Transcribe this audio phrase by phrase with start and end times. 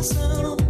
[0.00, 0.69] informação.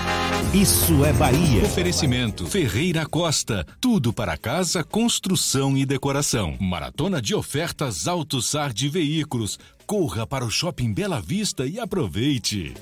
[0.53, 1.63] Isso é Bahia.
[1.63, 3.65] Oferecimento Ferreira Costa.
[3.79, 6.57] Tudo para casa, construção e decoração.
[6.59, 9.57] Maratona de ofertas AutoSar de veículos.
[9.87, 12.73] Corra para o Shopping Bela Vista e aproveite.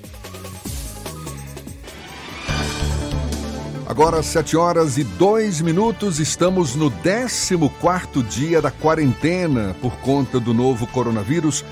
[3.86, 10.56] Agora, 7 horas e 2 minutos, estamos no 14 dia da quarentena por conta do
[10.56, 11.64] novo coronavírus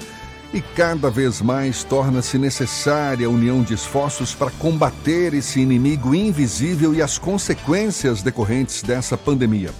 [0.54, 6.94] e cada vez mais torna-se necessária a união de esforços para combater esse inimigo invisível
[6.94, 9.72] e as consequências decorrentes dessa pandemia.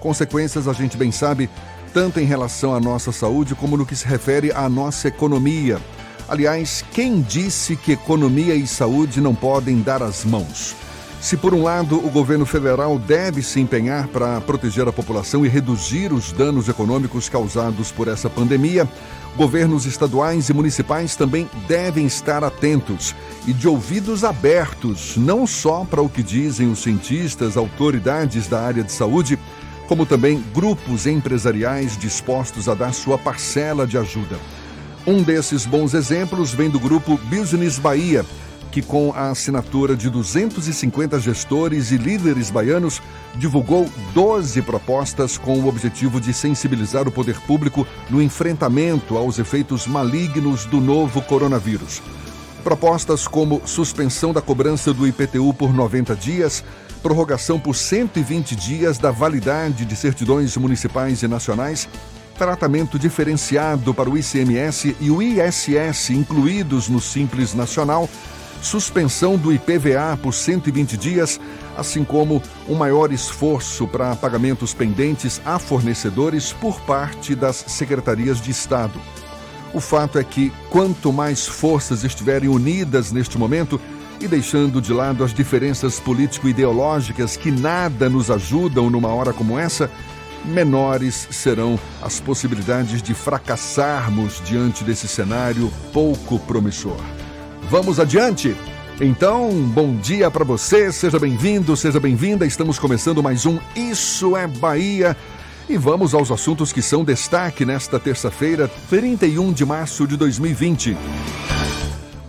[0.00, 1.48] Consequências, a gente bem sabe,
[1.92, 5.80] tanto em relação à nossa saúde como no que se refere à nossa economia.
[6.28, 10.74] Aliás, quem disse que economia e saúde não podem dar as mãos?
[11.20, 15.48] Se, por um lado, o governo federal deve se empenhar para proteger a população e
[15.48, 18.88] reduzir os danos econômicos causados por essa pandemia,
[19.36, 23.14] governos estaduais e municipais também devem estar atentos
[23.46, 28.82] e de ouvidos abertos, não só para o que dizem os cientistas, autoridades da área
[28.82, 29.38] de saúde,
[29.86, 34.36] como também grupos empresariais dispostos a dar sua parcela de ajuda.
[35.06, 38.24] Um desses bons exemplos vem do grupo Business Bahia
[38.76, 43.00] que, com a assinatura de 250 gestores e líderes baianos,
[43.34, 49.86] divulgou 12 propostas com o objetivo de sensibilizar o poder público no enfrentamento aos efeitos
[49.86, 52.02] malignos do novo coronavírus.
[52.62, 56.62] Propostas como suspensão da cobrança do IPTU por 90 dias,
[57.02, 61.88] prorrogação por 120 dias da validade de certidões municipais e nacionais,
[62.36, 68.06] tratamento diferenciado para o ICMS e o ISS incluídos no Simples Nacional,
[68.62, 71.40] suspensão do IPVA por 120 dias,
[71.76, 78.50] assim como um maior esforço para pagamentos pendentes a fornecedores por parte das secretarias de
[78.50, 79.00] Estado.
[79.72, 83.80] O fato é que, quanto mais forças estiverem unidas neste momento
[84.20, 89.90] e deixando de lado as diferenças político-ideológicas que nada nos ajudam numa hora como essa,
[90.46, 96.96] menores serão as possibilidades de fracassarmos diante desse cenário pouco promissor.
[97.68, 98.56] Vamos adiante?
[99.00, 102.46] Então, bom dia para você, seja bem-vindo, seja bem-vinda.
[102.46, 105.16] Estamos começando mais um Isso é Bahia.
[105.68, 110.96] E vamos aos assuntos que são destaque nesta terça-feira, 31 de março de 2020.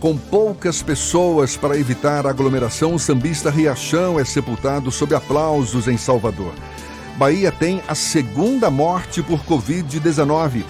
[0.00, 6.52] Com poucas pessoas para evitar aglomeração, o sambista Riachão é sepultado sob aplausos em Salvador.
[7.16, 10.64] Bahia tem a segunda morte por Covid-19.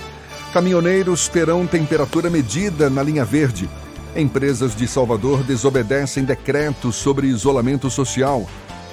[0.52, 3.66] Caminhoneiros terão temperatura medida na linha verde.
[4.16, 8.46] Empresas de Salvador desobedecem decretos sobre isolamento social.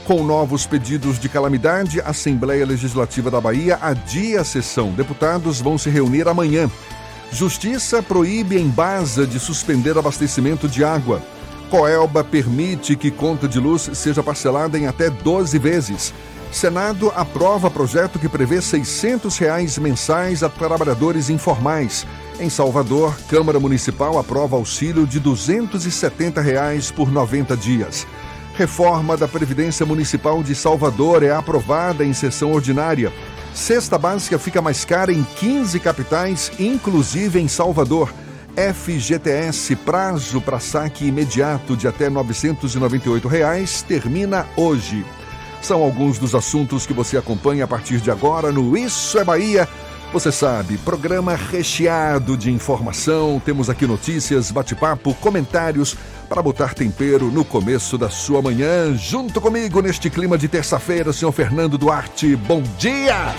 [0.06, 4.92] Com novos pedidos de calamidade, a Assembleia Legislativa da Bahia adia a sessão.
[4.92, 6.70] Deputados vão se reunir amanhã.
[7.32, 11.22] Justiça proíbe Embasa de suspender abastecimento de água.
[11.70, 16.14] Coelba permite que conta de luz seja parcelada em até 12 vezes.
[16.52, 22.06] Senado aprova projeto que prevê 600 reais mensais a trabalhadores informais.
[22.38, 28.06] Em Salvador, Câmara Municipal aprova auxílio de 270 reais por 90 dias.
[28.58, 33.12] Reforma da Previdência Municipal de Salvador é aprovada em sessão ordinária.
[33.54, 38.14] Cesta básica fica mais cara em 15 capitais, inclusive em Salvador.
[38.56, 45.06] FGTS prazo para saque imediato de até 998 reais, termina hoje.
[45.62, 49.68] São alguns dos assuntos que você acompanha a partir de agora no Isso é Bahia.
[50.16, 53.42] Você sabe, programa recheado de informação.
[53.44, 55.94] Temos aqui notícias, bate-papo, comentários,
[56.30, 58.96] para botar tempero no começo da sua manhã.
[58.96, 62.34] Junto comigo neste clima de terça-feira, senhor Fernando Duarte.
[62.34, 63.36] Bom dia!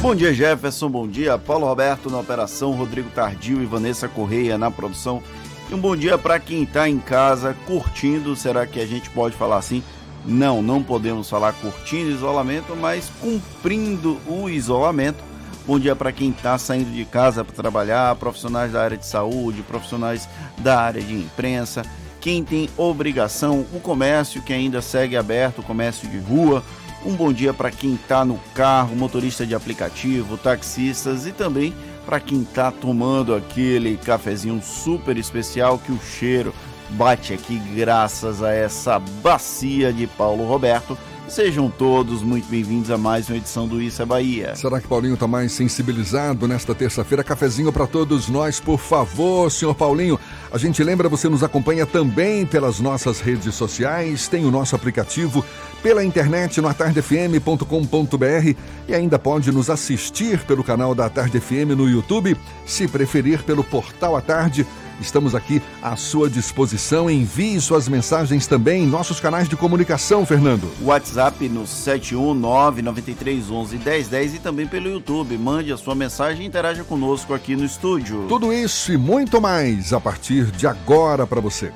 [0.00, 0.90] Bom dia, Jefferson.
[0.90, 5.22] Bom dia, Paulo Roberto na operação, Rodrigo Tardio e Vanessa Correia na produção.
[5.70, 8.34] E um bom dia para quem está em casa curtindo.
[8.34, 9.84] Será que a gente pode falar assim?
[10.26, 15.31] Não, não podemos falar curtindo isolamento, mas cumprindo o isolamento.
[15.64, 19.62] Bom dia para quem está saindo de casa para trabalhar, profissionais da área de saúde,
[19.62, 20.28] profissionais
[20.58, 21.82] da área de imprensa,
[22.20, 26.64] quem tem obrigação, o comércio que ainda segue aberto, o comércio de rua.
[27.06, 31.72] Um bom dia para quem está no carro, motorista de aplicativo, taxistas e também
[32.04, 36.52] para quem está tomando aquele cafezinho super especial que o cheiro
[36.90, 40.98] bate aqui graças a essa bacia de Paulo Roberto.
[41.32, 44.54] Sejam todos muito bem-vindos a mais uma edição do Isso é Bahia.
[44.54, 47.24] Será que Paulinho está mais sensibilizado nesta terça-feira?
[47.24, 50.20] Cafezinho para todos nós, por favor, senhor Paulinho.
[50.52, 55.42] A gente lembra, você nos acompanha também pelas nossas redes sociais, tem o nosso aplicativo
[55.82, 58.54] pela internet no atardefm.com.br
[58.86, 62.36] e ainda pode nos assistir pelo canal da Tarde FM no YouTube,
[62.66, 64.66] se preferir pelo portal A Tarde.
[65.02, 67.10] Estamos aqui à sua disposição.
[67.10, 70.70] Envie suas mensagens também em nossos canais de comunicação, Fernando.
[70.80, 75.36] WhatsApp no 71993111010 e também pelo YouTube.
[75.36, 78.26] Mande a sua mensagem e interaja conosco aqui no estúdio.
[78.28, 81.72] Tudo isso e muito mais a partir de agora para você.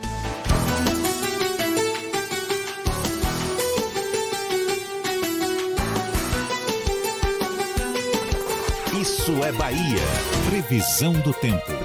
[9.00, 10.02] Isso é Bahia.
[10.48, 11.75] Previsão do tempo.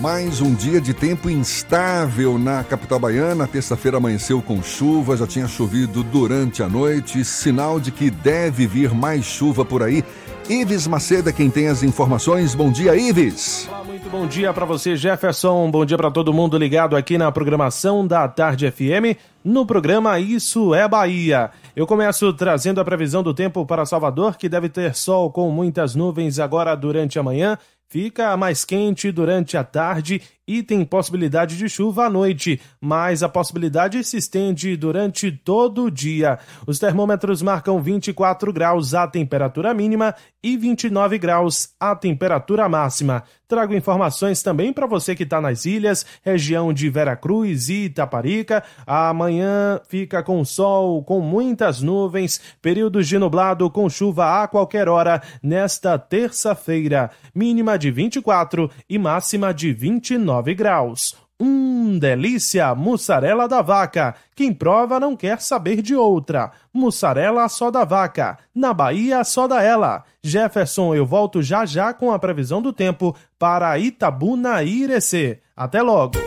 [0.00, 3.46] Mais um dia de tempo instável na capital baiana.
[3.46, 8.94] Terça-feira amanheceu com chuva, já tinha chovido durante a noite, sinal de que deve vir
[8.94, 10.02] mais chuva por aí.
[10.48, 12.54] Ives Macedo é quem tem as informações.
[12.54, 13.68] Bom dia, Ives.
[13.68, 15.70] Olá, muito bom dia para você, Jefferson.
[15.70, 20.74] Bom dia para todo mundo ligado aqui na programação da Tarde FM, no programa Isso
[20.74, 21.50] é Bahia.
[21.76, 25.94] Eu começo trazendo a previsão do tempo para Salvador, que deve ter sol com muitas
[25.94, 27.58] nuvens agora durante a manhã.
[27.90, 33.28] Fica mais quente durante a tarde e tem possibilidade de chuva à noite, mas a
[33.28, 36.40] possibilidade se estende durante todo o dia.
[36.66, 40.12] Os termômetros marcam 24 graus a temperatura mínima
[40.42, 43.22] e 29 graus a temperatura máxima.
[43.46, 48.62] Trago informações também para você que está nas ilhas, região de Veracruz e Itaparica.
[48.86, 55.20] Amanhã fica com sol, com muitas nuvens, períodos de nublado com chuva a qualquer hora
[55.42, 57.10] nesta terça-feira.
[57.34, 61.16] Mínima de 24 e máxima de 29 graus.
[61.40, 62.74] Hum, delícia!
[62.74, 64.14] Mussarela da vaca.
[64.36, 66.52] Quem prova não quer saber de outra.
[66.72, 68.36] Mussarela só da vaca.
[68.54, 70.04] Na Bahia, só da ela.
[70.22, 75.40] Jefferson, eu volto já já com a previsão do tempo para Itabuna e Irecê.
[75.56, 76.18] Até logo!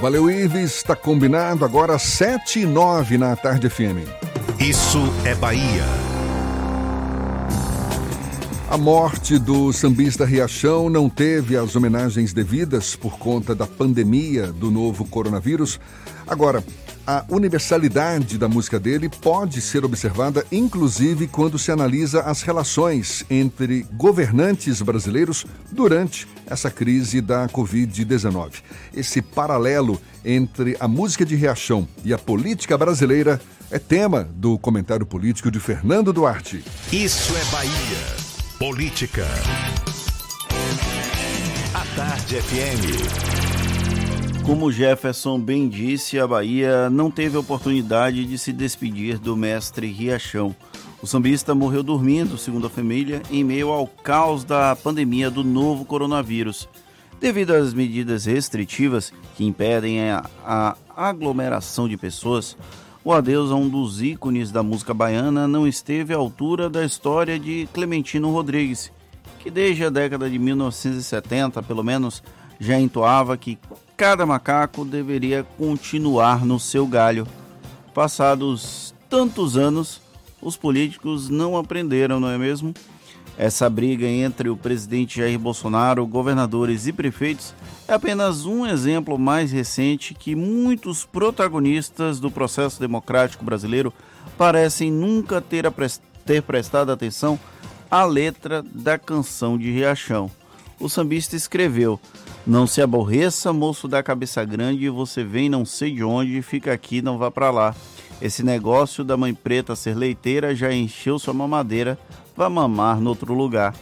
[0.00, 0.76] Valeu, Ives.
[0.76, 4.08] Está combinado agora 7 e 9 na Tarde FM.
[4.58, 6.15] Isso é Bahia.
[8.68, 14.72] A morte do sambista Riachão não teve as homenagens devidas por conta da pandemia do
[14.72, 15.78] novo coronavírus.
[16.26, 16.64] Agora,
[17.06, 23.86] a universalidade da música dele pode ser observada inclusive quando se analisa as relações entre
[23.92, 28.62] governantes brasileiros durante essa crise da Covid-19.
[28.92, 35.06] Esse paralelo entre a música de Riachão e a política brasileira é tema do comentário
[35.06, 36.64] político de Fernando Duarte.
[36.92, 38.25] Isso é Bahia.
[38.58, 39.26] Política.
[41.74, 42.86] A Tarde FM.
[44.46, 50.56] Como Jefferson bem disse, a Bahia não teve oportunidade de se despedir do mestre Riachão.
[51.02, 55.84] O sambista morreu dormindo, segundo a família, em meio ao caos da pandemia do novo
[55.84, 56.66] coronavírus.
[57.20, 62.56] Devido às medidas restritivas que impedem a, aglomeração de pessoas,
[63.06, 67.38] o adeus a um dos ícones da música baiana não esteve à altura da história
[67.38, 68.90] de Clementino Rodrigues,
[69.38, 72.20] que desde a década de 1970, pelo menos,
[72.58, 73.60] já entoava que
[73.96, 77.28] cada macaco deveria continuar no seu galho.
[77.94, 80.02] Passados tantos anos,
[80.42, 82.74] os políticos não aprenderam, não é mesmo?
[83.38, 87.54] Essa briga entre o presidente Jair Bolsonaro, governadores e prefeitos
[87.86, 93.92] é apenas um exemplo mais recente que muitos protagonistas do processo democrático brasileiro
[94.38, 95.70] parecem nunca ter,
[96.24, 97.38] ter prestado atenção
[97.90, 100.30] à letra da canção de Riachão.
[100.80, 102.00] O sambista escreveu:
[102.46, 107.02] Não se aborreça, moço da cabeça grande, você vem não sei de onde, fica aqui,
[107.02, 107.74] não vá para lá.
[108.20, 111.98] Esse negócio da mãe preta ser leiteira já encheu sua mamadeira,
[112.36, 113.74] vá mamar no outro lugar.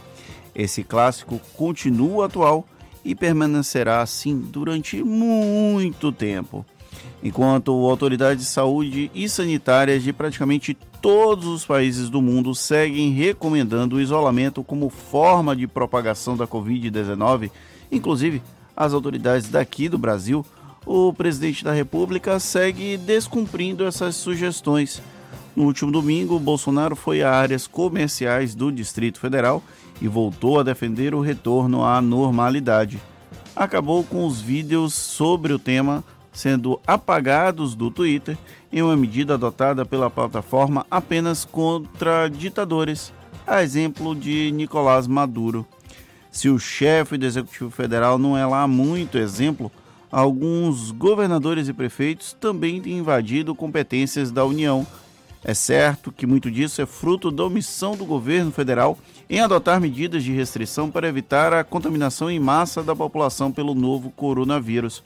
[0.55, 2.65] Esse clássico continua atual
[3.03, 6.65] e permanecerá assim durante muito tempo.
[7.21, 13.95] Enquanto autoridades de saúde e sanitárias de praticamente todos os países do mundo seguem recomendando
[13.95, 17.51] o isolamento como forma de propagação da Covid-19,
[17.91, 18.41] inclusive
[18.75, 20.45] as autoridades daqui do Brasil,
[20.85, 25.01] o presidente da República segue descumprindo essas sugestões.
[25.55, 29.63] No último domingo, Bolsonaro foi a áreas comerciais do Distrito Federal
[30.01, 33.01] e voltou a defender o retorno à normalidade.
[33.55, 36.03] Acabou com os vídeos sobre o tema
[36.35, 38.37] sendo apagados do Twitter
[38.71, 43.13] em uma medida adotada pela plataforma apenas contra ditadores,
[43.47, 45.65] a exemplo de Nicolás Maduro.
[46.29, 49.71] Se o chefe do Executivo Federal não é lá muito exemplo,
[50.11, 54.85] alguns governadores e prefeitos também têm invadido competências da União.
[55.47, 58.97] É certo que muito disso é fruto da omissão do governo federal
[59.29, 64.09] em adotar medidas de restrição para evitar a contaminação em massa da população pelo novo
[64.09, 65.03] coronavírus.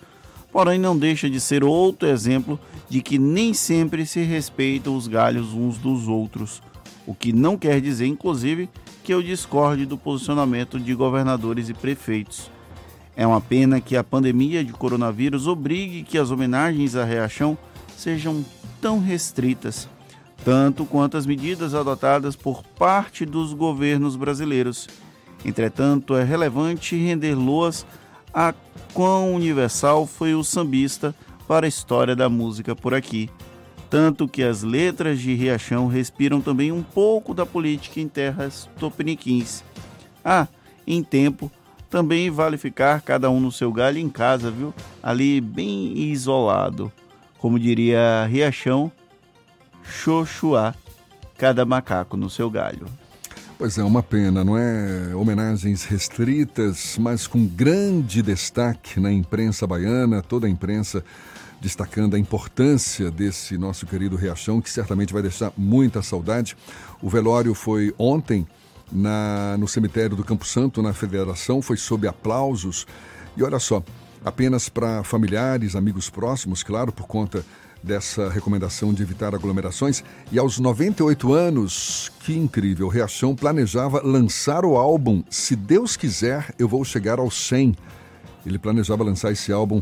[0.50, 5.53] Porém não deixa de ser outro exemplo de que nem sempre se respeitam os galhos
[5.53, 6.62] uns dos outros,
[7.05, 8.69] o que não quer dizer, inclusive,
[9.03, 12.50] que eu discorde do posicionamento de governadores e prefeitos.
[13.13, 17.58] É uma pena que a pandemia de coronavírus obrigue que as homenagens à Reação
[17.98, 18.46] sejam
[18.79, 19.89] tão restritas,
[20.43, 24.88] tanto quanto as medidas adotadas por parte dos governos brasileiros.
[25.43, 27.86] Entretanto, é relevante render loas
[28.34, 28.53] a
[28.93, 31.15] quão universal foi o sambista
[31.48, 33.29] para a história da música por aqui.
[33.89, 39.63] Tanto que as letras de Riachão respiram também um pouco da política em terras topiniquins.
[40.24, 40.48] Ah,
[40.86, 41.51] em tempo,
[41.89, 44.74] também vale ficar cada um no seu galho em casa, viu?
[45.01, 46.91] Ali bem isolado.
[47.39, 48.91] Como diria Riachão,
[49.89, 50.74] xoxuá,
[51.38, 52.86] cada macaco no seu galho.
[53.58, 55.13] Pois é, uma pena, não é?
[55.13, 61.03] Homenagens restritas, mas com grande destaque na imprensa baiana, toda a imprensa
[61.60, 66.55] destacando a importância desse nosso querido Riachão, que certamente vai deixar muita saudade.
[67.01, 68.48] O velório foi ontem
[68.89, 72.88] na, no cemitério do Campo Santo, na Federação, foi sob aplausos.
[73.36, 73.84] E olha só,
[74.24, 77.46] apenas para familiares, amigos próximos, claro, por conta
[77.81, 80.03] dessa recomendação de evitar aglomerações.
[80.31, 86.67] E aos 98 anos, que incrível, Reação planejava lançar o álbum Se Deus Quiser, Eu
[86.67, 87.75] Vou Chegar aos 100.
[88.45, 89.81] Ele planejava lançar esse álbum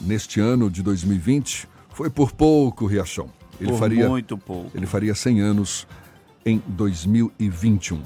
[0.00, 1.68] neste ano de 2020.
[1.90, 3.28] Foi por pouco, Riachão.
[3.60, 4.70] Ele por faria, muito pouco.
[4.74, 5.86] Ele faria 100 anos
[6.44, 8.00] em 2021.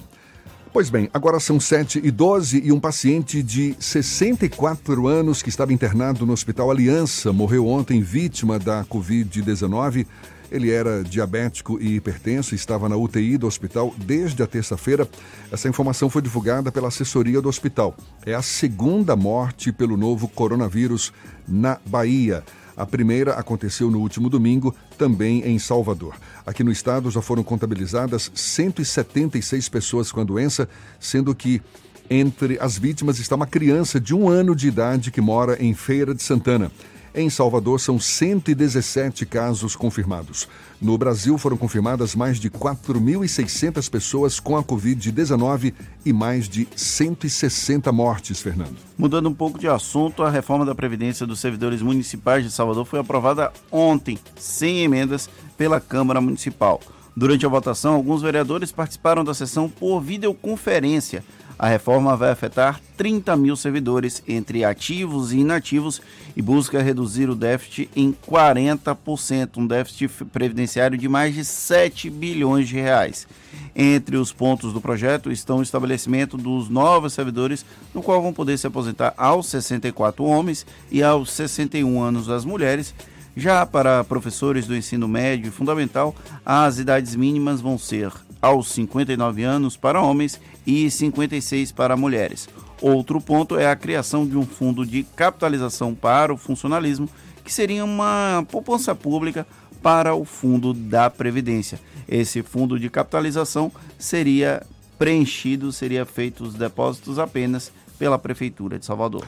[0.76, 5.72] Pois bem, agora são 7 e 12 e um paciente de 64 anos que estava
[5.72, 10.06] internado no Hospital Aliança morreu ontem vítima da Covid-19.
[10.52, 15.08] Ele era diabético e hipertenso e estava na UTI do hospital desde a terça-feira.
[15.50, 17.96] Essa informação foi divulgada pela assessoria do hospital.
[18.26, 21.10] É a segunda morte pelo novo coronavírus
[21.48, 22.44] na Bahia.
[22.76, 26.14] A primeira aconteceu no último domingo, também em Salvador.
[26.44, 30.68] Aqui no estado já foram contabilizadas 176 pessoas com a doença,
[31.00, 31.62] sendo que
[32.10, 36.14] entre as vítimas está uma criança de um ano de idade que mora em Feira
[36.14, 36.70] de Santana.
[37.18, 40.46] Em Salvador, são 117 casos confirmados.
[40.78, 45.72] No Brasil, foram confirmadas mais de 4.600 pessoas com a Covid-19
[46.04, 48.76] e mais de 160 mortes, Fernando.
[48.98, 53.00] Mudando um pouco de assunto, a reforma da Previdência dos servidores municipais de Salvador foi
[53.00, 56.82] aprovada ontem, sem emendas, pela Câmara Municipal.
[57.16, 61.24] Durante a votação, alguns vereadores participaram da sessão por videoconferência
[61.58, 66.02] a reforma vai afetar 30 mil servidores entre ativos e inativos
[66.36, 72.68] e busca reduzir o déficit em 40%, um déficit previdenciário de mais de 7 bilhões
[72.68, 73.26] de reais.
[73.74, 78.58] Entre os pontos do projeto estão o estabelecimento dos novos servidores, no qual vão poder
[78.58, 82.94] se aposentar aos 64 homens e aos 61 anos as mulheres.
[83.34, 88.10] Já para professores do ensino médio e fundamental, as idades mínimas vão ser
[88.40, 92.48] aos 59 anos para homens e 56 para mulheres.
[92.80, 97.08] Outro ponto é a criação de um fundo de capitalização para o funcionalismo,
[97.44, 99.46] que seria uma poupança pública
[99.82, 101.80] para o fundo da Previdência.
[102.08, 104.62] Esse fundo de capitalização seria
[104.98, 109.26] preenchido, seria feito os depósitos apenas pela Prefeitura de Salvador.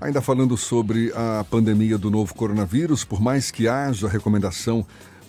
[0.00, 4.86] Ainda falando sobre a pandemia do novo coronavírus, por mais que haja recomendação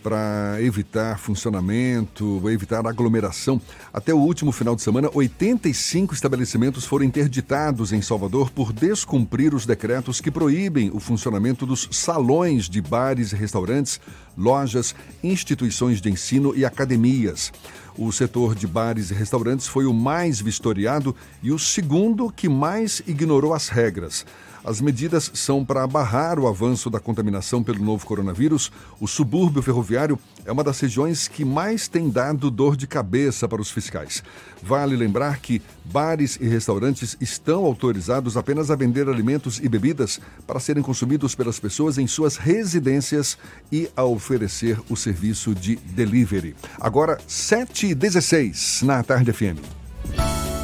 [0.08, 3.62] para evitar funcionamento, evitar aglomeração.
[3.92, 9.66] Até o último final de semana, 85 estabelecimentos foram interditados em Salvador por descumprir os
[9.66, 14.00] decretos que proíbem o funcionamento dos salões de bares e restaurantes,
[14.38, 17.52] lojas, instituições de ensino e academias.
[17.98, 23.02] O setor de bares e restaurantes foi o mais vistoriado e o segundo que mais
[23.06, 24.26] ignorou as regras.
[24.68, 28.70] As medidas são para barrar o avanço da contaminação pelo novo coronavírus.
[29.00, 33.62] O subúrbio ferroviário é uma das regiões que mais tem dado dor de cabeça para
[33.62, 34.22] os fiscais.
[34.62, 40.60] Vale lembrar que bares e restaurantes estão autorizados apenas a vender alimentos e bebidas para
[40.60, 43.38] serem consumidos pelas pessoas em suas residências
[43.72, 46.54] e a oferecer o serviço de delivery.
[46.78, 50.57] Agora, 7h16 na Tarde FM.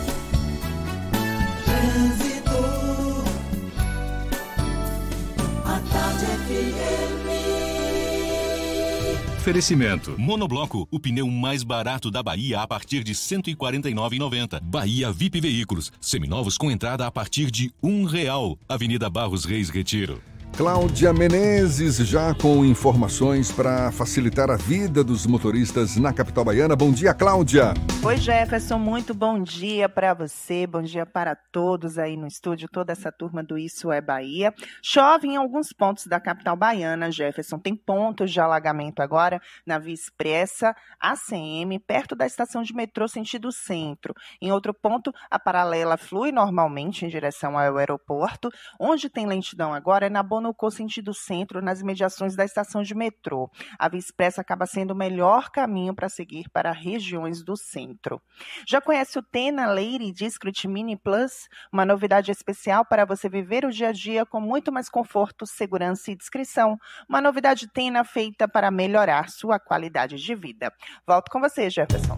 [9.43, 10.15] Oferecimento.
[10.17, 14.61] Monobloco, o pneu mais barato da Bahia a partir de R$ 149,90.
[14.63, 18.57] Bahia VIP Veículos, seminovos com entrada a partir de um real.
[18.69, 20.21] Avenida Barros Reis Retiro.
[20.55, 26.75] Cláudia Menezes, já com informações para facilitar a vida dos motoristas na capital baiana.
[26.75, 27.73] Bom dia, Cláudia.
[28.05, 32.91] Oi, Jefferson, muito bom dia para você, bom dia para todos aí no estúdio, toda
[32.91, 34.53] essa turma do Isso é Bahia.
[34.83, 37.57] Chove em alguns pontos da capital baiana, Jefferson.
[37.57, 43.51] Tem pontos de alagamento agora na Via Expressa, ACM, perto da estação de metrô sentido
[43.51, 44.13] centro.
[44.39, 48.49] Em outro ponto, a paralela flui normalmente em direção ao aeroporto.
[48.79, 53.49] Onde tem lentidão agora é na Bonocô, sentido centro, nas imediações da estação de metrô.
[53.79, 58.21] A Via Expressa acaba sendo o melhor caminho para seguir para regiões do centro.
[58.67, 61.47] Já conhece o Tena Lady Discret Mini Plus?
[61.71, 66.11] Uma novidade especial para você viver o dia a dia com muito mais conforto, segurança
[66.11, 66.77] e discrição.
[67.07, 70.73] Uma novidade Tena feita para melhorar sua qualidade de vida.
[71.07, 72.15] Volto com você, Jefferson.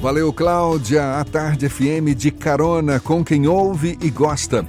[0.00, 1.20] Valeu, Cláudia.
[1.20, 4.64] A Tarde FM de carona com quem ouve e gosta.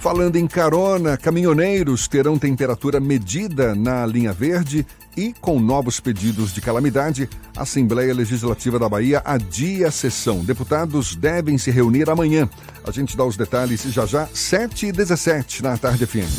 [0.00, 6.60] Falando em carona, caminhoneiros terão temperatura medida na linha verde e, com novos pedidos de
[6.62, 10.42] calamidade, a Assembleia Legislativa da Bahia adia a sessão.
[10.42, 12.48] Deputados devem se reunir amanhã.
[12.82, 16.30] A gente dá os detalhes já já, 7 e 17 na Tarde FM.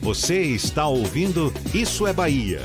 [0.00, 2.64] Você está ouvindo Isso é Bahia.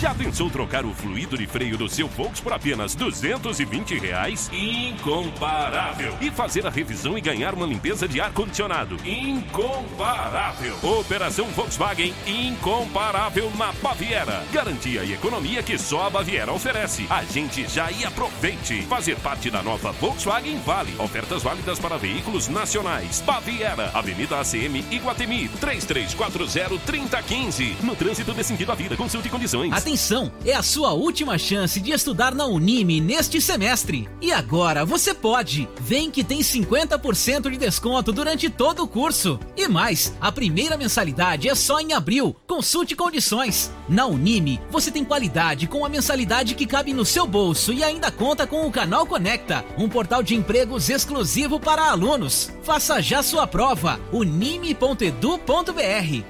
[0.00, 4.50] Já pensou trocar o fluido de freio do seu Volks por apenas 220 reais?
[4.52, 6.14] Incomparável!
[6.20, 8.98] E fazer a revisão e ganhar uma limpeza de ar-condicionado?
[9.06, 10.76] Incomparável!
[10.82, 14.44] Operação Volkswagen incomparável na Baviera.
[14.52, 17.06] Garantia e economia que só a Baviera oferece.
[17.08, 18.82] A gente já e aproveite.
[18.82, 20.94] Fazer parte da nova Volkswagen Vale.
[20.98, 23.22] Ofertas válidas para veículos nacionais.
[23.22, 27.82] Baviera, Avenida ACM Iguatemi, 3340-3015.
[27.82, 29.85] No trânsito de sentido à vida, consulte condições.
[29.86, 34.08] Atenção, é a sua última chance de estudar na Unime neste semestre.
[34.20, 35.68] E agora você pode.
[35.80, 39.38] Vem que tem 50% de desconto durante todo o curso.
[39.56, 42.34] E mais, a primeira mensalidade é só em abril.
[42.48, 43.70] Consulte condições.
[43.88, 48.10] Na Unime, você tem qualidade com a mensalidade que cabe no seu bolso e ainda
[48.10, 52.50] conta com o Canal Conecta, um portal de empregos exclusivo para alunos.
[52.64, 54.00] Faça já sua prova.
[54.12, 55.20] unime.edu.br.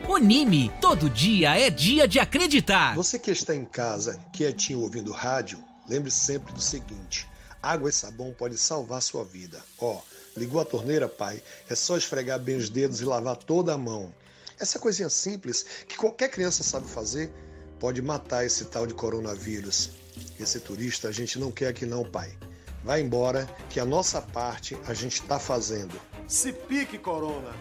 [0.07, 2.95] Unime, todo dia é dia de acreditar.
[2.95, 7.29] Você está em casa, quietinho ouvindo rádio, lembre sempre do seguinte:
[7.63, 9.63] água e sabão pode salvar sua vida.
[9.79, 10.01] Ó,
[10.37, 11.41] ligou a torneira, pai?
[11.71, 14.13] É só esfregar bem os dedos e lavar toda a mão.
[14.59, 17.33] Essa coisinha simples que qualquer criança sabe fazer
[17.79, 19.93] pode matar esse tal de coronavírus.
[20.41, 22.37] Esse turista a gente não quer aqui não, pai.
[22.83, 26.01] Vai embora que a nossa parte a gente está fazendo.
[26.27, 27.55] Se pique, Corona!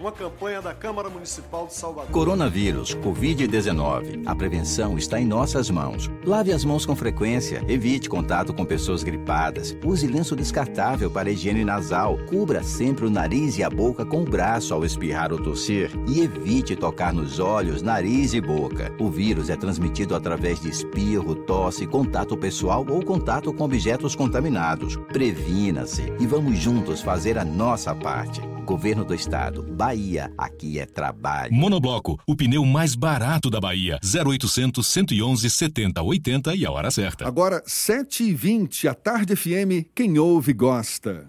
[0.00, 2.10] Uma campanha da Câmara Municipal de Salvador.
[2.10, 4.22] Coronavírus, Covid-19.
[4.24, 6.10] A prevenção está em nossas mãos.
[6.24, 11.66] Lave as mãos com frequência, evite contato com pessoas gripadas, use lenço descartável para higiene
[11.66, 15.90] nasal, cubra sempre o nariz e a boca com o braço ao espirrar ou tossir
[16.08, 18.90] e evite tocar nos olhos, nariz e boca.
[18.98, 24.96] O vírus é transmitido através de espirro, tosse, contato pessoal ou contato com objetos contaminados.
[25.12, 28.40] Previna-se e vamos juntos fazer a nossa parte.
[28.70, 31.52] Governo do Estado, Bahia, aqui é trabalho.
[31.52, 33.98] Monobloco, o pneu mais barato da Bahia.
[34.00, 37.26] 0800 111 70 80 e a hora certa.
[37.26, 41.28] Agora, 7h20, a Tarde FM, quem ouve gosta.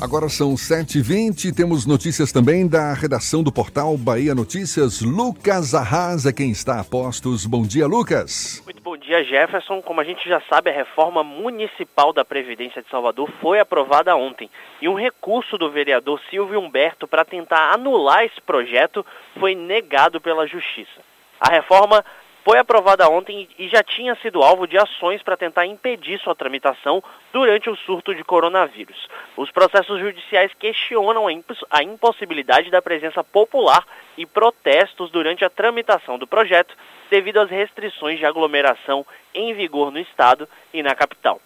[0.00, 5.02] Agora são 7h20, temos notícias também da redação do portal Bahia Notícias.
[5.02, 7.44] Lucas Arrasa, quem está a postos.
[7.44, 8.62] Bom dia, Lucas.
[8.64, 9.82] Muito bom dia, Jefferson.
[9.82, 14.48] Como a gente já sabe, a reforma municipal da Previdência de Salvador foi aprovada ontem.
[14.80, 19.04] E um recurso do vereador Silvio Humberto para tentar anular esse projeto
[19.40, 21.00] foi negado pela Justiça.
[21.40, 22.04] A reforma
[22.48, 27.04] foi aprovada ontem e já tinha sido alvo de ações para tentar impedir sua tramitação
[27.30, 29.06] durante o surto de coronavírus.
[29.36, 33.84] Os processos judiciais questionam a impossibilidade da presença popular
[34.16, 36.74] e protestos durante a tramitação do projeto
[37.10, 41.42] devido às restrições de aglomeração em vigor no estado e na capital.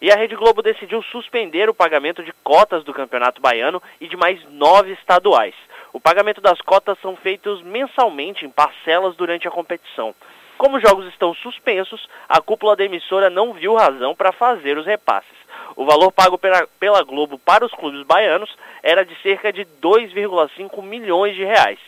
[0.00, 4.16] E a Rede Globo decidiu suspender o pagamento de cotas do Campeonato Baiano e de
[4.16, 5.54] mais nove estaduais.
[5.92, 10.14] O pagamento das cotas são feitos mensalmente em parcelas durante a competição.
[10.56, 14.86] Como os jogos estão suspensos, a cúpula da emissora não viu razão para fazer os
[14.86, 15.44] repasses.
[15.76, 21.34] O valor pago pela, Globo para os clubes baianos era de cerca de 2,5 milhões
[21.34, 21.78] de reais.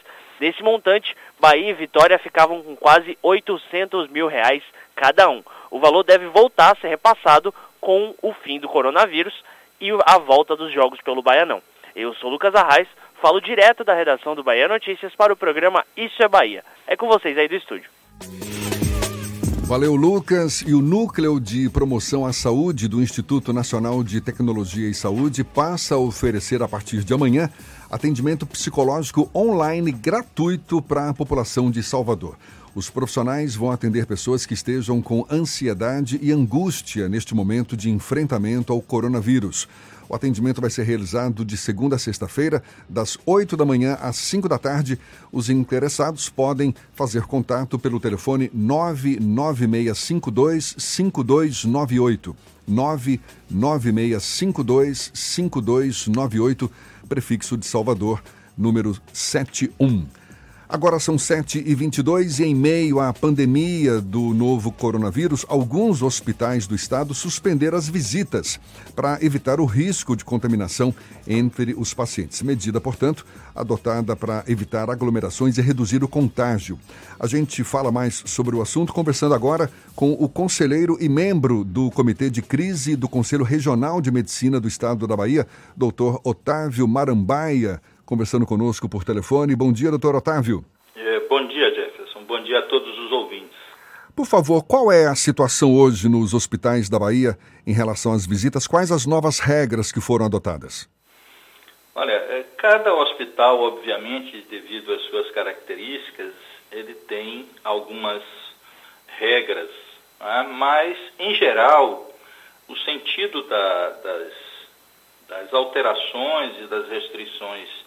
[0.40, 4.62] Desse montante, Bahia e Vitória ficavam com quase 800 mil reais
[4.94, 5.42] cada um.
[5.70, 9.34] O valor deve voltar a ser repassado com o fim do coronavírus
[9.80, 11.62] e a volta dos jogos pelo Baianão.
[11.94, 12.88] Eu sou Lucas Arraes,
[13.22, 16.64] falo direto da redação do Bahia Notícias para o programa Isso é Bahia.
[16.86, 17.88] É com vocês aí do estúdio.
[19.66, 20.62] Valeu, Lucas.
[20.64, 25.96] E o Núcleo de Promoção à Saúde do Instituto Nacional de Tecnologia e Saúde passa
[25.96, 27.50] a oferecer a partir de amanhã
[27.90, 32.36] atendimento psicológico online gratuito para a população de Salvador.
[32.76, 38.70] Os profissionais vão atender pessoas que estejam com ansiedade e angústia neste momento de enfrentamento
[38.70, 39.66] ao coronavírus.
[40.06, 44.46] O atendimento vai ser realizado de segunda a sexta-feira, das 8 da manhã às 5
[44.46, 45.00] da tarde.
[45.32, 52.36] Os interessados podem fazer contato pelo telefone 99652 5298.
[52.68, 56.70] 99652 5298,
[57.08, 58.22] prefixo de Salvador,
[58.54, 60.25] número 71.
[60.68, 67.14] Agora são 7h22 e, em meio à pandemia do novo coronavírus, alguns hospitais do estado
[67.14, 68.58] suspenderam as visitas
[68.96, 70.92] para evitar o risco de contaminação
[71.24, 72.42] entre os pacientes.
[72.42, 73.24] Medida, portanto,
[73.54, 76.76] adotada para evitar aglomerações e reduzir o contágio.
[77.18, 81.92] A gente fala mais sobre o assunto conversando agora com o conselheiro e membro do
[81.92, 87.80] Comitê de Crise do Conselho Regional de Medicina do Estado da Bahia, doutor Otávio Marambaia
[88.06, 89.56] conversando conosco por telefone.
[89.56, 90.64] Bom dia, doutor Otávio.
[90.94, 92.22] É, bom dia, Jefferson.
[92.24, 93.56] Bom dia a todos os ouvintes.
[94.14, 98.66] Por favor, qual é a situação hoje nos hospitais da Bahia em relação às visitas?
[98.66, 100.88] Quais as novas regras que foram adotadas?
[101.94, 106.32] Olha, é, cada hospital, obviamente, devido às suas características,
[106.70, 108.22] ele tem algumas
[109.18, 109.70] regras,
[110.20, 110.48] né?
[110.56, 112.10] mas, em geral,
[112.68, 114.32] o sentido da, das,
[115.28, 117.85] das alterações e das restrições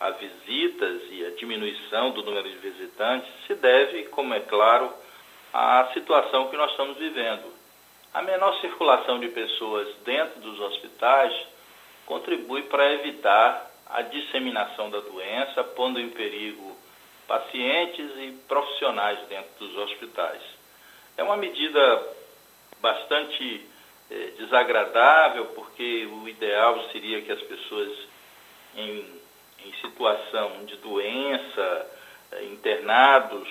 [0.00, 4.92] a visitas e a diminuição do número de visitantes se deve, como é claro,
[5.52, 7.52] à situação que nós estamos vivendo.
[8.12, 11.32] A menor circulação de pessoas dentro dos hospitais
[12.06, 16.76] contribui para evitar a disseminação da doença, pondo em perigo
[17.26, 20.42] pacientes e profissionais dentro dos hospitais.
[21.16, 22.06] É uma medida
[22.80, 23.66] bastante
[24.10, 27.90] eh, desagradável, porque o ideal seria que as pessoas
[28.76, 29.23] em
[29.64, 31.86] em situação de doença,
[32.32, 33.48] eh, internados,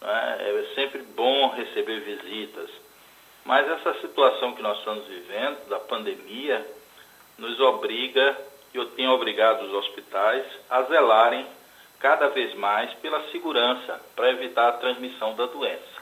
[0.00, 2.70] né, é sempre bom receber visitas.
[3.44, 6.64] Mas essa situação que nós estamos vivendo, da pandemia,
[7.38, 8.36] nos obriga,
[8.72, 11.46] e eu tenho obrigado os hospitais a zelarem
[11.98, 15.92] cada vez mais pela segurança para evitar a transmissão da doença.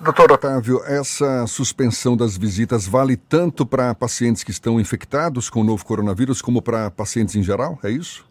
[0.00, 5.64] Doutor Otávio, essa suspensão das visitas vale tanto para pacientes que estão infectados com o
[5.64, 7.78] novo coronavírus como para pacientes em geral?
[7.82, 8.28] É isso?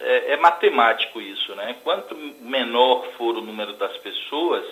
[0.00, 1.76] É, é matemático isso, né?
[1.82, 4.64] Quanto menor for o número das pessoas,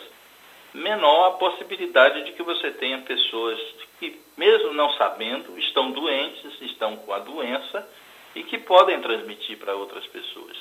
[0.74, 3.58] menor a possibilidade de que você tenha pessoas
[3.98, 7.88] que, mesmo não sabendo, estão doentes, estão com a doença
[8.34, 10.56] e que podem transmitir para outras pessoas.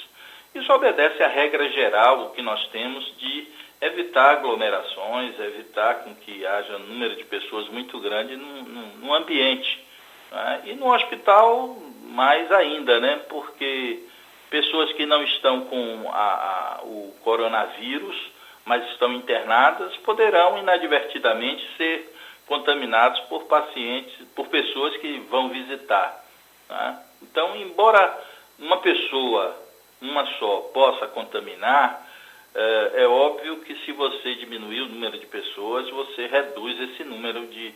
[0.54, 3.48] Isso obedece à regra geral que nós temos de
[3.82, 9.14] evitar aglomerações, evitar com que haja um número de pessoas muito grande no, no, no
[9.14, 9.84] ambiente.
[10.34, 10.62] Né?
[10.66, 13.22] E no hospital, mais ainda, né?
[13.30, 14.04] porque
[14.50, 18.34] pessoas que não estão com a, a, o coronavírus,
[18.66, 22.14] mas estão internadas, poderão inadvertidamente ser
[22.48, 26.24] contaminados por pacientes, por pessoas que vão visitar.
[26.70, 27.00] Né?
[27.22, 28.20] Então, embora
[28.60, 29.56] uma pessoa,
[30.02, 32.08] uma só, possa contaminar,
[32.56, 37.48] é, é, óbvio que se você diminuir o número de pessoas, você reduz esse número
[37.48, 37.74] de,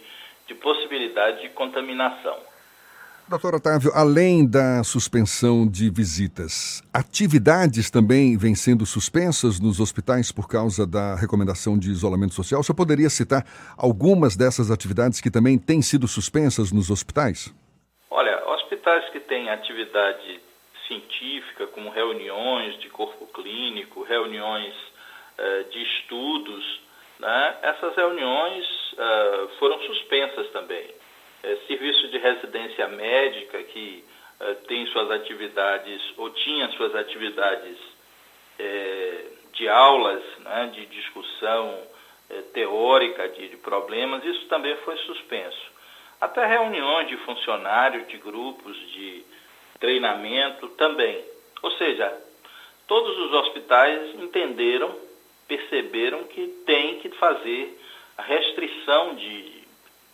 [0.47, 2.37] de possibilidade de contaminação.
[3.29, 10.47] Doutor Otávio, além da suspensão de visitas, atividades também vêm sendo suspensas nos hospitais por
[10.47, 12.63] causa da recomendação de isolamento social?
[12.63, 13.43] Você poderia citar
[13.77, 17.53] algumas dessas atividades que também têm sido suspensas nos hospitais?
[18.09, 20.39] Olha, hospitais que têm atividade
[20.87, 26.86] científica, como reuniões de corpo clínico, reuniões uh, de estudos,
[27.19, 27.57] né?
[27.61, 30.87] essas reuniões uh, foram suspensas também.
[31.43, 34.03] É, serviço de residência médica que
[34.41, 37.77] uh, tem suas atividades, ou tinha suas atividades
[38.59, 41.79] é, de aulas, né, de discussão
[42.29, 45.77] é, teórica de, de, problemas, isso também foi suspenso.
[46.19, 49.23] Até reuniões de funcionários, de grupos de
[49.79, 51.23] treinamento também.
[51.61, 52.11] Ou seja,
[52.87, 54.95] todos os hospitais entenderam,
[55.47, 57.79] perceberam que tem que fazer
[58.17, 59.57] a restrição de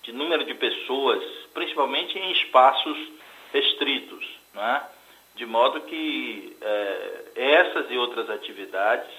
[0.04, 2.98] de número de pessoas, principalmente em espaços
[3.52, 4.84] restritos, né?
[5.36, 9.10] de modo que é, essas e outras atividades,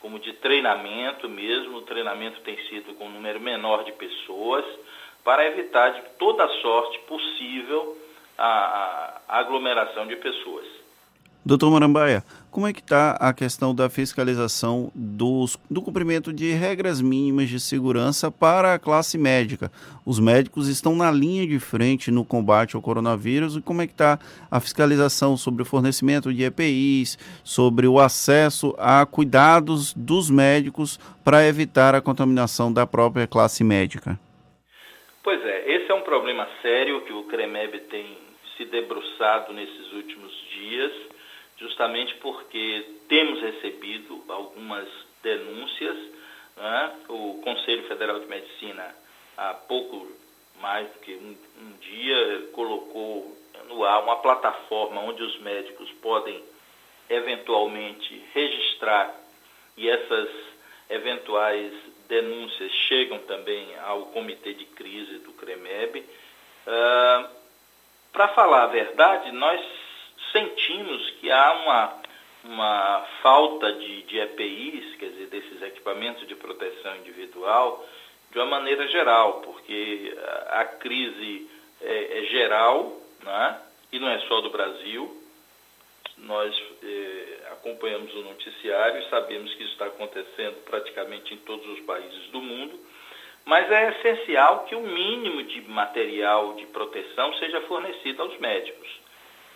[0.00, 4.64] como de treinamento mesmo, o treinamento tem sido com um número menor de pessoas,
[5.22, 7.96] para evitar de toda sorte possível
[8.36, 10.66] a, a aglomeração de pessoas.
[11.44, 17.00] Doutor Marambaia, como é que está a questão da fiscalização dos, do cumprimento de regras
[17.00, 19.68] mínimas de segurança para a classe médica?
[20.06, 23.92] Os médicos estão na linha de frente no combate ao coronavírus e como é que
[23.92, 30.96] está a fiscalização sobre o fornecimento de EPIs, sobre o acesso a cuidados dos médicos
[31.24, 34.16] para evitar a contaminação da própria classe médica?
[35.24, 38.16] Pois é, esse é um problema sério que o CREMEB tem
[38.56, 41.11] se debruçado nesses últimos dias
[41.62, 44.88] justamente porque temos recebido algumas
[45.22, 45.96] denúncias.
[46.56, 46.92] Né?
[47.08, 48.94] O Conselho Federal de Medicina,
[49.36, 50.08] há pouco
[50.60, 53.36] mais do que um, um dia, colocou
[53.68, 56.42] no ar uma plataforma onde os médicos podem
[57.08, 59.14] eventualmente registrar
[59.76, 60.28] e essas
[60.90, 61.72] eventuais
[62.08, 66.00] denúncias chegam também ao comitê de crise do CREMEB.
[66.00, 67.28] Uh,
[68.12, 69.60] Para falar a verdade, nós
[70.32, 72.02] sentimos que há uma,
[72.44, 77.86] uma falta de, de EPIs, quer dizer, desses equipamentos de proteção individual,
[78.30, 80.16] de uma maneira geral, porque
[80.48, 81.48] a, a crise
[81.80, 83.60] é, é, geral, né?
[83.92, 85.18] e não é só do Brasil.
[86.18, 91.80] Nós é, acompanhamos o noticiário e sabemos que isso está acontecendo praticamente em todos os
[91.80, 92.78] países do mundo,
[93.44, 99.01] mas é essencial que o mínimo de material de proteção seja fornecido aos médicos.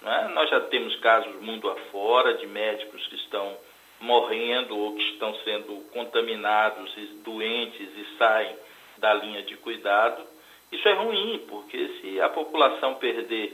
[0.06, 0.30] Né?
[0.34, 3.58] Nós já temos casos mundo afora de médicos que estão
[4.00, 8.56] morrendo ou que estão sendo contaminados e doentes e saem
[8.98, 10.22] da linha de cuidado.
[10.70, 13.52] Isso é ruim, porque se a população perder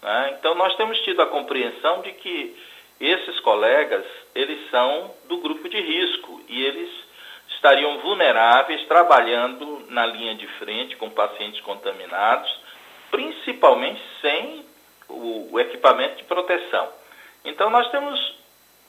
[0.01, 0.35] Né?
[0.39, 2.55] Então, nós temos tido a compreensão de que
[2.99, 6.89] esses colegas, eles são do grupo de risco e eles
[7.63, 12.53] estariam vulneráveis trabalhando na linha de frente com pacientes contaminados,
[13.09, 14.65] principalmente sem
[15.07, 16.89] o, o equipamento de proteção.
[17.45, 18.35] Então, nós temos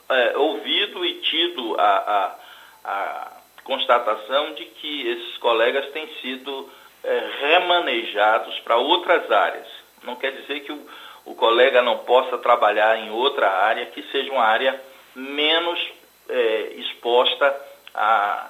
[0.09, 2.35] é, ouvido e tido a, a,
[2.83, 3.31] a,
[3.63, 6.69] constatação de que esses colegas têm sido
[7.01, 9.67] é, remanejados para outras áreas.
[10.03, 10.85] Não quer dizer que o,
[11.23, 14.79] o colega não possa trabalhar em outra área que seja uma área
[15.15, 15.79] menos
[16.27, 17.55] é, exposta
[17.93, 18.49] a,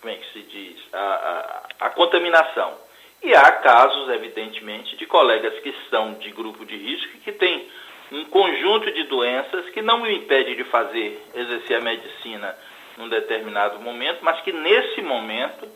[0.00, 2.78] como é que se diz, a, a, a contaminação.
[3.22, 7.68] E há casos, evidentemente, de colegas que são de grupo de risco e que têm
[8.10, 12.56] um conjunto de doenças que não o impede de fazer, exercer a medicina
[12.96, 15.68] num determinado momento, mas que nesse momento,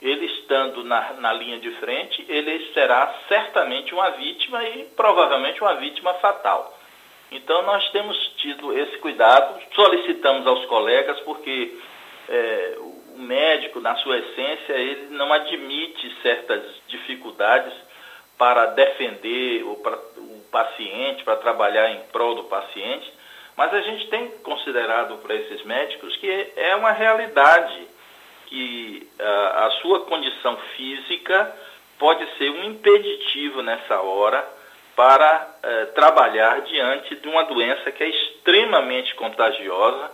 [0.00, 5.74] ele estando na, na linha de frente, ele será certamente uma vítima e provavelmente uma
[5.74, 6.76] vítima fatal.
[7.30, 11.78] Então nós temos tido esse cuidado, solicitamos aos colegas, porque
[12.28, 17.72] é, o médico, na sua essência, ele não admite certas dificuldades
[18.36, 23.12] para defender o, o paciente, para trabalhar em prol do paciente,
[23.56, 27.88] mas a gente tem considerado para esses médicos que é uma realidade
[28.46, 31.54] que uh, a sua condição física
[31.98, 34.48] pode ser um impeditivo nessa hora
[34.94, 40.10] para uh, trabalhar diante de uma doença que é extremamente contagiosa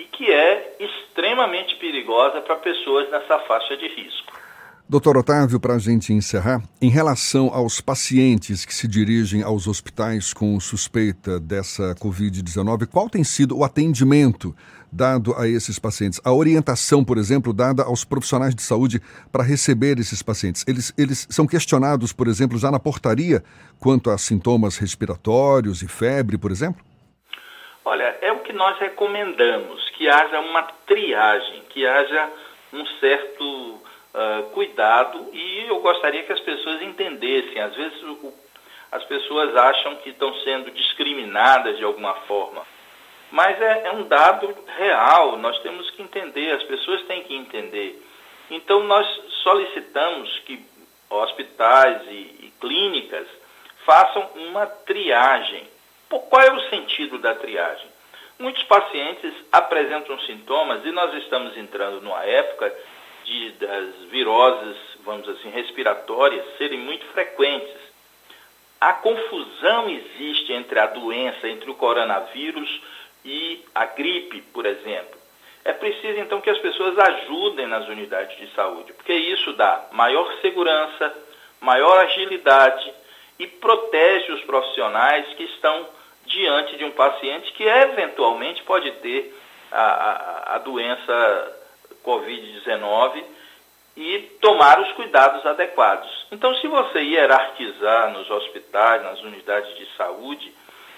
[0.00, 4.40] e que é extremamente perigosa para pessoas nessa faixa de risco.
[4.88, 10.32] Doutor Otávio, para a gente encerrar, em relação aos pacientes que se dirigem aos hospitais
[10.32, 14.56] com suspeita dessa Covid-19, qual tem sido o atendimento
[14.90, 16.20] dado a esses pacientes?
[16.24, 20.64] A orientação, por exemplo, dada aos profissionais de saúde para receber esses pacientes?
[20.66, 23.44] Eles, eles são questionados, por exemplo, já na portaria
[23.78, 26.82] quanto a sintomas respiratórios e febre, por exemplo?
[27.84, 32.30] Olha, é o que nós recomendamos, que haja uma triagem, que haja
[32.72, 37.60] um certo uh, cuidado e eu gostaria que as pessoas entendessem.
[37.60, 38.32] Às vezes o,
[38.90, 42.66] as pessoas acham que estão sendo discriminadas de alguma forma.
[43.30, 48.02] Mas é, é um dado real, nós temos que entender, as pessoas têm que entender.
[48.50, 49.06] Então nós
[49.42, 50.64] solicitamos que
[51.10, 53.26] hospitais e, e clínicas
[53.84, 55.68] façam uma triagem.
[56.08, 57.99] Qual é o sentido da triagem?
[58.40, 62.74] Muitos pacientes apresentam sintomas e nós estamos entrando numa época
[63.22, 67.76] de, das viroses, vamos assim, respiratórias serem muito frequentes.
[68.80, 72.80] A confusão existe entre a doença, entre o coronavírus
[73.26, 75.20] e a gripe, por exemplo.
[75.62, 80.32] É preciso então que as pessoas ajudem nas unidades de saúde, porque isso dá maior
[80.40, 81.14] segurança,
[81.60, 82.90] maior agilidade
[83.38, 85.99] e protege os profissionais que estão
[86.30, 89.36] diante de um paciente que eventualmente pode ter
[89.70, 91.56] a, a, a doença
[92.04, 93.22] Covid-19
[93.96, 96.26] e tomar os cuidados adequados.
[96.32, 100.52] Então, se você hierarquizar nos hospitais, nas unidades de saúde,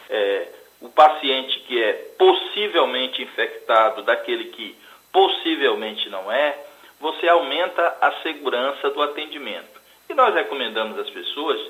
[0.08, 0.48] é,
[0.80, 4.76] o paciente que é possivelmente infectado daquele que
[5.10, 6.58] possivelmente não é,
[7.00, 9.80] você aumenta a segurança do atendimento.
[10.08, 11.60] E nós recomendamos às pessoas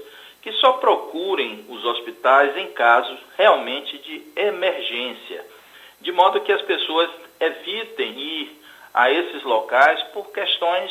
[0.43, 5.47] que só procurem os hospitais em casos realmente de emergência,
[6.01, 10.91] de modo que as pessoas evitem ir a esses locais por questões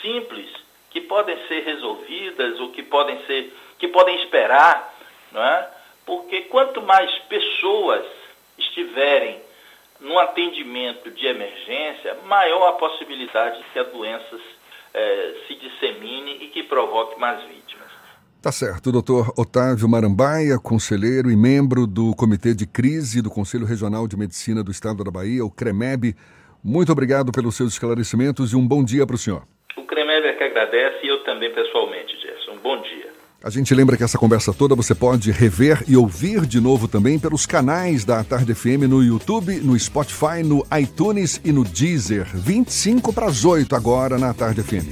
[0.00, 0.50] simples
[0.90, 4.94] que podem ser resolvidas ou que podem ser que podem esperar,
[5.30, 5.70] não é?
[6.04, 8.04] Porque quanto mais pessoas
[8.56, 9.40] estiverem
[10.00, 14.40] no atendimento de emergência, maior a possibilidade de que a doença
[14.94, 17.87] eh, se dissemine e que provoque mais vítimas.
[18.40, 24.06] Tá certo, doutor Otávio Marambaia, conselheiro e membro do Comitê de Crise do Conselho Regional
[24.06, 26.14] de Medicina do Estado da Bahia, o CREMEB.
[26.62, 29.42] Muito obrigado pelos seus esclarecimentos e um bom dia para o senhor.
[29.76, 32.52] O Kremever que agradece e eu também pessoalmente, Gerson.
[32.52, 33.08] Um bom dia.
[33.42, 37.18] A gente lembra que essa conversa toda você pode rever e ouvir de novo também
[37.18, 42.26] pelos canais da Tarde FM no YouTube, no Spotify, no iTunes e no Deezer.
[42.34, 44.86] 25 para as 8 agora na Tarde FM.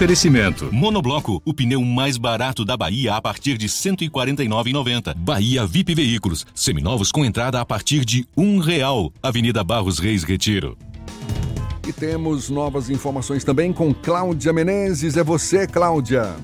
[0.00, 0.72] Oferecimento.
[0.72, 5.14] Monobloco, o pneu mais barato da Bahia a partir de R$ 149,90.
[5.14, 9.12] Bahia VIP Veículos, seminovos com entrada a partir de um real.
[9.22, 10.78] Avenida Barros Reis Retiro.
[11.86, 15.18] E temos novas informações também com Cláudia Menezes.
[15.18, 16.34] É você, Cláudia.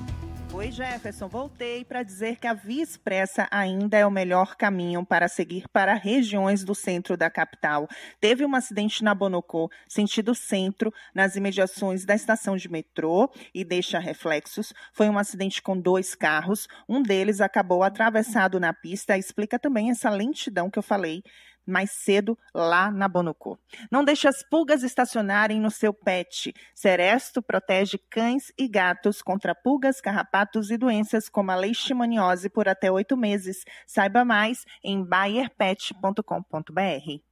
[0.57, 1.27] Oi, Jefferson.
[1.27, 5.93] Voltei para dizer que a Via Expressa ainda é o melhor caminho para seguir para
[5.93, 7.87] regiões do centro da capital.
[8.19, 13.99] Teve um acidente na Bonocô, sentido centro, nas imediações da estação de metrô e deixa
[13.99, 14.73] reflexos.
[14.93, 16.67] Foi um acidente com dois carros.
[16.89, 19.15] Um deles acabou atravessado na pista.
[19.15, 21.21] Explica também essa lentidão que eu falei
[21.67, 23.57] mais cedo lá na Bonocô.
[23.91, 26.53] Não deixe as pulgas estacionarem no seu pet.
[26.73, 32.91] Seresto protege cães e gatos contra pulgas, carrapatos e doenças como a leishmaniose por até
[32.91, 33.65] oito meses.
[33.85, 36.21] Saiba mais em bayerpet.com.br.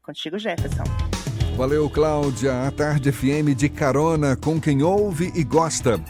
[0.03, 0.83] Contigo, Jefferson.
[1.55, 2.67] Valeu, Cláudia.
[2.67, 6.01] A Tarde FM de carona com quem ouve e gosta.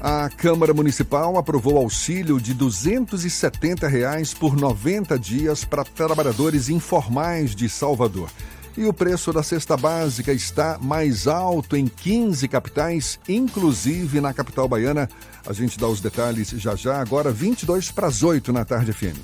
[0.00, 7.68] A Câmara Municipal aprovou auxílio de 270 reais por 90 dias para trabalhadores informais de
[7.68, 8.30] Salvador.
[8.76, 14.68] E o preço da cesta básica está mais alto em 15 capitais, inclusive na capital
[14.68, 15.08] baiana.
[15.44, 19.18] A gente dá os detalhes já já, agora 22 para as 8 na tarde FM.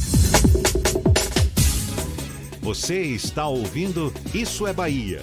[2.60, 5.22] Você está ouvindo Isso é Bahia.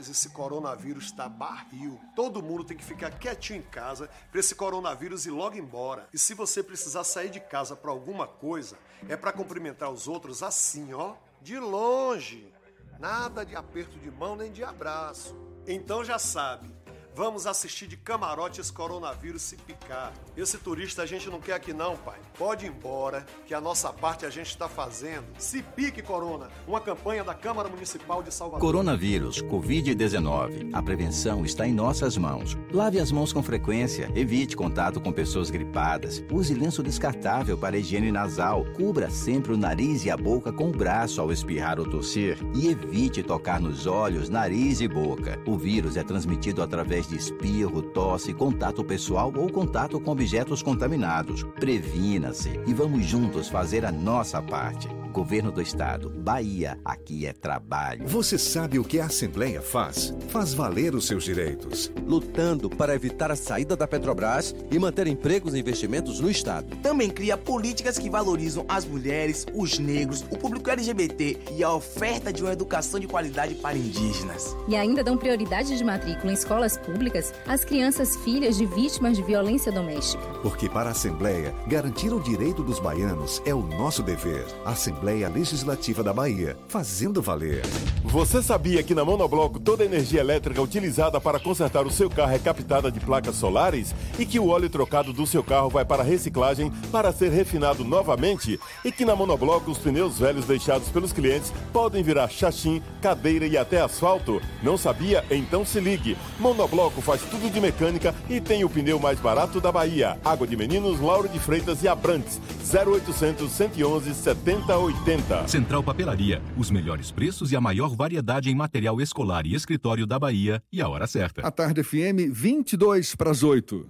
[0.00, 2.00] Rapaz, esse coronavírus está barril.
[2.16, 6.08] Todo mundo tem que ficar quietinho em casa para esse coronavírus ir logo embora.
[6.12, 8.78] E se você precisar sair de casa para alguma coisa,
[9.08, 12.50] é para cumprimentar os outros assim, ó, de longe.
[12.98, 15.36] Nada de aperto de mão nem de abraço.
[15.66, 16.74] Então já sabe.
[17.20, 20.10] Vamos assistir de camarote coronavírus se picar.
[20.34, 22.18] Esse turista a gente não quer aqui não, pai.
[22.38, 25.26] Pode ir embora, que a nossa parte a gente está fazendo.
[25.38, 26.48] Se pique, Corona.
[26.66, 28.66] Uma campanha da Câmara Municipal de Salvador.
[28.66, 30.70] Coronavírus, Covid-19.
[30.72, 32.56] A prevenção está em nossas mãos.
[32.72, 38.10] Lave as mãos com frequência, evite contato com pessoas gripadas, use lenço descartável para higiene
[38.10, 42.38] nasal, cubra sempre o nariz e a boca com o braço ao espirrar ou tossir
[42.54, 45.38] e evite tocar nos olhos, nariz e boca.
[45.44, 51.42] O vírus é transmitido através de espirro, tosse, contato pessoal ou contato com objetos contaminados.
[51.58, 54.88] Previna-se e vamos juntos fazer a nossa parte.
[55.10, 58.06] Governo do Estado, Bahia, aqui é trabalho.
[58.06, 60.14] Você sabe o que a Assembleia faz?
[60.28, 61.90] Faz valer os seus direitos.
[62.06, 66.76] Lutando para evitar a saída da Petrobras e manter empregos e investimentos no Estado.
[66.76, 72.32] Também cria políticas que valorizam as mulheres, os negros, o público LGBT e a oferta
[72.32, 74.56] de uma educação de qualidade para indígenas.
[74.68, 76.99] E ainda dão prioridade de matrícula em escolas públicas
[77.46, 80.22] às crianças filhas de vítimas de violência doméstica.
[80.42, 84.44] Porque para a Assembleia, garantir o direito dos baianos é o nosso dever.
[84.66, 87.62] A Assembleia Legislativa da Bahia, fazendo valer.
[88.04, 92.32] Você sabia que na Monobloco toda a energia elétrica utilizada para consertar o seu carro
[92.32, 93.94] é captada de placas solares?
[94.18, 98.60] E que o óleo trocado do seu carro vai para reciclagem para ser refinado novamente?
[98.84, 103.56] E que na Monobloco os pneus velhos deixados pelos clientes podem virar chachim, cadeira e
[103.56, 104.40] até asfalto?
[104.62, 105.24] Não sabia?
[105.30, 106.18] Então se ligue.
[106.38, 110.18] Monobloco Loco faz tudo de mecânica e tem o pneu mais barato da Bahia.
[110.24, 112.40] Água de Meninos, Lauro de Freitas e Abrantes.
[112.74, 115.46] 0800 111 7080.
[115.46, 116.40] Central Papelaria.
[116.56, 120.62] Os melhores preços e a maior variedade em material escolar e escritório da Bahia.
[120.72, 121.46] E a hora certa.
[121.46, 123.86] A tarde FM, 22 para as 8.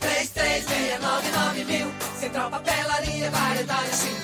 [0.00, 1.86] 33699000.
[2.18, 4.23] Central Papelaria, variedade 5.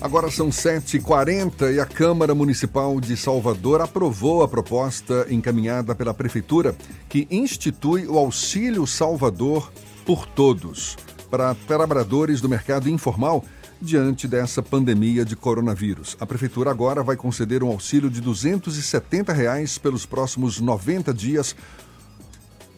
[0.00, 6.74] Agora são 7h40 e a Câmara Municipal de Salvador aprovou a proposta encaminhada pela Prefeitura
[7.06, 9.70] que institui o Auxílio Salvador
[10.06, 10.96] por Todos
[11.30, 13.44] para trabalhadores do mercado informal
[13.78, 16.16] diante dessa pandemia de coronavírus.
[16.18, 21.54] A Prefeitura agora vai conceder um auxílio de 270 reais pelos próximos 90 dias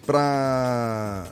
[0.04, 1.26] para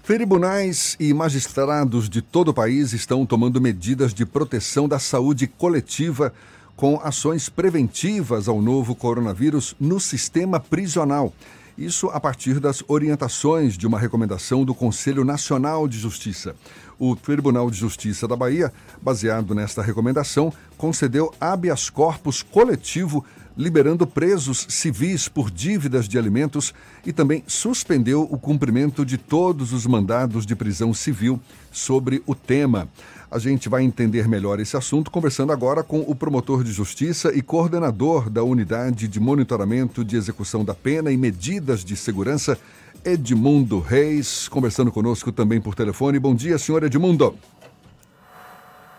[0.03, 6.33] Tribunais e magistrados de todo o país estão tomando medidas de proteção da saúde coletiva
[6.75, 11.31] com ações preventivas ao novo coronavírus no sistema prisional.
[11.77, 16.55] Isso a partir das orientações de uma recomendação do Conselho Nacional de Justiça.
[17.03, 18.71] O Tribunal de Justiça da Bahia,
[19.01, 23.25] baseado nesta recomendação, concedeu habeas corpus coletivo
[23.57, 29.87] liberando presos civis por dívidas de alimentos e também suspendeu o cumprimento de todos os
[29.87, 31.39] mandados de prisão civil
[31.71, 32.87] sobre o tema.
[33.31, 37.41] A gente vai entender melhor esse assunto conversando agora com o promotor de justiça e
[37.41, 42.59] coordenador da Unidade de Monitoramento de Execução da Pena e Medidas de Segurança,
[43.03, 46.19] Edmundo Reis, conversando conosco também por telefone.
[46.19, 47.35] Bom dia, senhor Edmundo.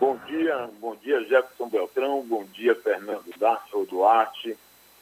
[0.00, 4.57] Bom dia, bom dia Jefferson Beltrão, bom dia Fernando Darcio Duarte,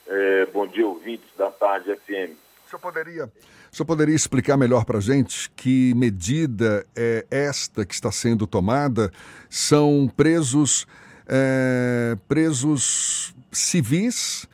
[0.07, 2.36] é, bom dia ouvintes da Tarde FM.
[2.66, 7.86] O senhor poderia, o senhor poderia explicar melhor para a gente que medida é esta
[7.86, 9.11] que está sendo tomada?
[9.48, 10.86] São presos,
[11.26, 14.46] é, presos civis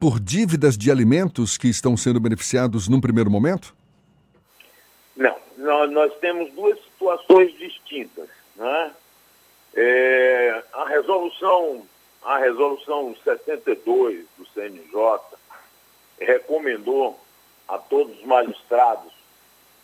[0.00, 3.74] por dívidas de alimentos que estão sendo beneficiados num primeiro momento?
[5.64, 8.28] Nós, nós temos duas situações distintas.
[8.56, 8.92] Né?
[9.74, 11.86] É, a resolução
[12.24, 15.20] a resolução 62 do CNJ
[16.18, 17.20] recomendou
[17.68, 19.12] a todos os magistrados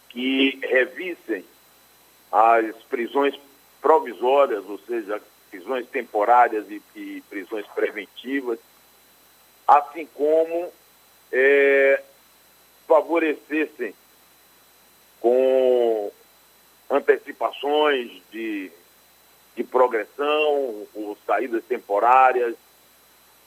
[0.09, 1.45] que revisem
[2.33, 3.39] as prisões
[3.81, 5.20] provisórias, ou seja,
[5.51, 8.59] prisões temporárias e, e prisões preventivas,
[9.68, 10.72] assim como
[11.31, 12.03] é,
[12.89, 13.95] favorecessem
[15.21, 16.11] com
[16.91, 18.73] antecipações de
[19.61, 22.57] de progressão ou saídas temporárias,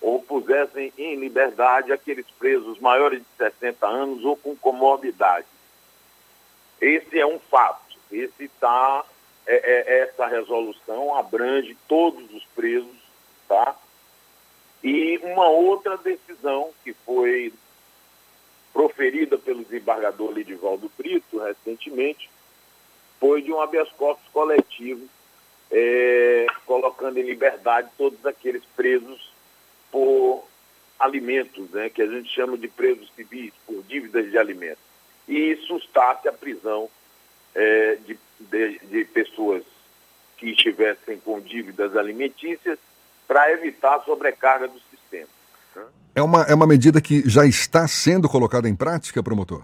[0.02, 5.48] ou pusessem em liberdade aqueles presos maiores de 60 anos ou com comorbidade.
[6.80, 7.98] Esse é um fato.
[8.12, 9.06] Esse tá,
[9.48, 12.96] é, é, essa resolução abrange todos os presos,
[13.48, 13.76] tá?
[14.84, 17.54] E uma outra decisão que foi
[18.74, 22.30] proferida pelo desembargador Lidivaldo Brito recentemente
[23.20, 25.08] foi de um habeas corpus coletivo
[25.72, 29.32] é, colocando em liberdade todos aqueles presos
[29.92, 30.44] por
[31.00, 34.84] alimentos, né, que a gente chama de presos civis, por dívidas de alimentos.
[35.28, 36.90] E sustasse a prisão
[37.56, 39.64] é, de, de, de pessoas
[40.38, 42.78] que estivessem com dívidas alimentícias
[43.28, 44.82] para evitar a sobrecarga do.
[46.16, 49.64] É uma, é uma medida que já está sendo colocada em prática, promotor?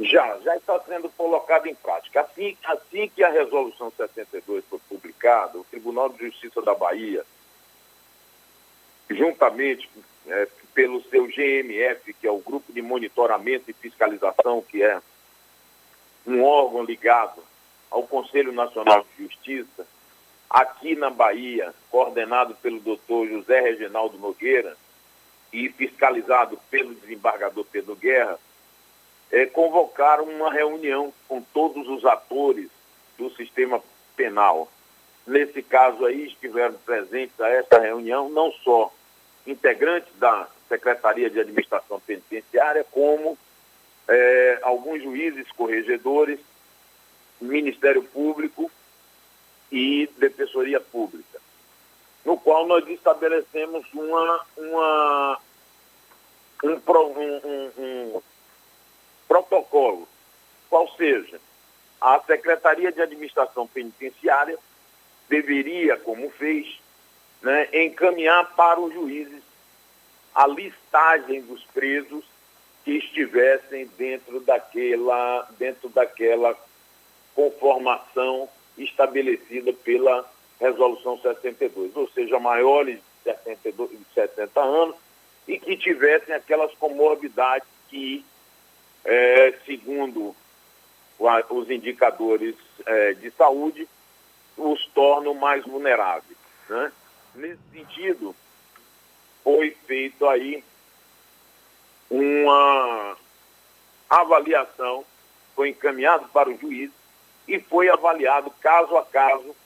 [0.00, 2.22] Já, já está sendo colocado em prática.
[2.22, 7.22] Assim, assim que a resolução 62 foi publicada, o Tribunal de Justiça da Bahia,
[9.10, 9.88] juntamente
[10.26, 15.00] é, pelo seu GMF, que é o Grupo de Monitoramento e Fiscalização, que é
[16.26, 17.42] um órgão ligado
[17.90, 19.86] ao Conselho Nacional de Justiça,
[20.48, 24.76] aqui na Bahia, coordenado pelo doutor José Reginaldo Nogueira,
[25.52, 28.38] e fiscalizado pelo desembargador Pedro Guerra,
[29.30, 32.68] é, convocaram uma reunião com todos os atores
[33.18, 33.82] do sistema
[34.16, 34.70] penal.
[35.26, 38.92] Nesse caso aí, estiveram presentes a essa reunião não só
[39.46, 43.38] integrantes da Secretaria de Administração Penitenciária, como
[44.08, 46.40] é, alguns juízes, corregedores,
[47.40, 48.70] Ministério Público
[49.70, 51.40] e Defensoria Pública,
[52.24, 55.40] no qual nós estabelecemos uma, uma,
[56.64, 58.22] um, um, um
[59.26, 60.08] protocolo,
[60.68, 61.40] qual seja,
[62.00, 64.58] a Secretaria de Administração Penitenciária
[65.28, 66.80] deveria, como fez,
[67.40, 69.42] né, encaminhar para os juízes
[70.34, 72.24] a listagem dos presos
[72.84, 76.56] que estivessem dentro daquela, dentro daquela
[77.34, 80.28] conformação estabelecida pela
[80.62, 84.94] Resolução 62, ou seja, maiores de 62, de 60 anos
[85.48, 88.24] e que tivessem aquelas comorbidades que,
[89.04, 90.36] é, segundo
[91.50, 92.54] os indicadores
[92.86, 93.88] é, de saúde,
[94.56, 96.38] os tornam mais vulneráveis.
[96.68, 96.92] Né?
[97.34, 98.34] Nesse sentido,
[99.42, 100.62] foi feito aí
[102.08, 103.16] uma
[104.08, 105.04] avaliação,
[105.56, 106.90] foi encaminhado para o juiz
[107.48, 109.56] e foi avaliado caso a caso,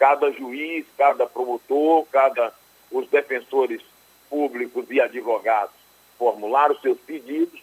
[0.00, 2.54] cada juiz, cada promotor, cada
[2.90, 3.82] os defensores
[4.30, 5.74] públicos e advogados
[6.18, 7.60] formularam seus pedidos,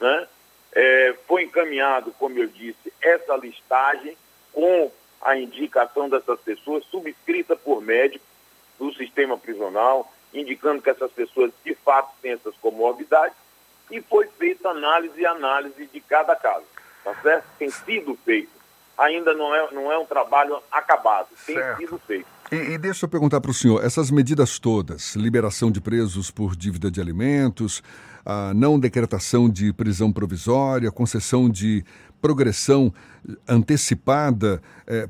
[0.00, 0.26] né?
[0.72, 4.16] É, foi encaminhado, como eu disse, essa listagem
[4.52, 4.90] com
[5.20, 8.24] a indicação dessas pessoas, subscrita por médico
[8.78, 13.36] do sistema prisional, indicando que essas pessoas de fato têm essas comorbidades,
[13.90, 16.66] e foi feita análise e análise de cada caso.
[17.02, 17.46] Tá certo?
[17.58, 18.57] Tem sido feito.
[18.98, 21.76] Ainda não é, não é um trabalho acabado, tem Certo.
[21.78, 22.26] sido feito.
[22.50, 26.56] E, e deixa eu perguntar para o senhor, essas medidas todas, liberação de presos por
[26.56, 27.82] dívida de alimentos,
[28.26, 31.84] a não decretação de prisão provisória, concessão de
[32.20, 32.92] progressão
[33.46, 34.60] antecipada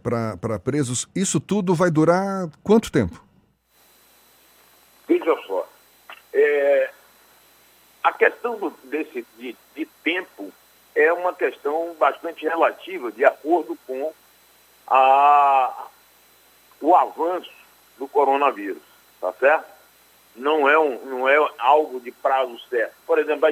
[0.03, 3.25] para presos, isso tudo vai durar quanto tempo?
[5.09, 5.67] Veja só,
[6.35, 6.91] é,
[8.05, 10.53] a questão do- desse, de, de tempo
[10.99, 14.13] é uma questão bastante relativa, de acordo com
[14.89, 15.87] a,
[16.81, 17.53] o avanço
[17.97, 18.83] do coronavírus,
[19.21, 19.67] tá certo?
[20.35, 22.95] Não é, um, não é algo de prazo certo.
[23.07, 23.49] Por exemplo,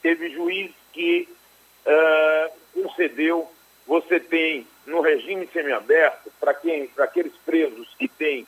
[0.00, 1.28] teve juiz que
[1.84, 3.50] eh, concedeu,
[3.86, 8.46] você tem no regime semiaberto, para quem, para aqueles presos que têm,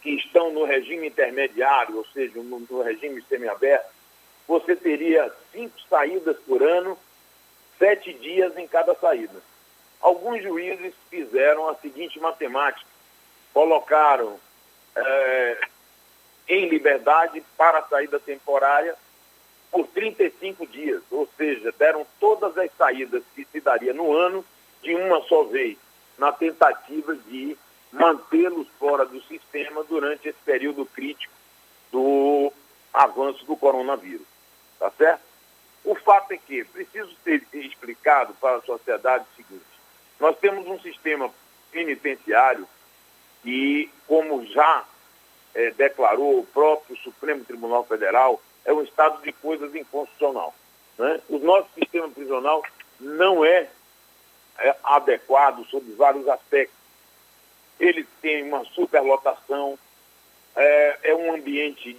[0.00, 3.90] que estão no regime intermediário, ou seja, no, no regime semiaberto,
[4.46, 6.96] você teria cinco saídas por ano,
[7.80, 9.42] sete dias em cada saída.
[10.00, 12.86] Alguns juízes fizeram a seguinte matemática:
[13.52, 14.38] colocaram
[14.94, 15.60] eh,
[16.46, 18.94] em liberdade para a saída temporária
[19.70, 24.44] por 35 dias, ou seja, deram todas as saídas que se daria no ano
[24.82, 25.78] de uma só vez,
[26.18, 27.56] na tentativa de
[27.92, 31.32] mantê-los fora do sistema durante esse período crítico
[31.92, 32.52] do
[32.92, 34.26] avanço do coronavírus.
[34.78, 35.29] Tá certo?
[35.84, 39.64] O fato é que preciso ter explicado para a sociedade o seguinte:
[40.18, 41.30] nós temos um sistema
[41.70, 42.68] penitenciário
[43.42, 44.84] que, como já
[45.54, 50.54] eh, declarou o próprio Supremo Tribunal Federal, é um estado de coisas inconstitucional.
[50.98, 51.20] Né?
[51.28, 52.62] O nosso sistema prisional
[52.98, 53.68] não é,
[54.58, 56.76] é adequado sob vários aspectos.
[57.78, 59.78] Ele tem uma superlotação,
[60.54, 61.98] é, é um ambiente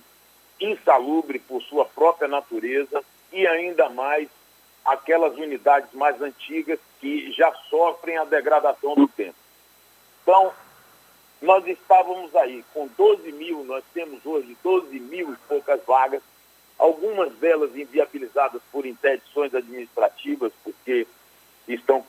[0.59, 4.27] insalubre por sua própria natureza e ainda mais
[4.83, 9.35] aquelas unidades mais antigas que já sofrem a degradação do tempo.
[10.23, 10.51] Então,
[11.41, 16.21] nós estávamos aí com 12 mil, nós temos hoje 12 mil e poucas vagas,
[16.77, 21.07] algumas delas inviabilizadas por interdições administrativas, porque
[21.67, 22.05] estão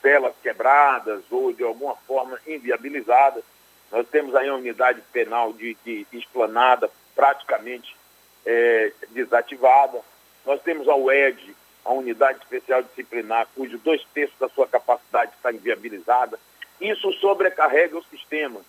[0.00, 3.42] celas quebradas ou de alguma forma inviabilizadas.
[3.90, 7.96] Nós temos aí a unidade penal de, de esplanada praticamente
[8.44, 10.00] eh, desativada.
[10.46, 15.52] Nós temos a UED, a Unidade Especial Disciplinar, cujo dois terços da sua capacidade está
[15.52, 16.38] inviabilizada.
[16.80, 18.60] Isso sobrecarrega o sistema.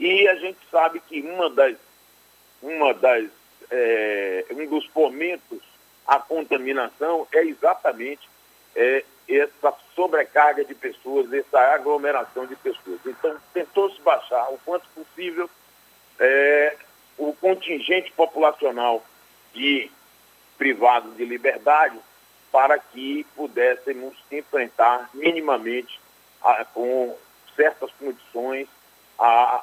[0.00, 1.76] E a gente sabe que uma das,
[2.60, 3.28] uma das,
[3.70, 5.62] eh, um dos fomentos
[6.06, 8.28] à contaminação é exatamente
[8.74, 13.00] eh, essa sobrecarga de pessoas, essa aglomeração de pessoas.
[13.06, 15.48] Então, tentou-se baixar o quanto possível
[16.18, 16.76] eh,
[17.16, 19.04] o contingente populacional
[19.54, 19.90] de
[20.58, 21.96] privados de liberdade
[22.52, 26.00] para que pudéssemos enfrentar minimamente
[26.42, 27.14] a- com
[27.54, 28.66] certas condições
[29.18, 29.62] a,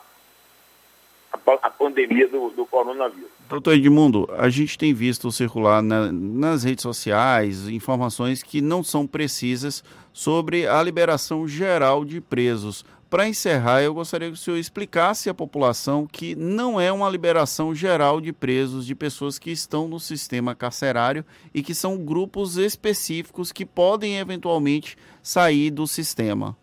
[1.61, 3.29] a pandemia do, do coronavírus.
[3.49, 9.05] Doutor Edmundo, a gente tem visto circular na, nas redes sociais informações que não são
[9.07, 12.85] precisas sobre a liberação geral de presos.
[13.13, 17.75] Para encerrar, eu gostaria que o senhor explicasse à população que não é uma liberação
[17.75, 23.51] geral de presos, de pessoas que estão no sistema carcerário e que são grupos específicos
[23.51, 26.57] que podem eventualmente sair do sistema.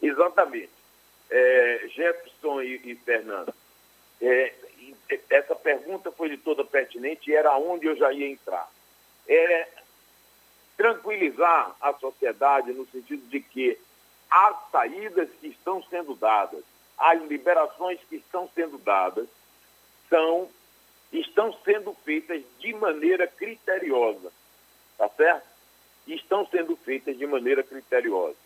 [0.00, 0.70] Exatamente.
[1.30, 3.52] É, Jefferson e, e Fernando,
[4.22, 4.54] é,
[5.28, 8.70] essa pergunta foi de toda pertinente e era onde eu já ia entrar.
[9.28, 9.68] É
[10.78, 13.78] tranquilizar a sociedade no sentido de que
[14.30, 16.62] as saídas que estão sendo dadas,
[16.98, 19.28] as liberações que estão sendo dadas,
[20.08, 20.48] são,
[21.12, 24.32] estão sendo feitas de maneira criteriosa,
[24.96, 25.46] tá certo?
[26.06, 28.36] Estão sendo feitas de maneira criteriosa.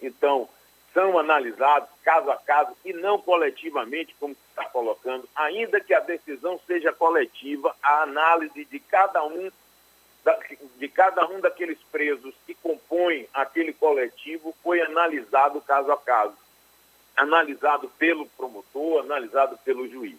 [0.00, 0.48] Então,
[0.92, 6.60] são analisados caso a caso e não coletivamente, como está colocando, ainda que a decisão
[6.66, 9.50] seja coletiva, a análise de cada um
[10.76, 16.36] de cada um daqueles presos que compõem aquele coletivo foi analisado caso a caso,
[17.16, 20.18] analisado pelo promotor, analisado pelo juiz,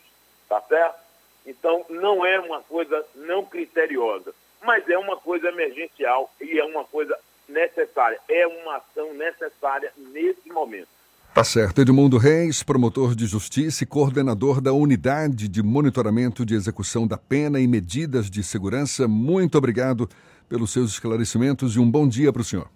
[0.50, 1.02] tá certo?
[1.46, 6.84] Então não é uma coisa não criteriosa, mas é uma coisa emergencial e é uma
[6.86, 10.88] coisa necessária, é uma ação necessária nesse momento.
[11.34, 11.82] Tá certo.
[11.82, 17.60] Edmundo Reis, promotor de justiça e coordenador da Unidade de Monitoramento de Execução da Pena
[17.60, 20.08] e Medidas de Segurança, muito obrigado
[20.48, 22.70] pelos seus esclarecimentos e um bom dia para o senhor.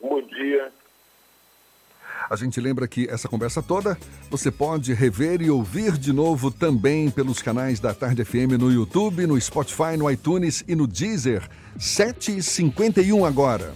[0.00, 0.70] Bom dia.
[2.30, 3.98] A gente lembra que essa conversa toda
[4.30, 9.26] você pode rever e ouvir de novo também pelos canais da Tarde FM no YouTube,
[9.26, 11.42] no Spotify, no iTunes e no Deezer.
[11.76, 13.74] 7h51 agora.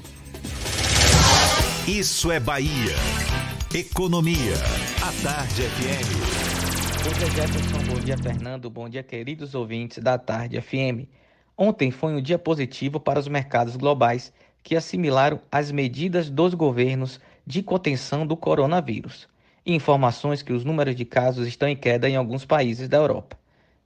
[1.88, 2.95] Isso é Bahia.
[3.72, 4.54] Economia.
[5.00, 7.04] A Tarde FM.
[7.04, 7.94] Bom dia, Jefferson.
[7.94, 8.68] Bom dia, Fernando.
[8.68, 11.06] Bom dia, queridos ouvintes da Tarde FM.
[11.56, 14.32] Ontem foi um dia positivo para os mercados globais
[14.64, 19.28] que assimilaram as medidas dos governos de contenção do coronavírus.
[19.64, 23.38] Informações que os números de casos estão em queda em alguns países da Europa.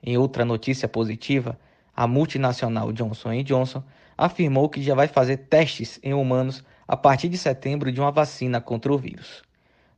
[0.02, 1.58] Em outra notícia positiva,
[1.94, 3.84] a multinacional Johnson Johnson
[4.16, 8.62] afirmou que já vai fazer testes em humanos a partir de setembro de uma vacina
[8.62, 9.43] contra o vírus.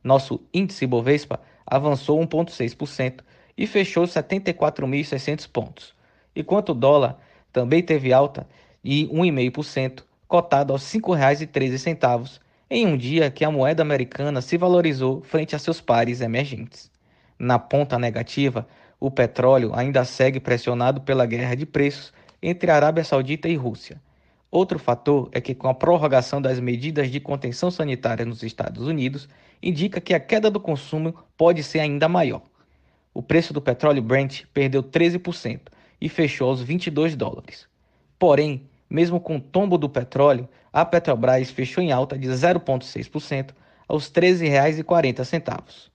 [0.07, 3.19] Nosso índice Bovespa avançou 1,6%
[3.57, 5.93] e fechou 74.600 pontos,
[6.33, 7.19] enquanto o dólar
[7.51, 8.47] também teve alta
[8.81, 12.39] de 1,5%, cotado aos R$ 5,13,
[12.69, 16.89] em um dia que a moeda americana se valorizou frente a seus pares emergentes.
[17.37, 18.65] Na ponta negativa,
[19.01, 24.01] o petróleo ainda segue pressionado pela guerra de preços entre Arábia Saudita e Rússia.
[24.49, 29.27] Outro fator é que, com a prorrogação das medidas de contenção sanitária nos Estados Unidos,
[29.61, 32.41] indica que a queda do consumo pode ser ainda maior.
[33.13, 35.61] O preço do petróleo Brent perdeu 13%
[35.99, 37.67] e fechou aos 22 dólares.
[38.19, 43.51] Porém, mesmo com o tombo do petróleo, a Petrobras fechou em alta de 0,6%
[43.87, 45.89] aos R$ 13,40.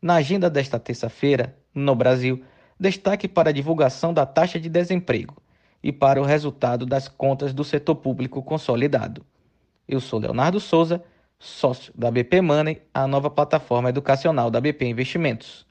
[0.00, 2.42] Na agenda desta terça-feira, no Brasil,
[2.78, 5.36] destaque para a divulgação da taxa de desemprego
[5.82, 9.24] e para o resultado das contas do setor público consolidado.
[9.86, 11.02] Eu sou Leonardo Souza
[11.42, 15.66] sócio da BP Money, a nova plataforma educacional da BP Investimentos.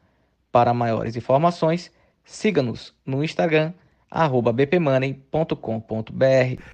[0.52, 1.90] Para maiores informações,
[2.26, 3.72] siga-nos no Instagram,
[4.10, 5.56] arroba bpmoney.com.br.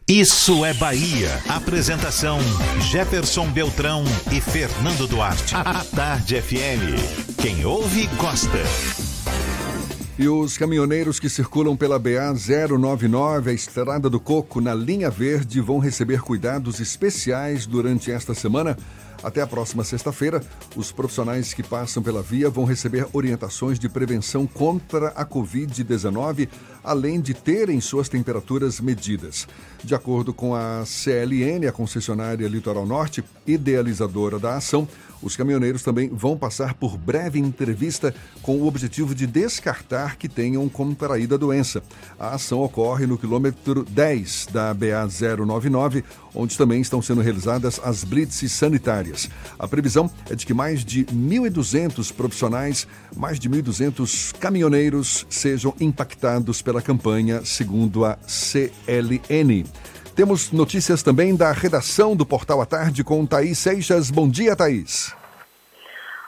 [0.10, 1.30] Isso é Bahia.
[1.48, 2.40] Apresentação:
[2.90, 4.04] Jefferson Beltrão
[4.36, 5.56] e Fernando Duarte.
[5.56, 7.38] A Tarde FM.
[7.40, 8.58] Quem ouve, gosta.
[10.20, 15.62] E os caminhoneiros que circulam pela BA 099, a Estrada do Coco, na linha verde,
[15.62, 18.76] vão receber cuidados especiais durante esta semana.
[19.22, 20.42] Até a próxima sexta-feira,
[20.76, 26.50] os profissionais que passam pela via vão receber orientações de prevenção contra a Covid-19,
[26.84, 29.48] além de terem suas temperaturas medidas.
[29.84, 34.88] De acordo com a CLN, a concessionária Litoral Norte, idealizadora da ação,
[35.22, 40.68] os caminhoneiros também vão passar por breve entrevista com o objetivo de descartar que tenham
[40.70, 41.82] contraído a doença.
[42.20, 45.08] A ação ocorre no quilômetro 10 da BA
[45.46, 46.04] 099,
[46.34, 49.30] onde também estão sendo realizadas as blitzes sanitárias.
[49.58, 56.62] A previsão é de que mais de 1.200 profissionais, mais de 1.200 caminhoneiros sejam impactados
[56.62, 59.66] pela campanha, segundo a CLN.
[60.18, 64.10] Temos notícias também da redação do Portal à Tarde com Thaís Seixas.
[64.10, 65.16] Bom dia, Thaís.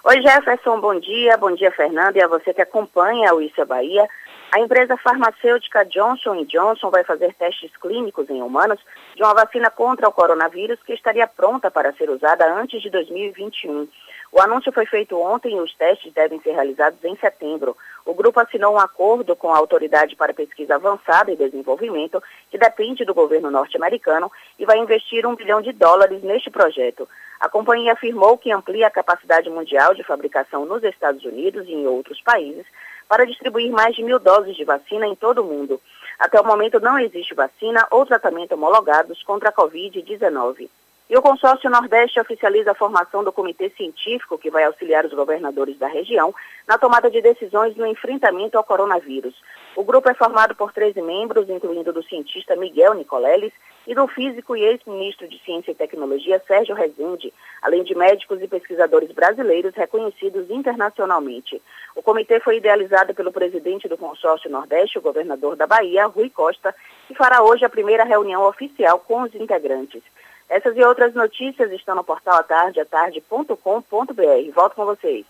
[0.04, 1.36] Oi, Jefferson, bom dia.
[1.38, 4.08] Bom dia, Fernando, e a você que acompanha o Isso é Bahia.
[4.52, 8.80] A empresa farmacêutica Johnson Johnson vai fazer testes clínicos em humanos
[9.16, 13.88] de uma vacina contra o coronavírus que estaria pronta para ser usada antes de 2021.
[14.32, 17.76] O anúncio foi feito ontem e os testes devem ser realizados em setembro.
[18.06, 22.22] O grupo assinou um acordo com a Autoridade para Pesquisa Avançada e Desenvolvimento,
[22.52, 27.10] que depende do governo norte-americano, e vai investir um bilhão de dólares neste projeto.
[27.40, 31.88] A companhia afirmou que amplia a capacidade mundial de fabricação nos Estados Unidos e em
[31.88, 32.66] outros países
[33.08, 35.82] para distribuir mais de mil doses de vacina em todo o mundo.
[36.20, 40.70] Até o momento não existe vacina ou tratamento homologados contra a Covid-19.
[41.10, 45.76] E o consórcio Nordeste oficializa a formação do comitê científico que vai auxiliar os governadores
[45.80, 46.32] da região
[46.68, 49.34] na tomada de decisões no enfrentamento ao coronavírus.
[49.76, 53.52] O grupo é formado por 13 membros, incluindo do cientista Miguel Nicoleles
[53.88, 58.48] e do físico e ex-ministro de Ciência e Tecnologia Sérgio Rezende, além de médicos e
[58.48, 61.60] pesquisadores brasileiros reconhecidos internacionalmente.
[61.96, 66.76] O comitê foi idealizado pelo presidente do consórcio Nordeste, o governador da Bahia, Rui Costa,
[67.10, 70.04] e fará hoje a primeira reunião oficial com os integrantes.
[70.50, 74.54] Essas e outras notícias estão no portal atardeatarde.com.br.
[74.56, 75.26] Volto com vocês.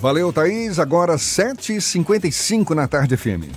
[0.00, 0.78] Valeu, Thaís.
[0.78, 3.52] Agora 7h55 na Tarde FM.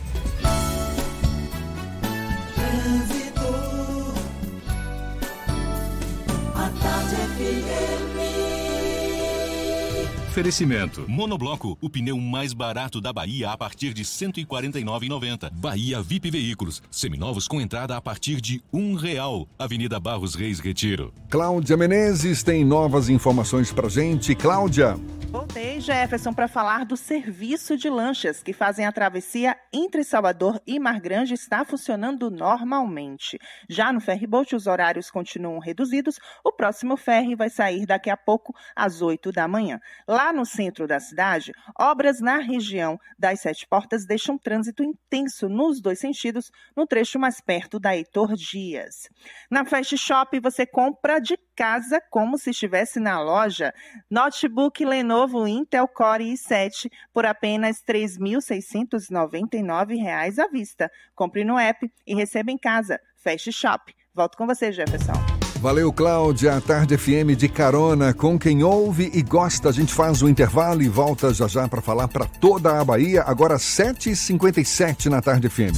[10.33, 11.05] Oferecimento.
[11.07, 15.51] Monobloco, o pneu mais barato da Bahia a partir de R$ 149,90.
[15.53, 19.47] Bahia VIP Veículos, seminovos com entrada a partir de um real.
[19.59, 21.13] Avenida Barros Reis Retiro.
[21.29, 24.33] Cláudia Menezes tem novas informações pra gente.
[24.33, 24.97] Cláudia.
[25.33, 30.79] Voltei, Jefferson, para falar do serviço de lanchas que fazem a travessia entre Salvador e
[30.79, 33.39] Mar Grande está funcionando normalmente.
[33.67, 36.19] Já no ferryboat, os horários continuam reduzidos.
[36.43, 39.79] O próximo ferry vai sair daqui a pouco, às 8 da manhã.
[40.07, 45.81] Lá no centro da cidade, obras na região das Sete Portas deixam trânsito intenso nos
[45.81, 49.09] dois sentidos, no trecho mais perto da Heitor Dias.
[49.49, 53.73] Na Fast Shop, você compra de casa como se estivesse na loja.
[54.09, 60.91] Notebook Lenovo Intel Core i7 por apenas R$ 3.699 à vista.
[61.15, 62.99] Compre no app e receba em casa.
[63.17, 63.93] Fast Shop.
[64.13, 65.42] Volto com você, Jefferson.
[65.63, 66.57] Valeu, Cláudia.
[66.57, 69.69] A Tarde FM de carona com quem ouve e gosta.
[69.69, 73.23] A gente faz o intervalo e volta já já para falar para toda a Bahia.
[73.25, 75.71] Agora 7h57 na Tarde FM.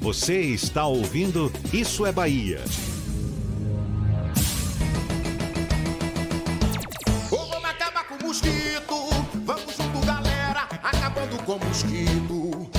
[0.00, 2.64] Você está ouvindo Isso é Bahia.
[7.28, 9.10] Vamos acabar com o mosquito.
[9.44, 10.66] Vamos junto, galera.
[10.82, 12.77] Acabando com o mosquito.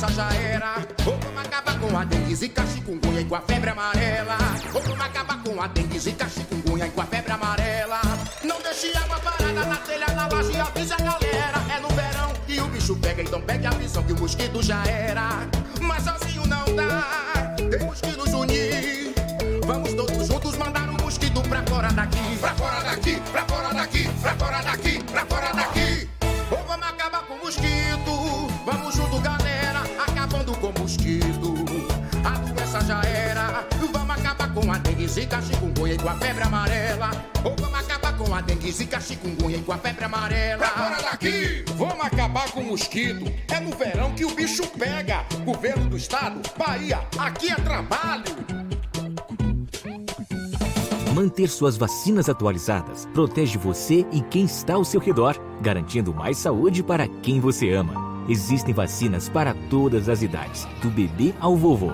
[0.00, 0.76] Doença já era.
[1.04, 4.38] Vamos acabar com a dengue, zika, chikungunya e com a febre amarela.
[4.72, 8.00] Vamos acabar com a dengue, zika, chikungunya e com a febre amarela.
[8.42, 11.58] Não deixe água parada na telha, na laje avisa a galera.
[11.68, 14.82] É no verão que o bicho pega, então pegue a visão que o mosquito já
[14.86, 15.46] era.
[15.82, 17.54] Mas sozinho não dá.
[17.56, 19.14] Temos que nos unir.
[19.66, 22.38] Vamos todos juntos mandar o mosquito pra fora daqui.
[22.40, 25.79] Pra fora daqui, pra fora daqui, pra fora daqui, pra fora daqui.
[34.70, 37.10] Com a dengue, zika, chikungunya e com a febre amarela.
[37.44, 40.58] Ou vamos acabar com a dengue, zika, chikungunya e com a febre amarela.
[40.58, 41.64] Pra fora daqui!
[41.76, 43.24] Vamos acabar com o mosquito.
[43.48, 45.24] É no verão que o bicho pega.
[45.44, 48.36] Governo do estado, Bahia, aqui é trabalho.
[51.16, 56.84] Manter suas vacinas atualizadas protege você e quem está ao seu redor, garantindo mais saúde
[56.84, 58.24] para quem você ama.
[58.28, 61.90] Existem vacinas para todas as idades, do bebê ao vovô.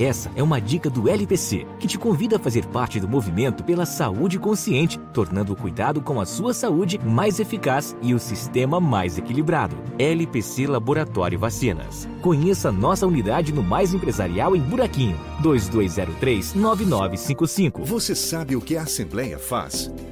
[0.00, 3.84] Essa é uma dica do LPC, que te convida a fazer parte do movimento pela
[3.84, 9.18] saúde consciente, tornando o cuidado com a sua saúde mais eficaz e o sistema mais
[9.18, 9.76] equilibrado.
[9.98, 12.08] LPC Laboratório Vacinas.
[12.22, 17.84] Conheça nossa unidade no Mais Empresarial em Buraquinho, 2203-9955.
[17.84, 19.92] Você sabe o que a Assembleia faz?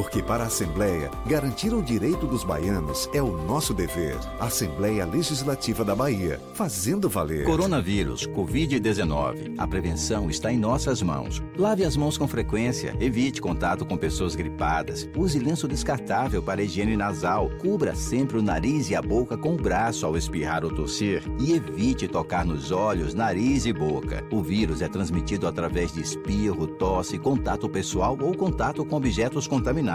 [0.00, 4.16] Porque para a Assembleia, garantir o direito dos baianos é o nosso dever.
[4.40, 7.44] Assembleia Legislativa da Bahia, fazendo valer.
[7.44, 9.56] Coronavírus, Covid-19.
[9.58, 11.42] A prevenção está em nossas mãos.
[11.54, 16.96] Lave as mãos com frequência, evite contato com pessoas gripadas, use lenço descartável para higiene
[16.96, 21.22] nasal, cubra sempre o nariz e a boca com o braço ao espirrar ou tossir
[21.38, 24.24] e evite tocar nos olhos, nariz e boca.
[24.32, 29.89] O vírus é transmitido através de espirro, tosse, contato pessoal ou contato com objetos contaminados.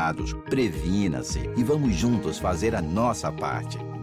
[0.50, 3.95] Previna-se e vamos juntos fazer a nossa parte.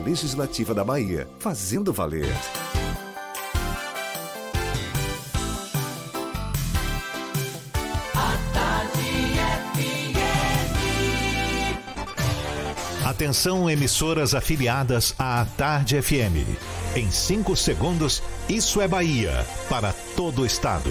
[0.00, 2.32] Legislativa da Bahia, fazendo valer.
[13.04, 16.46] Atenção, emissoras afiliadas à Tarde FM.
[16.94, 20.90] Em 5 segundos, isso é Bahia para todo o estado.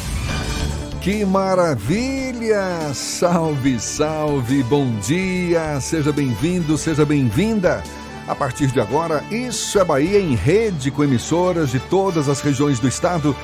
[1.01, 2.93] Que maravilha!
[2.93, 5.81] Salve, salve, bom dia!
[5.81, 7.83] Seja bem-vindo, seja bem-vinda!
[8.27, 12.79] A partir de agora, Isso é Bahia em rede com emissoras de todas as regiões
[12.79, 13.35] do estado.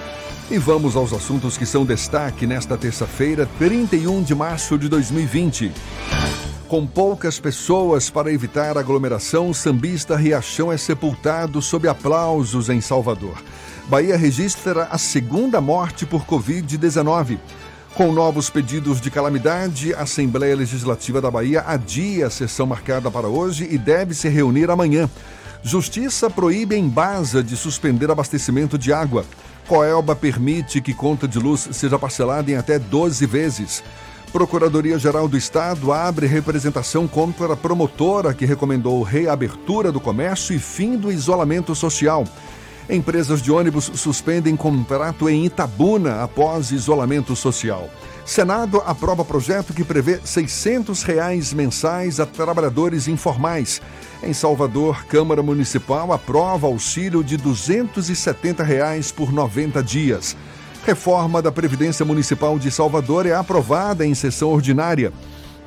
[0.51, 5.71] E vamos aos assuntos que são destaque nesta terça-feira, 31 de março de 2020.
[6.67, 13.35] Com poucas pessoas para evitar aglomeração, o sambista Riachão é sepultado sob aplausos em Salvador.
[13.87, 17.39] Bahia registra a segunda morte por Covid-19.
[17.95, 23.29] Com novos pedidos de calamidade, a Assembleia Legislativa da Bahia adia a sessão marcada para
[23.29, 25.09] hoje e deve se reunir amanhã.
[25.63, 29.25] Justiça proíbe em Baza de suspender abastecimento de água.
[29.69, 33.81] Coelba permite que conta de luz seja parcelada em até 12 vezes.
[34.33, 40.97] Procuradoria-Geral do Estado abre representação contra a promotora que recomendou reabertura do comércio e fim
[40.97, 42.25] do isolamento social.
[42.89, 47.89] Empresas de ônibus suspendem contrato em Itabuna após isolamento social.
[48.25, 53.81] Senado aprova projeto que prevê 600 reais mensais a trabalhadores informais.
[54.23, 60.37] Em Salvador, Câmara Municipal aprova auxílio de 270 reais por 90 dias.
[60.85, 65.11] Reforma da Previdência Municipal de Salvador é aprovada em sessão ordinária.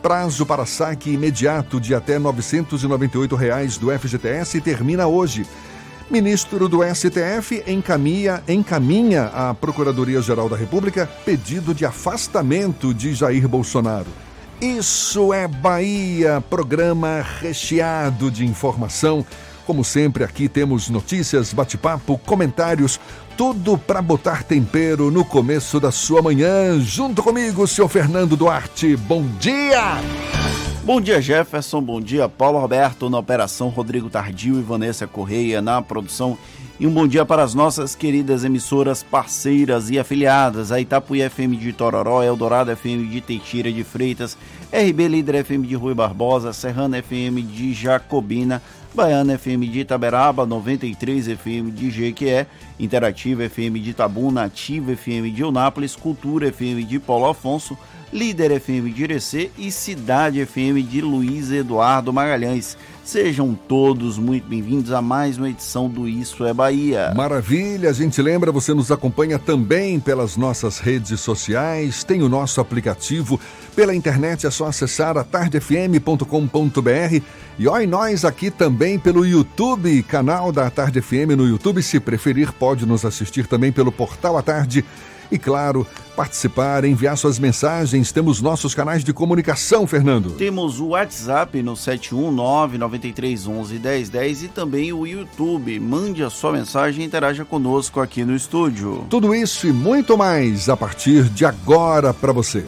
[0.00, 5.46] Prazo para saque imediato de até 998 reais do FGTS termina hoje.
[6.10, 14.08] Ministro do STF encaminha, encaminha à Procuradoria-Geral da República pedido de afastamento de Jair Bolsonaro.
[14.60, 19.24] Isso é Bahia, programa recheado de informação.
[19.64, 22.98] Como sempre, aqui temos notícias, bate-papo, comentários,
[23.36, 26.80] tudo para botar tempero no começo da sua manhã.
[26.80, 28.96] Junto comigo, senhor Fernando Duarte.
[28.96, 30.00] Bom dia!
[30.82, 31.82] Bom dia, Jefferson.
[31.82, 36.38] Bom dia, Paulo Roberto na operação, Rodrigo Tardio e Vanessa Correia na produção.
[36.80, 41.58] E um bom dia para as nossas queridas emissoras parceiras e afiliadas, a Itapuí FM
[41.60, 44.38] de Tororó, Eldorado FM de Teixeira de Freitas,
[44.72, 48.62] RB Líder FM de Rui Barbosa, Serrana FM de Jacobina,
[48.94, 52.46] Baiana FM de Itaberaba, 93 FM de Jequié,
[52.78, 57.76] Interativa FM de Tabuna, Ativa FM de Unápolis, Cultura FM de Paulo Afonso,
[58.12, 62.76] Líder FM de Irecê e Cidade FM de Luiz Eduardo Magalhães.
[63.04, 67.12] Sejam todos muito bem-vindos a mais uma edição do Isso é Bahia.
[67.16, 72.60] Maravilha, a gente lembra, você nos acompanha também pelas nossas redes sociais, tem o nosso
[72.60, 73.40] aplicativo,
[73.74, 77.22] pela internet é só acessar a tardefm.com.br
[77.58, 82.52] e olha nós aqui também pelo YouTube, canal da Tarde FM no YouTube, se preferir
[82.52, 84.84] pode nos assistir também pelo Portal à Tarde
[85.30, 88.10] E claro, participar, enviar suas mensagens.
[88.12, 90.32] Temos nossos canais de comunicação, Fernando.
[90.32, 95.78] Temos o WhatsApp no 719-9311-1010 e também o YouTube.
[95.78, 99.06] Mande a sua mensagem e interaja conosco aqui no estúdio.
[99.08, 102.66] Tudo isso e muito mais a partir de agora para você.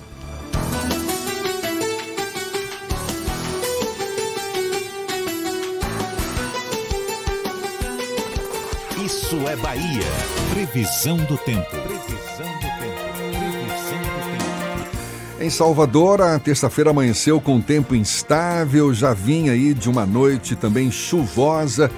[9.05, 10.07] Isso é Bahia.
[10.53, 11.92] Previsão do tempo.
[15.43, 20.89] Em Salvador, a terça-feira amanheceu com tempo instável, já vinha aí de uma noite também
[20.89, 21.91] chuvosa.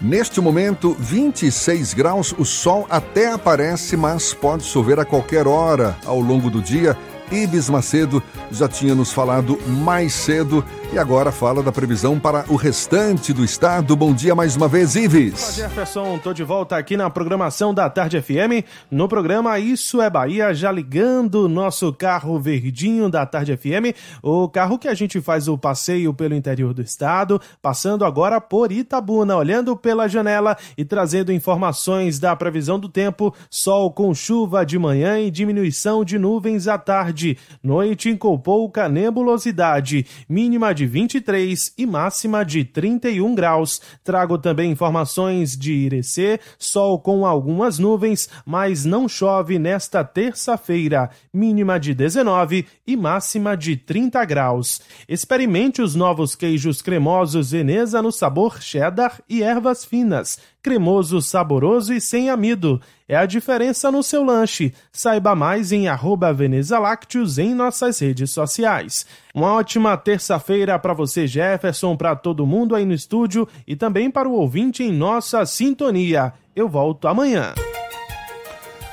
[0.00, 6.20] Neste momento, 26 graus, o sol até aparece, mas pode chover a qualquer hora ao
[6.20, 6.96] longo do dia.
[7.32, 8.22] Ibis Macedo
[8.52, 10.64] já tinha nos falado mais cedo
[10.94, 13.96] e agora fala da previsão para o restante do estado.
[13.96, 15.56] Bom dia mais uma vez, Olá, Ives.
[15.56, 20.54] Jefferson, tô de volta aqui na programação da Tarde FM, no programa Isso é Bahia,
[20.54, 23.90] já ligando o nosso carro verdinho da Tarde FM,
[24.22, 28.70] o carro que a gente faz o passeio pelo interior do estado, passando agora por
[28.70, 34.78] Itabuna, olhando pela janela e trazendo informações da previsão do tempo, sol com chuva de
[34.78, 41.86] manhã e diminuição de nuvens à tarde, noite com pouca nebulosidade, mínima de 23 e
[41.86, 43.80] máxima de 31 graus.
[44.02, 51.78] Trago também informações de Irecê, sol com algumas nuvens, mas não chove nesta terça-feira, mínima
[51.78, 54.80] de 19 e máxima de 30 graus.
[55.08, 60.38] Experimente os novos queijos cremosos Veneza no sabor cheddar e ervas finas.
[60.64, 62.80] Cremoso, saboroso e sem amido.
[63.06, 64.72] É a diferença no seu lanche.
[64.90, 69.04] Saiba mais em arroba Veneza Lácteos em nossas redes sociais.
[69.34, 74.26] Uma ótima terça-feira para você, Jefferson, para todo mundo aí no estúdio e também para
[74.26, 76.32] o ouvinte em nossa sintonia.
[76.56, 77.52] Eu volto amanhã.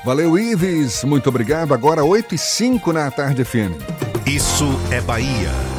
[0.04, 1.06] Valeu, Ives.
[1.06, 1.74] Muito obrigado.
[1.74, 3.80] Agora 8 e 5 na tarde FM.
[4.28, 5.71] Isso é Bahia.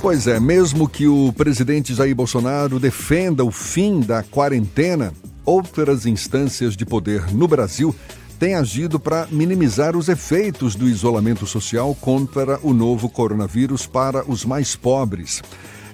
[0.00, 5.12] Pois é, mesmo que o presidente Jair Bolsonaro defenda o fim da quarentena,
[5.44, 7.94] outras instâncias de poder no Brasil
[8.38, 14.44] têm agido para minimizar os efeitos do isolamento social contra o novo coronavírus para os
[14.44, 15.42] mais pobres.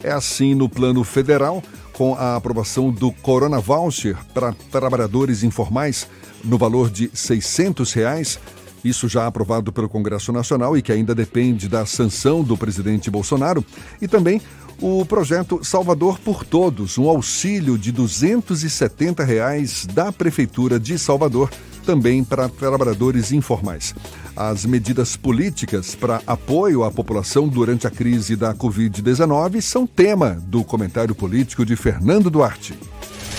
[0.03, 6.09] É assim no plano federal, com a aprovação do Corona Voucher para trabalhadores informais
[6.43, 8.39] no valor de 600 reais,
[8.85, 13.65] isso já aprovado pelo Congresso Nacional e que ainda depende da sanção do presidente Bolsonaro,
[14.01, 14.41] e também
[14.81, 21.51] o projeto Salvador por Todos, um auxílio de 270 reais da Prefeitura de Salvador,
[21.87, 23.95] também para trabalhadores informais.
[24.35, 30.65] As medidas políticas para apoio à população durante a crise da Covid-19 são tema do
[30.65, 32.75] comentário político de Fernando Duarte.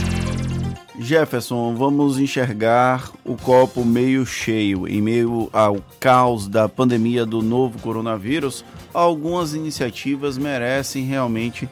[0.99, 4.87] Jefferson, vamos enxergar o copo meio cheio.
[4.87, 11.69] Em meio ao caos da pandemia do novo coronavírus, algumas iniciativas merecem realmente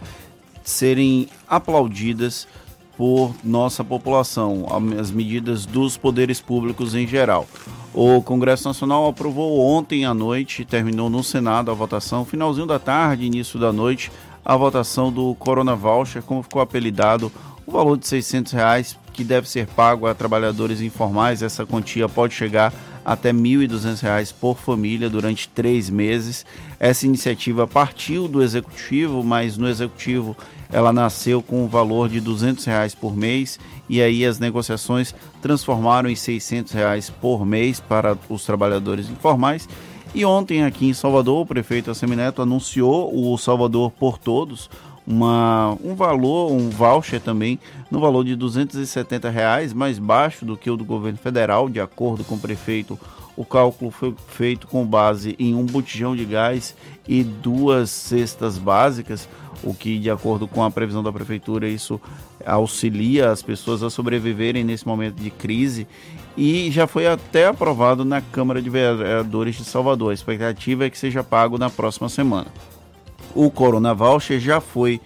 [0.64, 2.48] serem aplaudidas
[2.96, 4.68] por nossa população,
[5.00, 7.48] as medidas dos poderes públicos em geral.
[7.94, 13.26] O Congresso Nacional aprovou ontem à noite, terminou no Senado a votação, finalzinho da tarde,
[13.26, 14.12] início da noite,
[14.48, 17.30] a votação do Corona Voucher, como ficou apelidado,
[17.66, 21.42] o valor de 600 reais que deve ser pago a trabalhadores informais.
[21.42, 22.74] Essa quantia pode chegar
[23.04, 26.46] até R$ 1.200 por família durante três meses.
[26.80, 30.38] Essa iniciativa partiu do Executivo, mas no Executivo
[30.72, 36.10] ela nasceu com o valor de 200 reais por mês e aí as negociações transformaram
[36.10, 39.68] em 600 reais por mês para os trabalhadores informais.
[40.14, 44.70] E ontem aqui em Salvador, o prefeito Assemineto anunciou o Salvador por Todos,
[45.06, 50.70] uma, um valor, um voucher também, no valor de 270 reais, mais baixo do que
[50.70, 53.00] o do governo federal, de acordo com o prefeito.
[53.36, 56.76] O cálculo foi feito com base em um botijão de gás
[57.08, 59.30] e duas cestas básicas,
[59.64, 62.02] o que, de acordo com a previsão da prefeitura, isso
[62.46, 65.88] auxilia as pessoas a sobreviverem nesse momento de crise
[66.38, 70.12] e já foi até aprovado na Câmara de Vereadores de Salvador.
[70.12, 72.48] A expectativa é que seja pago na próxima semana.
[73.34, 75.02] O Corona Voucher já foi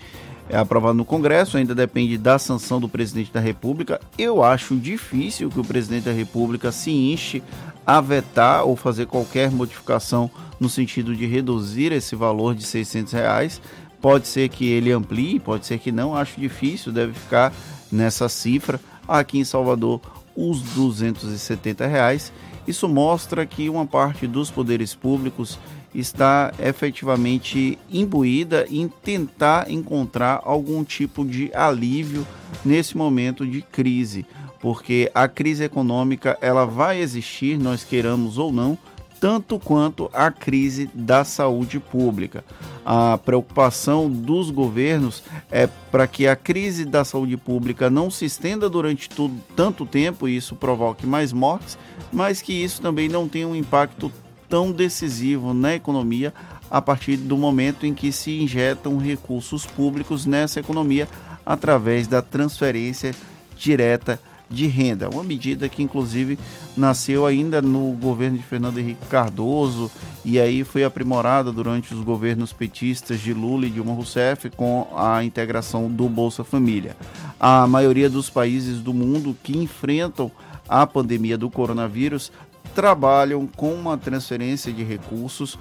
[0.50, 4.02] é, aprovado no Congresso, ainda depende da sanção do presidente da República.
[4.18, 7.42] Eu acho difícil que o presidente da República se enche
[7.88, 10.30] a vetar ou fazer qualquer modificação
[10.60, 13.62] no sentido de reduzir esse valor de 600 reais.
[14.02, 17.54] Pode ser que ele amplie, pode ser que não, acho difícil, deve ficar
[17.90, 18.80] nessa cifra.
[19.08, 20.02] Aqui em Salvador,
[20.36, 22.32] os 270 reais.
[22.68, 25.58] Isso mostra que uma parte dos poderes públicos
[25.94, 32.26] está efetivamente imbuída em tentar encontrar algum tipo de alívio
[32.64, 34.26] nesse momento de crise,
[34.62, 38.78] porque a crise econômica ela vai existir, nós queiramos ou não,
[39.22, 42.44] tanto quanto a crise da saúde pública.
[42.84, 48.68] A preocupação dos governos é para que a crise da saúde pública não se estenda
[48.68, 51.78] durante tudo, tanto tempo e isso provoque mais mortes,
[52.12, 54.12] mas que isso também não tenha um impacto
[54.50, 56.34] tão decisivo na economia
[56.70, 61.08] a partir do momento em que se injetam recursos públicos nessa economia
[61.46, 63.14] através da transferência
[63.56, 64.20] direta
[64.52, 65.10] de renda.
[65.10, 66.38] Uma medida que, inclusive,
[66.76, 69.90] nasceu ainda no governo de Fernando Henrique Cardoso
[70.24, 75.24] e aí foi aprimorada durante os governos petistas de Lula e Dilma Rousseff com a
[75.24, 76.96] integração do Bolsa Família.
[77.40, 80.30] A maioria dos países do mundo que enfrentam
[80.68, 82.32] a pandemia do coronavírus
[82.76, 85.58] trabalham com uma transferência de recursos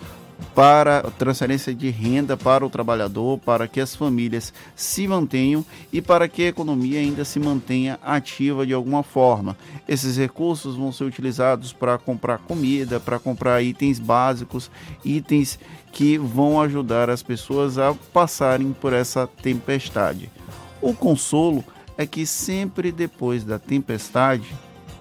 [0.55, 6.29] para transferência de renda para o trabalhador, para que as famílias se mantenham e para
[6.29, 9.57] que a economia ainda se mantenha ativa de alguma forma.
[9.89, 14.71] Esses recursos vão ser utilizados para comprar comida, para comprar itens básicos,
[15.05, 15.59] itens
[15.93, 20.31] que vão ajudar as pessoas a passarem por essa tempestade.
[20.81, 21.65] O consolo
[21.97, 24.55] é que sempre depois da tempestade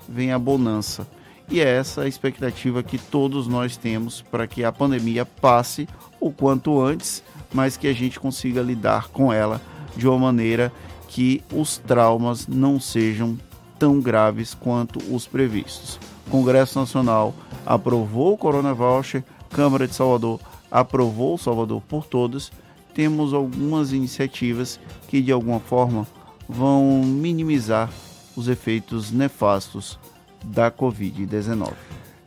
[0.07, 1.07] vem a bonança
[1.49, 5.87] e é essa a expectativa que todos nós temos para que a pandemia passe
[6.19, 7.23] o quanto antes,
[7.53, 9.61] mas que a gente consiga lidar com ela
[9.95, 10.71] de uma maneira
[11.07, 13.37] que os traumas não sejam
[13.79, 15.99] tão graves quanto os previstos.
[16.27, 17.33] O Congresso Nacional
[17.65, 20.39] aprovou o Corona Voucher, Câmara de Salvador
[20.71, 22.51] aprovou o Salvador por Todos.
[22.93, 26.05] Temos algumas iniciativas que de alguma forma
[26.47, 27.89] vão minimizar
[28.35, 29.97] os efeitos nefastos
[30.43, 31.73] da Covid-19.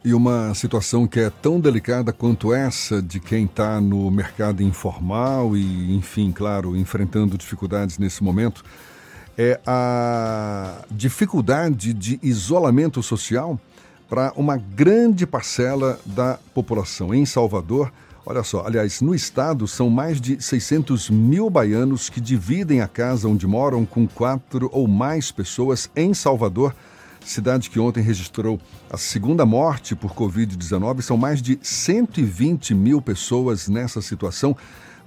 [0.05, 5.56] E uma situação que é tão delicada quanto essa de quem está no mercado informal
[5.56, 8.64] e, enfim, claro, enfrentando dificuldades nesse momento,
[9.39, 13.59] é a dificuldade de isolamento social
[14.09, 17.14] para uma grande parcela da população.
[17.14, 17.93] Em Salvador,
[18.26, 23.28] olha só, aliás, no estado são mais de 600 mil baianos que dividem a casa
[23.28, 26.74] onde moram com quatro ou mais pessoas em Salvador
[27.24, 31.03] cidade que ontem registrou a segunda morte por Covid-19.
[31.03, 34.57] São mais de 120 mil pessoas nessa situação,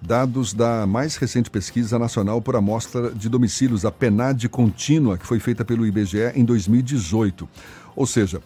[0.02, 5.40] dados da mais recente pesquisa nacional por amostra de domicílios, a PENAD contínua, que foi
[5.40, 7.48] feita pelo IBGE em 2018.
[7.96, 8.42] Ou seja,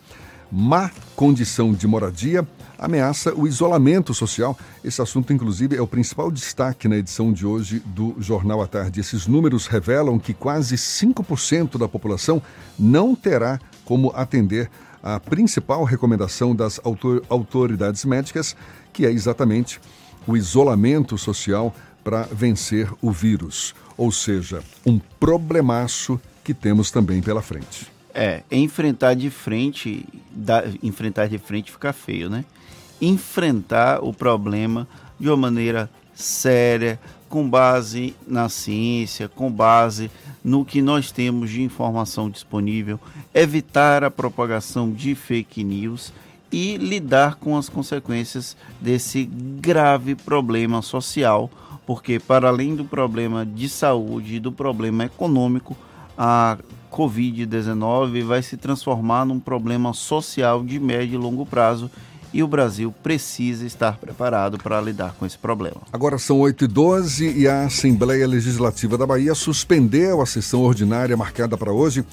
[0.51, 2.47] má condição de moradia
[2.79, 4.57] ameaça o isolamento social.
[4.83, 8.99] Esse assunto, inclusive, é o principal destaque na edição de hoje do Jornal à Tarde.
[8.99, 12.41] Esses números revelam que quase 5% da população
[12.77, 14.69] não terá como atender
[15.03, 16.79] a principal recomendação das
[17.29, 18.55] autoridades médicas,
[18.91, 19.79] que é exatamente
[20.27, 23.73] o isolamento social para vencer o vírus.
[23.97, 27.87] Ou seja, um problemaço que temos também pela frente.
[28.13, 32.43] É, enfrentar de frente, da, enfrentar de frente fica feio, né?
[33.01, 34.87] Enfrentar o problema
[35.19, 36.99] de uma maneira séria,
[37.29, 40.09] com base na ciência, com base
[40.43, 42.99] no que nós temos de informação disponível,
[43.33, 46.11] evitar a propagação de fake news
[46.51, 51.49] e lidar com as consequências desse grave problema social,
[51.85, 55.77] porque para além do problema de saúde e do problema econômico,
[56.17, 56.57] a
[56.91, 61.89] Covid-19 vai se transformar num problema social de médio e longo prazo
[62.33, 65.81] e o Brasil precisa estar preparado para lidar com esse problema.
[65.91, 71.17] Agora são 8 e 12 e a Assembleia Legislativa da Bahia suspendeu a sessão ordinária
[71.17, 72.05] marcada para hoje,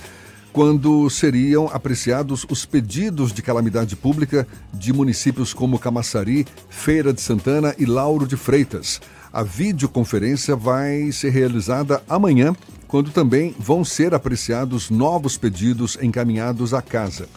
[0.52, 7.74] quando seriam apreciados os pedidos de calamidade pública de municípios como Camaçari, Feira de Santana
[7.78, 9.00] e Lauro de Freitas.
[9.30, 12.56] A videoconferência vai ser realizada amanhã,
[12.88, 17.28] quando também vão ser apreciados novos pedidos encaminhados à casa.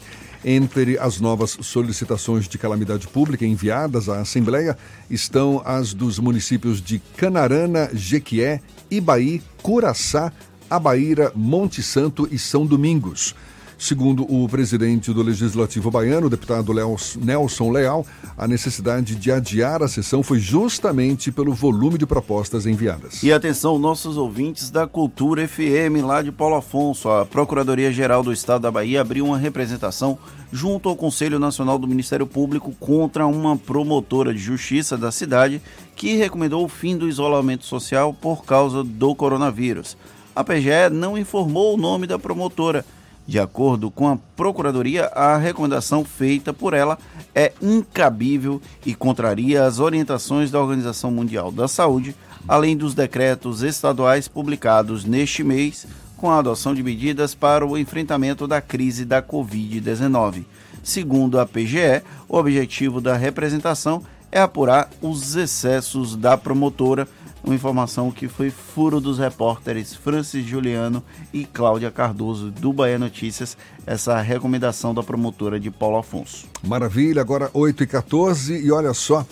[0.43, 4.77] Entre as novas solicitações de calamidade pública enviadas à Assembleia
[5.09, 10.31] estão as dos municípios de Canarana, Jequié, Ibaí, Curaçá,
[10.69, 13.35] Abaíra, Monte Santo e São Domingos.
[13.79, 16.73] Segundo o presidente do Legislativo Baiano, deputado
[17.15, 18.05] Nelson Leal,
[18.37, 23.23] a necessidade de adiar a sessão foi justamente pelo volume de propostas enviadas.
[23.23, 28.63] E atenção, nossos ouvintes da Cultura FM lá de Paulo Afonso, a Procuradoria-Geral do Estado
[28.63, 30.19] da Bahia abriu uma representação
[30.51, 35.61] junto ao Conselho Nacional do Ministério Público contra uma promotora de justiça da cidade
[35.95, 39.95] que recomendou o fim do isolamento social por causa do coronavírus.
[40.35, 42.85] A PGE não informou o nome da promotora
[43.29, 46.97] De acordo com a Procuradoria, a recomendação feita por ela
[47.35, 52.15] é incabível e contraria as orientações da Organização Mundial da Saúde,
[52.47, 55.85] além dos decretos estaduais publicados neste mês
[56.17, 60.45] com a adoção de medidas para o enfrentamento da crise da Covid-19.
[60.81, 64.01] Segundo a PGE, o objetivo da representação
[64.31, 67.07] é apurar os excessos da promotora,
[67.43, 71.03] uma informação que foi furo dos repórteres Francis Juliano
[71.33, 76.47] e Cláudia Cardoso do Bahia Notícias, essa recomendação da promotora de Paulo Afonso.
[76.63, 79.25] Maravilha, agora 8 e 14 e olha só,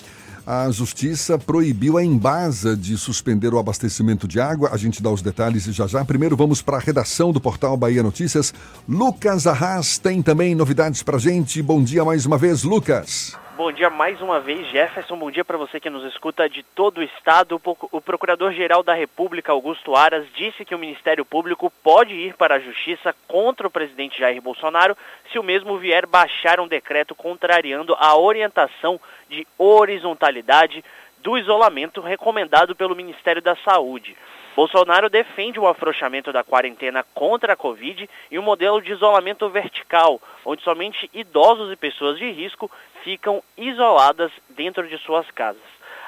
[0.48, 4.70] a Justiça proibiu a Embasa de suspender o abastecimento de água.
[4.72, 6.06] A gente dá os detalhes já já.
[6.06, 8.54] Primeiro vamos para a redação do portal Bahia Notícias.
[8.88, 11.62] Lucas Arras tem também novidades para gente.
[11.62, 13.36] Bom dia mais uma vez, Lucas.
[13.58, 15.18] Bom dia mais uma vez, Jefferson.
[15.18, 17.60] Bom dia para você que nos escuta de todo o estado.
[17.92, 22.60] O Procurador-Geral da República, Augusto Aras, disse que o Ministério Público pode ir para a
[22.60, 24.96] Justiça contra o presidente Jair Bolsonaro
[25.32, 30.86] se o mesmo vier baixar um decreto contrariando a orientação de horizontalidade
[31.24, 34.16] do isolamento recomendado pelo Ministério da Saúde.
[34.58, 40.20] Bolsonaro defende o afrouxamento da quarentena contra a Covid e um modelo de isolamento vertical,
[40.44, 42.72] onde somente idosos e pessoas de risco
[43.04, 45.62] ficam isoladas dentro de suas casas.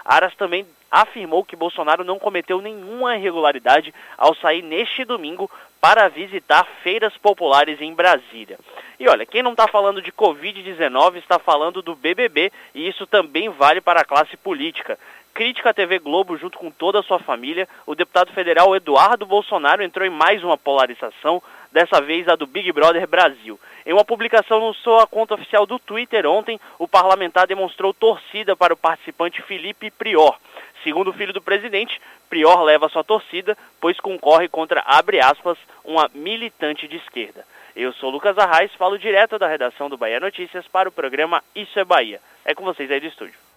[0.03, 5.47] Aras também afirmou que Bolsonaro não cometeu nenhuma irregularidade ao sair neste domingo
[5.79, 8.57] para visitar feiras populares em Brasília.
[8.99, 13.47] E olha, quem não está falando de Covid-19 está falando do BBB e isso também
[13.49, 14.97] vale para a classe política
[15.39, 19.81] crítica à TV Globo junto com toda a sua família, o deputado federal Eduardo Bolsonaro
[19.81, 21.41] entrou em mais uma polarização,
[21.71, 23.57] dessa vez a do Big Brother Brasil.
[23.85, 28.73] Em uma publicação no sua conta oficial do Twitter ontem, o parlamentar demonstrou torcida para
[28.73, 30.37] o participante Felipe Prior.
[30.83, 36.11] Segundo o filho do presidente, Prior leva sua torcida, pois concorre contra, abre aspas, uma
[36.13, 37.45] militante de esquerda.
[37.77, 41.79] Eu sou Lucas Arraes, falo direto da redação do Bahia Notícias para o programa Isso
[41.79, 42.19] é Bahia.
[42.43, 43.48] É com vocês aí do estúdio.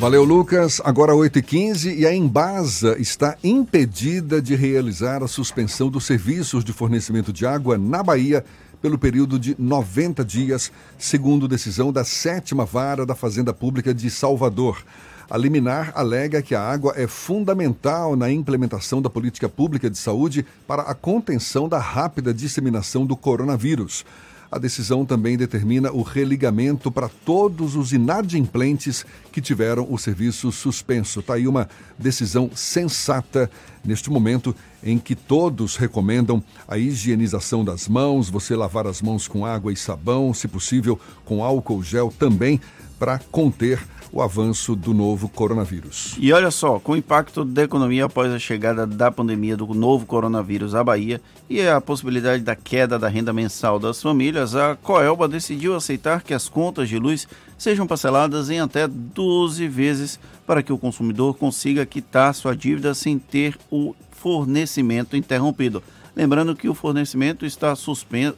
[0.00, 0.80] Valeu, Lucas.
[0.82, 7.30] Agora 8h15 e a Embasa está impedida de realizar a suspensão dos serviços de fornecimento
[7.30, 8.42] de água na Bahia
[8.80, 14.82] pelo período de 90 dias, segundo decisão da sétima vara da Fazenda Pública de Salvador.
[15.28, 20.46] A liminar alega que a água é fundamental na implementação da política pública de saúde
[20.66, 24.06] para a contenção da rápida disseminação do coronavírus.
[24.50, 31.20] A decisão também determina o religamento para todos os inadimplentes que tiveram o serviço suspenso.
[31.20, 33.48] Está aí uma decisão sensata
[33.84, 39.44] neste momento em que todos recomendam a higienização das mãos, você lavar as mãos com
[39.44, 42.60] água e sabão, se possível com álcool gel também,
[42.98, 43.80] para conter
[44.12, 46.16] o avanço do novo coronavírus.
[46.18, 50.04] E olha só, com o impacto da economia após a chegada da pandemia do novo
[50.04, 55.28] coronavírus à Bahia e a possibilidade da queda da renda mensal das famílias, a Coelba
[55.28, 60.72] decidiu aceitar que as contas de luz sejam parceladas em até 12 vezes para que
[60.72, 65.82] o consumidor consiga quitar sua dívida sem ter o fornecimento interrompido.
[66.14, 68.34] Lembrando que o fornecimento está suspenso,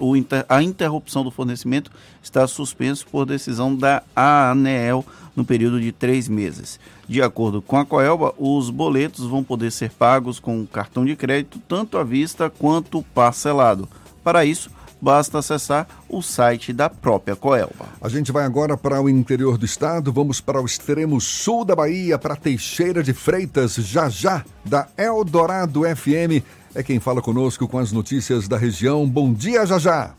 [0.48, 1.90] a interrupção do fornecimento
[2.22, 5.04] está suspenso por decisão da ANEEL
[5.34, 6.78] no período de três meses.
[7.08, 11.60] De acordo com a Coelba, os boletos vão poder ser pagos com cartão de crédito
[11.66, 13.88] tanto à vista quanto parcelado.
[14.22, 14.70] Para isso,
[15.02, 17.86] basta acessar o site da própria Coelba.
[18.00, 21.74] A gente vai agora para o interior do estado, vamos para o extremo sul da
[21.74, 26.46] Bahia, para Teixeira de Freitas, já já, da Eldorado FM.
[26.72, 29.04] É quem fala conosco com as notícias da região.
[29.04, 30.14] Bom dia, já já.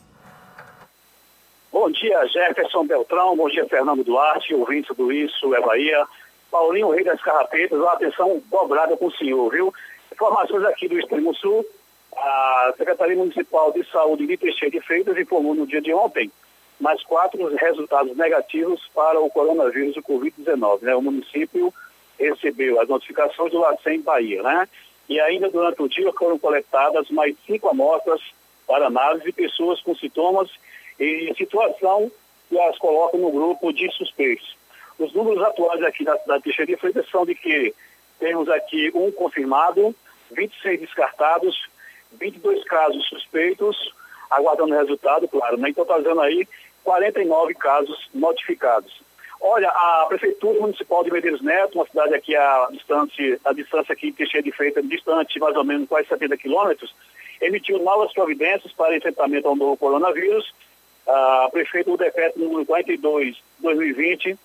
[1.72, 3.38] Bom dia, Jefferson Beltrão.
[3.38, 6.06] Bom dia, Fernando Duarte, ouvinte do Isso é Bahia.
[6.52, 9.74] Paulinho Rei das Carrapetas, uma atenção dobrada com o senhor, viu?
[10.12, 11.66] Informações aqui do Extremo Sul.
[12.24, 16.32] A Secretaria Municipal de Saúde de Teixeira de Freitas informou no dia de ontem
[16.80, 20.84] mais quatro resultados negativos para o coronavírus do Covid-19.
[20.84, 20.96] Né?
[20.96, 21.74] O município
[22.18, 24.70] recebeu as notificações do LACEN Bahia, né?
[25.10, 28.22] E ainda durante o dia foram coletadas mais cinco amostras
[28.66, 30.50] para análise de pessoas com sintomas
[30.98, 32.10] e situação
[32.48, 34.56] que as colocam no grupo de suspeitos.
[34.98, 37.74] Os números atuais aqui da cidade de Teixeira de Freitas são de que
[38.18, 39.94] temos aqui um confirmado,
[40.32, 41.73] 26 descartados,
[42.20, 43.94] 22 casos suspeitos,
[44.30, 45.70] aguardando o resultado, claro, né?
[45.70, 46.48] Então está dando aí
[46.84, 49.02] 49 casos notificados.
[49.40, 54.12] Olha, a Prefeitura Municipal de Medeiros Neto, uma cidade aqui a distância, a distância aqui
[54.12, 56.96] de Teixeira de Freitas, distante mais ou menos quase 70 quilômetros,
[57.42, 60.54] emitiu novas providências para enfrentamento ao novo coronavírus
[61.06, 64.38] a prefeito do decreto número 42 2020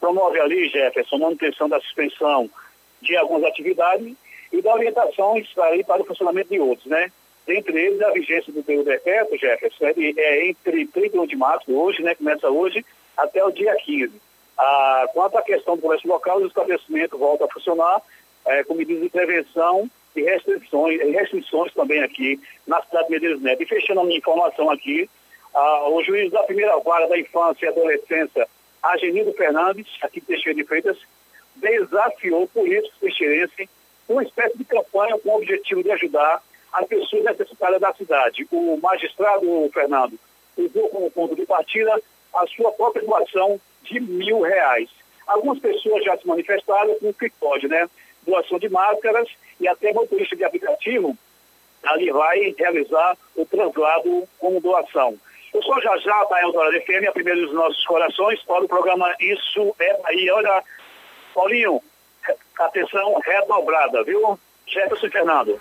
[0.00, 2.50] promove ali, Jefferson, manutenção da suspensão
[3.00, 4.14] de algumas atividades
[4.52, 7.10] e dá orientações aí para o funcionamento de outros, né?
[7.46, 9.86] Dentre eles, a vigência do teu decreto, Jefferson,
[10.16, 12.84] é entre 31 de março, hoje, né, começa hoje,
[13.16, 14.12] até o dia 15.
[14.58, 18.02] Ah, quanto à questão do comércio local, o estabelecimento volta a funcionar
[18.46, 23.62] é, com medidas de prevenção e restrições, restrições também aqui na cidade de Medeiros Neto.
[23.62, 25.08] E fechando a minha informação aqui,
[25.54, 28.48] ah, o juiz da primeira vara da infância e adolescência,
[28.82, 30.98] Agenido Fernandes, aqui de Teixeira de Freitas,
[31.56, 33.68] desafiou políticos teixeirenses
[34.08, 36.42] uma espécie de campanha com o objetivo de ajudar
[36.72, 38.46] as pessoas necessitadas da cidade.
[38.50, 40.18] O magistrado, Fernando,
[40.56, 42.00] usou como ponto de partida
[42.34, 44.88] a sua própria doação de mil reais.
[45.26, 47.88] Algumas pessoas já se manifestaram com o que pode, né?
[48.26, 49.28] Doação de máscaras
[49.60, 51.16] e até motorista de aplicativo
[51.84, 55.16] ali vai realizar o translado como doação.
[55.54, 59.14] Eu sou já já da Eldorado FM, a primeira dos nossos corações, para o programa
[59.20, 60.34] Isso é Bahia.
[60.34, 60.64] Olha,
[61.32, 61.80] Paulinho,
[62.58, 64.38] atenção redobrada, viu?
[64.66, 65.60] Jefferson Fernando.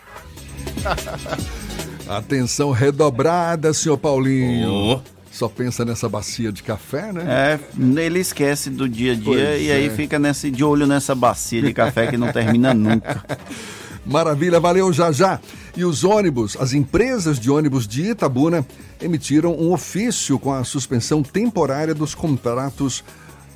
[2.08, 4.72] Atenção redobrada, senhor Paulinho.
[4.72, 5.16] Oh.
[5.32, 7.26] Só pensa nessa bacia de café, né?
[7.28, 7.60] É,
[8.00, 9.74] ele esquece do dia a dia pois e é.
[9.74, 13.22] aí fica nesse, de olho nessa bacia de café que não termina nunca.
[14.06, 15.40] Maravilha, valeu já já.
[15.76, 18.66] E os ônibus, as empresas de ônibus de Itabuna
[19.02, 23.04] emitiram um ofício com a suspensão temporária dos contratos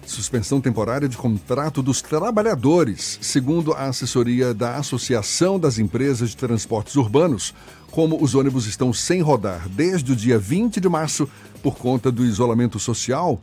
[0.10, 6.96] suspensão temporária de contrato dos trabalhadores, segundo a assessoria da Associação das Empresas de Transportes
[6.96, 7.54] Urbanos,
[7.92, 11.30] como os ônibus estão sem rodar desde o dia 20 de março
[11.62, 13.42] por conta do isolamento social,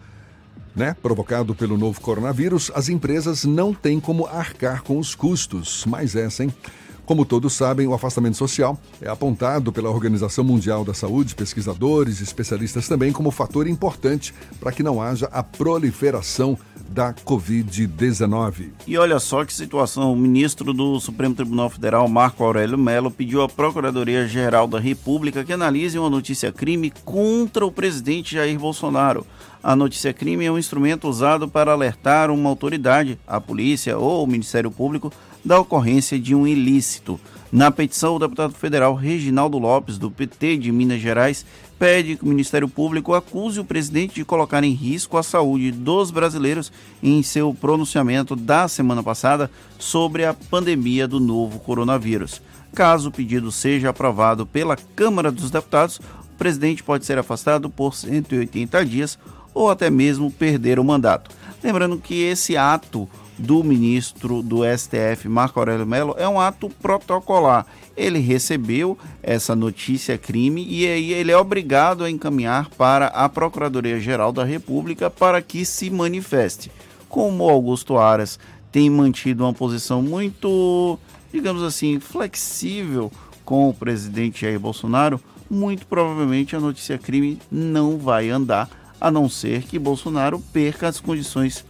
[0.74, 5.84] né, provocado pelo novo coronavírus, as empresas não têm como arcar com os custos.
[5.86, 6.52] Mais essa, hein?
[7.07, 12.24] Como todos sabem, o afastamento social é apontado pela Organização Mundial da Saúde, pesquisadores e
[12.24, 16.59] especialistas também, como fator importante para que não haja a proliferação
[16.89, 18.70] da Covid-19.
[18.89, 23.41] E olha só que situação: o ministro do Supremo Tribunal Federal, Marco Aurélio Mello, pediu
[23.41, 29.24] à Procuradoria-Geral da República que analise uma notícia-crime contra o presidente Jair Bolsonaro.
[29.62, 34.70] A notícia-crime é um instrumento usado para alertar uma autoridade, a polícia ou o Ministério
[34.70, 35.12] Público,
[35.47, 37.20] da ocorrência de um ilícito.
[37.52, 41.47] Na petição, o deputado federal Reginaldo Lopes, do PT de Minas Gerais,
[41.78, 46.10] pede que o Ministério Público acuse o presidente de colocar em risco a saúde dos
[46.10, 49.48] brasileiros em seu pronunciamento da semana passada
[49.78, 52.43] sobre a pandemia do novo coronavírus.
[52.74, 57.94] Caso o pedido seja aprovado pela Câmara dos Deputados, o presidente pode ser afastado por
[57.94, 59.16] 180 dias
[59.55, 61.31] ou até mesmo perder o mandato.
[61.62, 63.09] Lembrando que esse ato
[63.39, 67.67] do ministro do STF, Marco Aurélio Mello, é um ato protocolar.
[67.97, 74.33] Ele recebeu essa notícia crime e aí ele é obrigado a encaminhar para a Procuradoria-Geral
[74.33, 76.71] da República para que se manifeste.
[77.09, 78.39] Como Augusto Aras
[78.73, 80.99] tem mantido uma posição muito,
[81.33, 83.11] digamos assim, flexível
[83.45, 88.69] com o presidente Jair Bolsonaro, muito provavelmente a notícia crime não vai andar,
[89.01, 91.65] a não ser que Bolsonaro perca as condições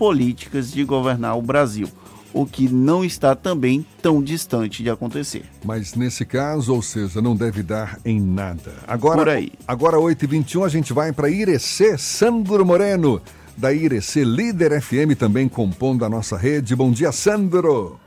[0.00, 1.86] políticas de governar o Brasil,
[2.32, 5.44] o que não está também tão distante de acontecer.
[5.62, 8.72] Mas nesse caso, ou seja, não deve dar em nada.
[8.88, 9.52] Agora, Por aí.
[9.68, 13.20] Agora 8h21, a gente vai para Irecê, Sandro Moreno,
[13.58, 16.74] da Irecê Líder FM, também compondo a nossa rede.
[16.74, 18.00] Bom dia, Sandro!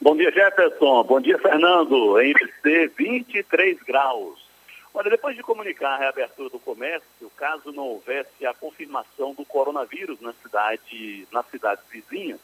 [0.00, 1.04] Bom dia, Jefferson.
[1.04, 2.18] Bom dia, Fernando.
[2.18, 4.37] Em Irecê, 23 graus.
[4.98, 10.20] Olha, depois de comunicar a reabertura do comércio, caso não houvesse a confirmação do coronavírus
[10.20, 12.40] na cidade, nas cidades vizinhas,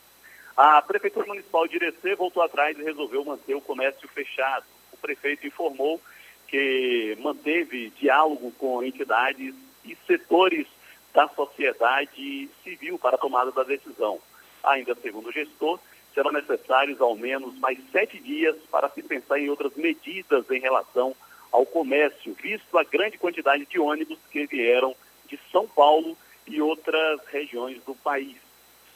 [0.57, 4.65] a Prefeitura Municipal de Irecê voltou atrás e resolveu manter o comércio fechado.
[4.93, 6.01] O prefeito informou
[6.47, 9.53] que manteve diálogo com entidades
[9.85, 10.69] e setores
[11.13, 14.21] da sociedade civil para a tomada da decisão.
[14.63, 15.81] Ainda segundo o gestor,
[16.15, 21.17] serão necessários ao menos mais sete dias para se pensar em outras medidas em relação
[21.55, 24.93] ao comércio, visto a grande quantidade de ônibus que vieram
[25.29, 26.19] de São Paulo
[26.49, 28.37] e outras regiões do país.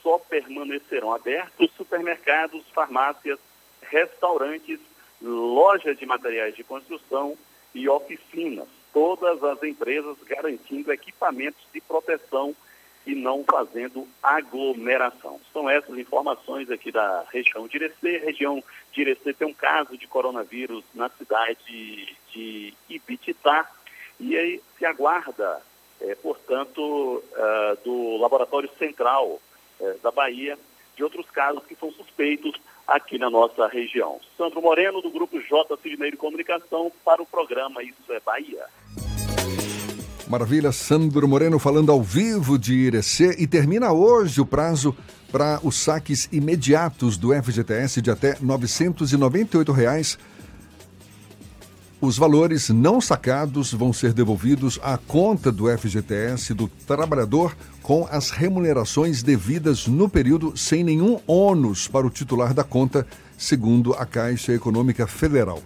[0.02, 3.38] Só permanecerão abertos supermercados, farmácias,
[3.82, 4.80] restaurantes,
[5.22, 7.38] lojas de materiais de construção
[7.72, 8.66] e oficinas.
[8.92, 12.56] Todas as empresas garantindo equipamentos de proteção
[13.06, 15.40] e não fazendo aglomeração.
[15.52, 18.18] São essas informações aqui da região de Irecê.
[18.18, 23.70] Região de Irecê tem um caso de coronavírus na cidade de Ibititá
[24.20, 25.60] e aí se aguarda,
[26.00, 29.40] é, portanto, uh, do Laboratório Central
[29.80, 30.58] uh, da Bahia
[30.96, 32.52] de outros casos que são suspeitos
[32.86, 34.18] aqui na nossa região.
[34.36, 35.76] Sandro Moreno, do Grupo J.
[35.82, 38.64] Sidney de Comunicação, para o programa Isso é Bahia.
[40.26, 44.94] Maravilha, Sandro Moreno falando ao vivo de Irecê e termina hoje o prazo
[45.32, 50.18] para os saques imediatos do FGTS de até 998 reais
[52.00, 58.30] Os valores não sacados vão ser devolvidos à conta do FGTS do trabalhador com as
[58.30, 63.04] remunerações devidas no período sem nenhum ônus para o titular da conta,
[63.36, 65.60] segundo a Caixa Econômica Federal.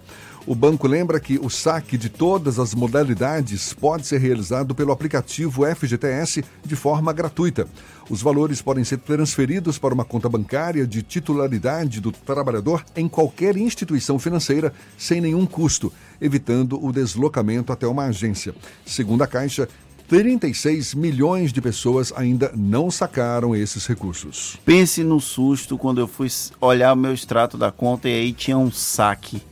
[0.45, 5.63] O banco lembra que o saque de todas as modalidades pode ser realizado pelo aplicativo
[5.65, 7.69] FGTS de forma gratuita.
[8.11, 13.57] Os valores podem ser transferidos para uma conta bancária de titularidade do trabalhador em qualquer
[13.57, 15.93] instituição financeira sem nenhum custo,
[16.23, 18.55] evitando o deslocamento até uma agência.
[18.87, 19.69] Segundo a Caixa,
[20.09, 24.59] 36 milhões de pessoas ainda não sacaram esses recursos.
[24.65, 26.29] Pense no susto quando eu fui
[26.61, 29.43] olhar o meu extrato da conta e aí tinha um saque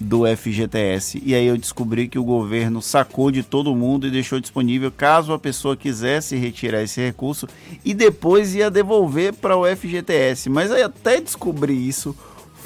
[0.00, 1.22] do FGTS.
[1.24, 5.32] E aí eu descobri que o governo sacou de todo mundo e deixou disponível caso
[5.32, 7.46] a pessoa quisesse retirar esse recurso
[7.84, 10.48] e depois ia devolver para o FGTS.
[10.48, 12.16] Mas aí até descobrir isso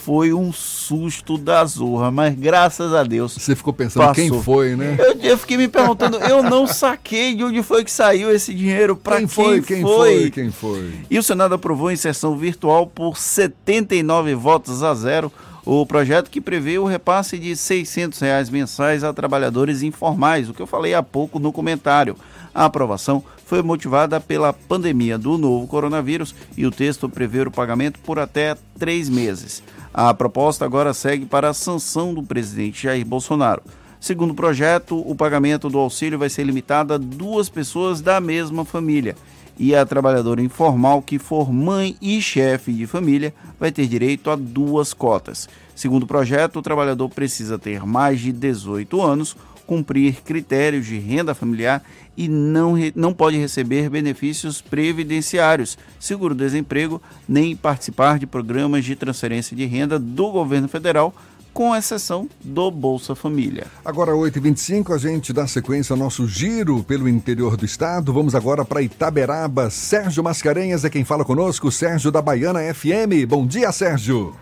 [0.05, 3.33] foi um susto da zorra, mas graças a Deus.
[3.33, 4.15] Você ficou pensando passou.
[4.15, 4.99] quem foi, né?
[4.99, 8.97] Eu, eu, fiquei me perguntando, eu não saquei de onde foi que saiu esse dinheiro,
[8.97, 10.93] para quem, quem, foi, quem foi, quem foi.
[11.11, 15.33] E o Senado aprovou em sessão virtual por 79 votos a zero
[15.67, 20.61] o projeto que prevê o repasse de 600 reais mensais a trabalhadores informais, o que
[20.61, 22.17] eu falei há pouco no comentário.
[22.55, 27.99] A aprovação foi motivada pela pandemia do novo coronavírus e o texto prevê o pagamento
[28.01, 29.63] por até três meses.
[29.93, 33.63] A proposta agora segue para a sanção do presidente Jair Bolsonaro.
[33.99, 38.65] Segundo o projeto, o pagamento do auxílio vai ser limitado a duas pessoas da mesma
[38.65, 39.17] família
[39.59, 44.37] e a trabalhadora informal que for mãe e chefe de família vai ter direito a
[44.37, 45.49] duas cotas.
[45.75, 49.37] Segundo o projeto, o trabalhador precisa ter mais de 18 anos,
[49.67, 51.83] cumprir critérios de renda familiar
[52.17, 59.65] e não, não pode receber benefícios previdenciários, seguro-desemprego, nem participar de programas de transferência de
[59.65, 61.15] renda do governo federal
[61.55, 63.69] com exceção do Bolsa Família.
[63.85, 68.13] Agora, 8h25, a gente dá sequência ao nosso giro pelo interior do estado.
[68.13, 69.71] Vamos agora para Itaberaba.
[69.71, 73.25] Sérgio Mascarenhas é quem fala conosco, Sérgio da Baiana FM.
[73.29, 74.35] Bom dia, Sérgio.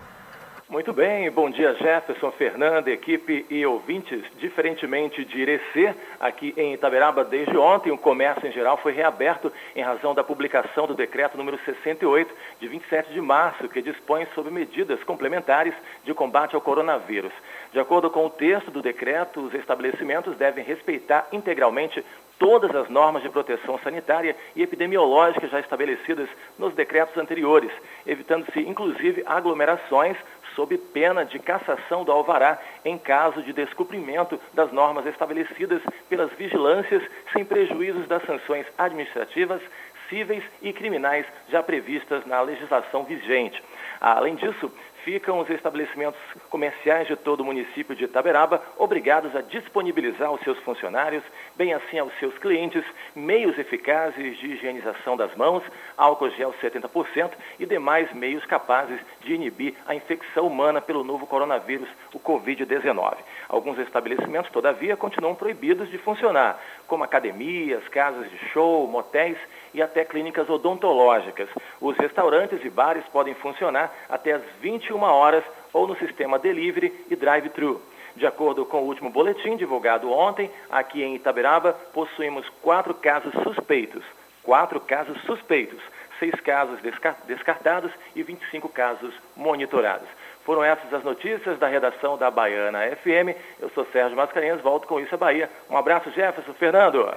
[0.73, 4.25] Muito bem, bom dia Jefferson, Fernanda, equipe e ouvintes.
[4.39, 9.83] Diferentemente de Irecê, aqui em Itaberaba, desde ontem, o comércio em geral foi reaberto em
[9.83, 15.05] razão da publicação do decreto número 68, de 27 de março, que dispõe sobre medidas
[15.05, 15.75] complementares
[16.05, 17.35] de combate ao coronavírus.
[17.71, 22.03] De acordo com o texto do decreto, os estabelecimentos devem respeitar integralmente
[22.43, 26.29] todas as normas de proteção sanitária e epidemiológica já estabelecidas
[26.59, 27.71] nos decretos anteriores,
[28.05, 30.17] evitando-se inclusive aglomerações
[30.55, 37.03] sob pena de cassação do alvará em caso de descumprimento das normas estabelecidas pelas vigilâncias,
[37.33, 39.63] sem prejuízos das sanções administrativas,
[40.09, 43.63] cíveis e criminais já previstas na legislação vigente.
[44.01, 44.71] Além disso,
[45.05, 50.59] ficam os estabelecimentos comerciais de todo o município de Itaberaba obrigados a disponibilizar aos seus
[50.61, 51.23] funcionários,
[51.57, 52.85] bem assim aos seus clientes,
[53.15, 55.63] meios eficazes de higienização das mãos,
[55.97, 61.89] álcool gel 70% e demais meios capazes de inibir a infecção humana pelo novo coronavírus,
[62.13, 63.17] o Covid-19.
[63.49, 69.39] Alguns estabelecimentos, todavia, continuam proibidos de funcionar, como academias, casas de show, motéis
[69.75, 71.49] e até clínicas odontológicas.
[71.81, 77.17] Os restaurantes e bares podem funcionar até às 21 horas ou no sistema delivery e
[77.17, 77.81] drive-thru.
[78.15, 84.05] De acordo com o último boletim divulgado ontem, aqui em Itaberaba, possuímos quatro casos suspeitos.
[84.43, 85.81] Quatro casos suspeitos,
[86.19, 86.79] seis casos
[87.27, 90.09] descartados e 25 casos monitorados.
[90.45, 93.39] Foram essas as notícias da redação da Baiana FM.
[93.61, 95.49] Eu sou Sérgio Mascarenhas, volto com isso a Bahia.
[95.71, 97.09] Um abraço, Jefferson, Fernando.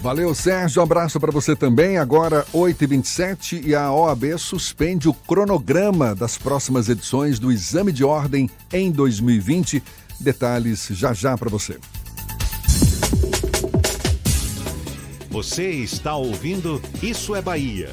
[0.00, 0.80] Valeu, Sérgio.
[0.80, 1.98] Um abraço para você também.
[1.98, 8.48] Agora, 8h27 e a OAB suspende o cronograma das próximas edições do Exame de Ordem
[8.72, 9.82] em 2020.
[10.20, 11.78] Detalhes já já para você.
[15.30, 17.90] Você está ouvindo Isso é Bahia.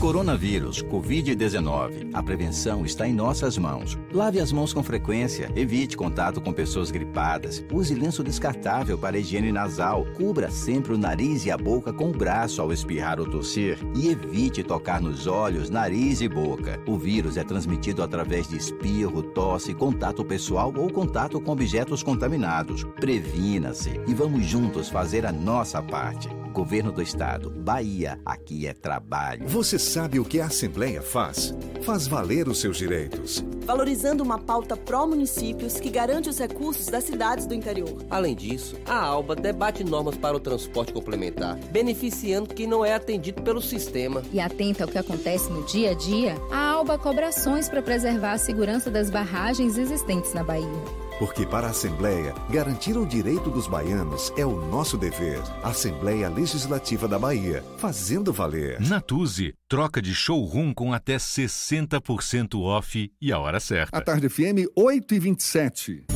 [0.00, 2.08] Coronavírus, Covid-19.
[2.14, 3.98] A prevenção está em nossas mãos.
[4.10, 9.52] Lave as mãos com frequência, evite contato com pessoas gripadas, use lenço descartável para higiene
[9.52, 13.78] nasal, cubra sempre o nariz e a boca com o braço ao espirrar ou tossir
[13.94, 16.80] e evite tocar nos olhos, nariz e boca.
[16.86, 22.84] O vírus é transmitido através de espirro, tosse, contato pessoal ou contato com objetos contaminados.
[22.98, 26.40] Previna-se e vamos juntos fazer a nossa parte.
[26.50, 29.46] Governo do Estado, Bahia, aqui é trabalho.
[29.46, 31.54] Você sabe o que a Assembleia faz?
[31.82, 33.44] Faz valer os seus direitos.
[33.64, 37.98] Valorizar viabilizando uma pauta pró-municípios que garante os recursos das cidades do interior.
[38.08, 43.42] Além disso, a ALBA debate normas para o transporte complementar, beneficiando quem não é atendido
[43.42, 44.22] pelo sistema.
[44.32, 48.32] E atenta ao que acontece no dia a dia, a ALBA cobra ações para preservar
[48.32, 51.09] a segurança das barragens existentes na Bahia.
[51.20, 55.38] Porque para a Assembleia, garantir o direito dos baianos é o nosso dever.
[55.62, 58.80] Assembleia Legislativa da Bahia, fazendo valer.
[58.80, 63.98] Natuse, troca de showroom com até 60% off e a hora certa.
[63.98, 66.06] A tarde FM 8 e 27.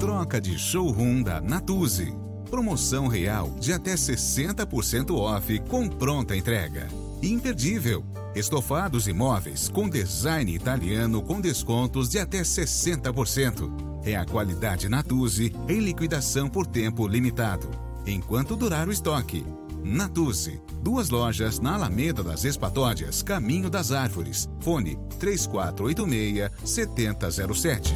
[0.00, 2.14] Troca de showroom da Natuse.
[2.48, 6.88] Promoção real de até 60% off com pronta entrega.
[7.22, 8.04] Imperdível.
[8.34, 13.70] Estofados imóveis com design italiano com descontos de até 60%.
[14.04, 17.68] É a qualidade Natuse em liquidação por tempo limitado,
[18.06, 19.44] enquanto durar o estoque.
[19.82, 24.48] Natuse, duas lojas na Alameda das Espatódias, Caminho das Árvores.
[24.60, 27.94] Fone 3486 7007.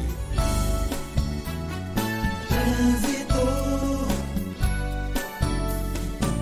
[2.47, 3.35] Trânsito.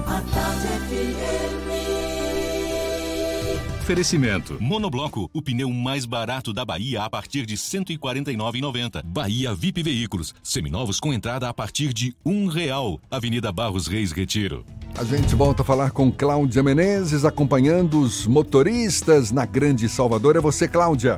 [0.06, 1.49] A tarde FM.
[3.90, 4.56] Oferecimento.
[4.62, 9.02] Monobloco, o pneu mais barato da Bahia a partir de R$ 149,90.
[9.04, 13.00] Bahia VIP Veículos, seminovos com entrada a partir de um real.
[13.10, 14.64] Avenida Barros Reis Retiro.
[14.96, 20.36] A gente volta a falar com Cláudia Menezes, acompanhando os motoristas na Grande Salvador.
[20.36, 21.18] É você, Cláudia.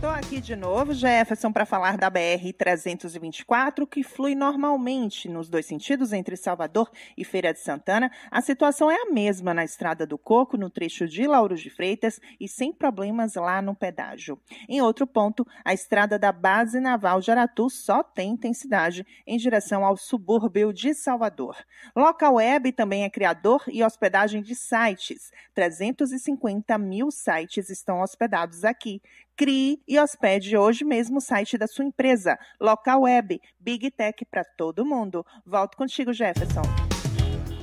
[0.00, 6.14] Estou aqui de novo, Jefferson, para falar da BR-324, que flui normalmente nos dois sentidos,
[6.14, 8.10] entre Salvador e Feira de Santana.
[8.30, 12.18] A situação é a mesma na Estrada do Coco, no trecho de Lauro de Freitas,
[12.40, 14.40] e sem problemas lá no pedágio.
[14.66, 19.84] Em outro ponto, a Estrada da Base Naval de Aratu só tem intensidade em direção
[19.84, 21.58] ao subúrbio de Salvador.
[21.94, 25.30] Local Web também é criador e hospedagem de sites.
[25.54, 29.02] 350 mil sites estão hospedados aqui.
[29.40, 32.36] Crie e hospede hoje mesmo o site da sua empresa.
[32.60, 35.24] Local Web, Big Tech para todo mundo.
[35.46, 36.60] Volto contigo, Jefferson.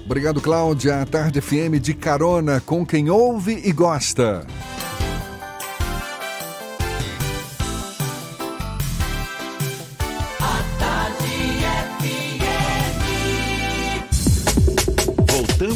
[0.03, 1.03] Obrigado, Cláudia.
[1.03, 4.41] A Tarde FM de carona com quem ouve e gosta.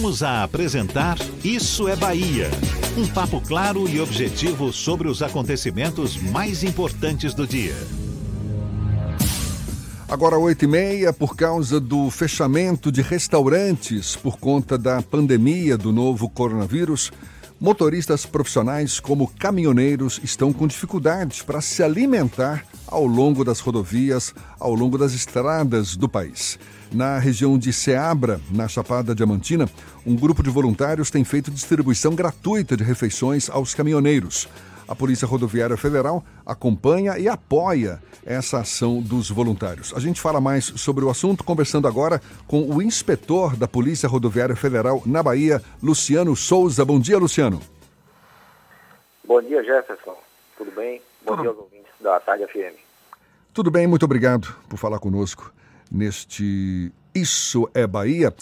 [0.01, 2.49] Voltamos a apresentar Isso é Bahia.
[2.97, 7.75] Um papo claro e objetivo sobre os acontecimentos mais importantes do dia.
[10.09, 15.91] Agora, 8 e meia, por causa do fechamento de restaurantes por conta da pandemia do
[15.91, 17.11] novo coronavírus,
[17.59, 24.73] motoristas profissionais como caminhoneiros estão com dificuldades para se alimentar ao longo das rodovias, ao
[24.73, 26.57] longo das estradas do país.
[26.93, 29.65] Na região de Ceabra, na Chapada Diamantina,
[30.05, 34.49] um grupo de voluntários tem feito distribuição gratuita de refeições aos caminhoneiros.
[34.89, 39.93] A Polícia Rodoviária Federal acompanha e apoia essa ação dos voluntários.
[39.95, 44.55] A gente fala mais sobre o assunto conversando agora com o inspetor da Polícia Rodoviária
[44.57, 46.83] Federal na Bahia, Luciano Souza.
[46.83, 47.61] Bom dia, Luciano.
[49.23, 50.17] Bom dia, Jefferson.
[50.57, 51.01] Tudo bem?
[51.25, 52.75] Bom dia aos ouvintes da Tarde FM.
[53.53, 55.53] Tudo bem, muito obrigado por falar conosco
[55.91, 58.33] neste Isso é Bahia.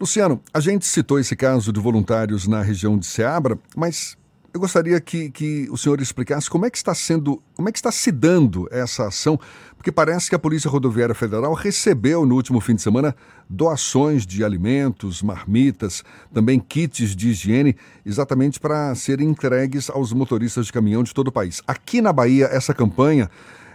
[0.00, 4.16] Luciano, a gente citou esse caso de voluntários na região de Ceabra, mas
[4.52, 7.78] eu gostaria que, que o senhor explicasse como é que está sendo, como é que
[7.78, 9.38] está se dando essa ação,
[9.76, 13.14] porque parece que a Polícia Rodoviária Federal recebeu no último fim de semana
[13.48, 16.02] doações de alimentos, marmitas,
[16.32, 21.32] também kits de higiene, exatamente para serem entregues aos motoristas de caminhão de todo o
[21.32, 21.62] país.
[21.66, 23.30] Aqui na Bahia, essa campanha,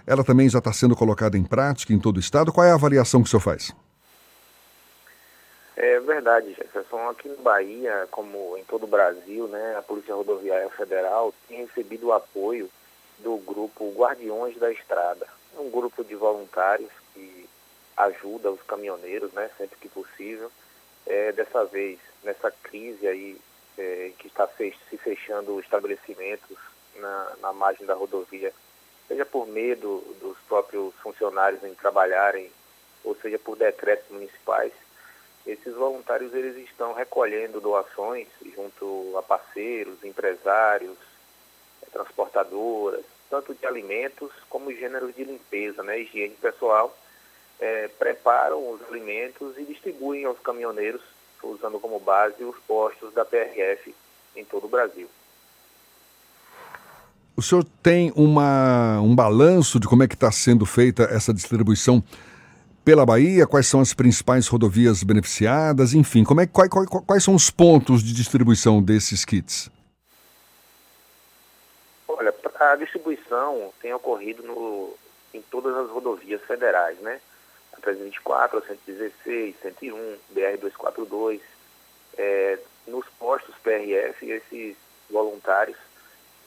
[0.06, 2.52] ela também já está sendo colocada em prática em todo o estado.
[2.52, 3.74] Qual é a avaliação que o senhor faz?
[5.76, 7.10] É verdade, Jefferson.
[7.10, 12.08] Aqui no Bahia, como em todo o Brasil, né, a Polícia Rodoviária Federal tem recebido
[12.08, 12.70] o apoio
[13.20, 15.28] do grupo Guardiões da Estrada.
[15.58, 17.48] Um grupo de voluntários que
[17.98, 20.52] ajuda os caminhoneiros, né, sempre que possível.
[21.06, 23.38] É, dessa vez, nessa crise aí
[23.78, 26.58] é, que está se fechando estabelecimentos
[26.96, 28.54] na, na margem da rodovia,
[29.14, 32.49] seja por medo dos próprios funcionários em trabalharem,
[33.03, 34.73] ou seja por decretos municipais,
[35.45, 40.98] esses voluntários eles estão recolhendo doações junto a parceiros, empresários,
[41.91, 46.98] transportadoras, tanto de alimentos como gêneros de limpeza, né, higiene pessoal,
[47.60, 51.03] eh, preparam os alimentos e distribuem aos caminhoneiros,
[51.44, 53.94] usando como base os postos da PRF
[54.35, 55.07] em todo o Brasil.
[57.36, 62.04] O senhor tem uma, um balanço de como é que está sendo feita essa distribuição
[62.86, 63.48] pela Bahia?
[63.48, 65.96] Quais são as principais rodovias beneficiadas?
[65.96, 69.72] Enfim, como é, quais, quais, quais são os pontos de distribuição desses kits?
[72.08, 74.94] Olha, a distribuição tem ocorrido no,
[75.34, 77.20] em todas as rodovias federais, né?
[77.76, 81.42] A 324, a 116, 101, BR-242,
[82.16, 84.76] é, nos postos PRF, esses
[85.10, 85.78] voluntários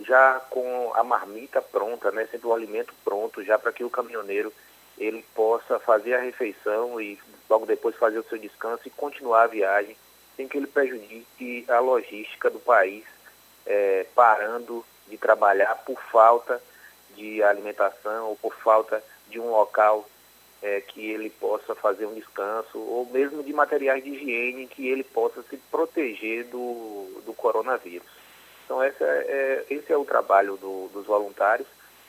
[0.00, 2.26] já com a marmita pronta, né?
[2.30, 4.52] Sempre o alimento pronto, já para que o caminhoneiro
[4.98, 7.18] ele possa fazer a refeição e
[7.48, 9.96] logo depois fazer o seu descanso e continuar a viagem
[10.36, 13.04] sem que ele prejudique a logística do país,
[13.64, 16.62] é, parando de trabalhar por falta
[17.14, 20.06] de alimentação ou por falta de um local
[20.62, 25.04] é, que ele possa fazer um descanso ou mesmo de materiais de higiene que ele
[25.04, 28.15] possa se proteger do, do coronavírus.
[28.66, 31.68] Então essa é, esse é o trabalho do, dos voluntários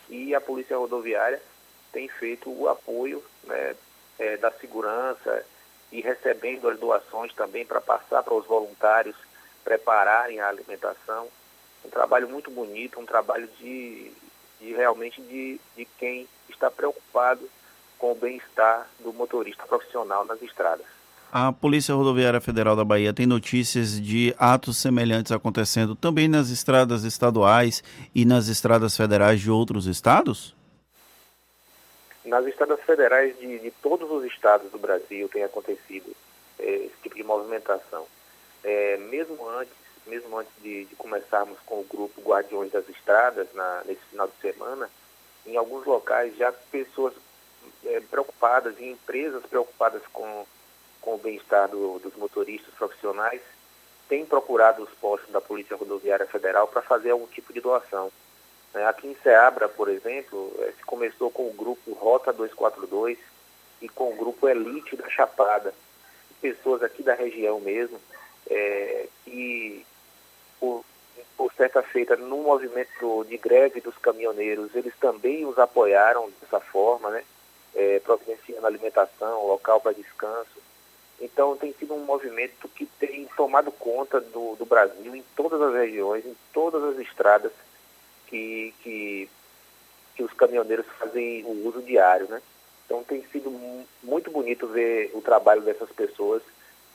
[0.09, 1.39] e a Polícia Rodoviária
[1.93, 3.75] tem feito o apoio né,
[4.17, 5.45] é, da segurança
[5.91, 9.15] e recebendo as doações também para passar para os voluntários
[9.63, 11.27] prepararem a alimentação.
[11.85, 14.11] Um trabalho muito bonito, um trabalho de,
[14.59, 17.47] de realmente de, de quem está preocupado
[17.99, 20.87] com o bem-estar do motorista profissional nas estradas.
[21.31, 27.03] A Polícia Rodoviária Federal da Bahia tem notícias de atos semelhantes acontecendo também nas estradas
[27.03, 27.83] estaduais
[28.15, 30.55] e nas estradas federais de outros estados?
[32.23, 36.15] Nas estradas federais de, de todos os estados do Brasil tem acontecido
[36.59, 38.05] é, esse tipo de movimentação.
[38.63, 39.73] É, mesmo antes,
[40.05, 44.41] mesmo antes de, de, começarmos com o grupo Guardiões das Estradas, na, nesse final de
[44.41, 44.89] semana,
[45.45, 47.13] em alguns locais já pessoas
[47.85, 50.45] é, preocupadas e empresas preocupadas com,
[51.07, 53.39] com o bem-estar do, dos motoristas profissionais
[54.09, 58.11] têm procurado os postos da Polícia Rodoviária Federal para fazer algum tipo de doação.
[58.73, 58.85] Né?
[58.85, 63.17] Aqui em Ceabra, por exemplo, eh, se começou com o grupo Rota 242
[63.81, 65.73] e com o grupo Elite da Chapada.
[66.41, 67.97] Pessoas aqui da região mesmo,
[68.49, 69.85] é, que
[70.59, 70.83] por,
[71.37, 77.09] por certa feita no movimento de greve dos caminhoneiros, eles também os apoiaram dessa forma,
[77.11, 77.23] né?
[77.73, 80.66] É, providenciando alimentação, local para descanso.
[81.19, 85.73] Então tem sido um movimento que tem tomado conta do, do Brasil em todas as
[85.73, 87.51] regiões, em todas as estradas
[88.27, 89.29] que, que,
[90.15, 92.41] que os caminhoneiros fazem o uso diário, né?
[92.85, 93.51] Então tem sido
[94.03, 96.41] muito bonito ver o trabalho dessas pessoas,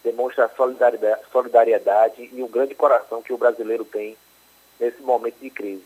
[0.05, 4.17] demonstra solidariedade, solidariedade e o grande coração que o brasileiro tem
[4.79, 5.85] nesse momento de crise.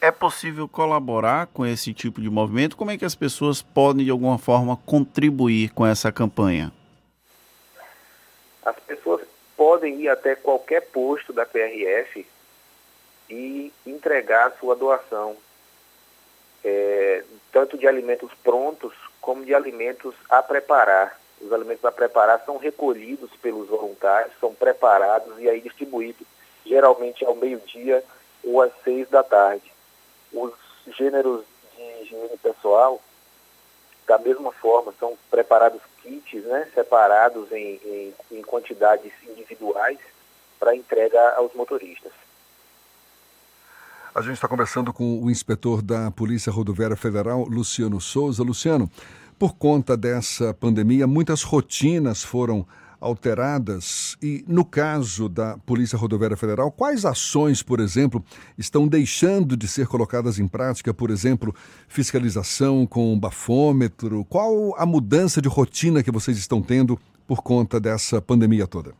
[0.00, 2.76] É possível colaborar com esse tipo de movimento?
[2.76, 6.72] Como é que as pessoas podem, de alguma forma, contribuir com essa campanha?
[9.68, 12.26] Podem ir até qualquer posto da PRF
[13.28, 15.36] e entregar sua doação,
[16.64, 17.22] é,
[17.52, 21.20] tanto de alimentos prontos como de alimentos a preparar.
[21.38, 26.26] Os alimentos a preparar são recolhidos pelos voluntários, são preparados e aí distribuídos,
[26.64, 28.02] geralmente ao meio-dia
[28.42, 29.70] ou às seis da tarde.
[30.32, 30.54] Os
[30.96, 31.44] gêneros
[31.76, 33.02] de higiene pessoal,
[34.08, 39.98] da mesma forma, são preparados kits, né, separados em, em, em quantidades individuais
[40.58, 42.10] para entrega aos motoristas.
[44.14, 48.42] A gente está conversando com o inspetor da Polícia Rodoviária Federal, Luciano Souza.
[48.42, 48.90] Luciano,
[49.38, 52.66] por conta dessa pandemia, muitas rotinas foram
[53.00, 58.24] alteradas e, no caso da Polícia Rodoviária Federal, quais ações, por exemplo,
[58.56, 60.92] estão deixando de ser colocadas em prática?
[60.92, 61.54] Por exemplo,
[61.88, 64.24] fiscalização com bafômetro?
[64.24, 68.92] Qual a mudança de rotina que vocês estão tendo por conta dessa pandemia toda?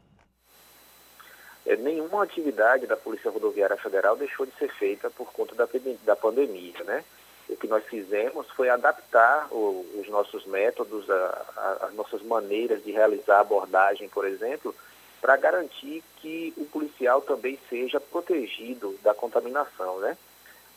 [1.69, 5.69] é, nenhuma atividade da Polícia Rodoviária Federal deixou de ser feita por conta da,
[6.05, 7.05] da pandemia, né?
[7.49, 12.85] O que nós fizemos foi adaptar o, os nossos métodos, a, a, as nossas maneiras
[12.85, 14.75] de realizar abordagem, por exemplo,
[15.21, 20.17] para garantir que o policial também seja protegido da contaminação, né?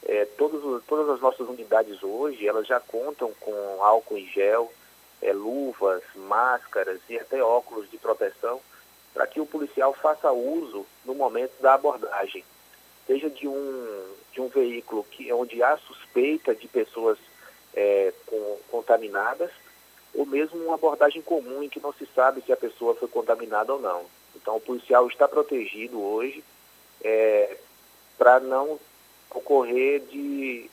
[0.03, 4.72] É, todos, todas as nossas unidades hoje, elas já contam com álcool em gel,
[5.22, 8.60] é, luvas, máscaras e até óculos de proteção
[9.14, 12.43] para que o policial faça uso no momento da abordagem,
[13.06, 17.17] seja de um, de um veículo que, onde há suspeita de pessoas
[17.73, 19.51] é, com, contaminadas,
[20.13, 23.73] ou mesmo uma abordagem comum em que não se sabe se a pessoa foi contaminada
[23.73, 24.05] ou não.
[24.35, 26.43] Então, o policial está protegido hoje
[27.03, 27.57] é,
[28.17, 28.79] para não
[29.29, 30.69] ocorrer de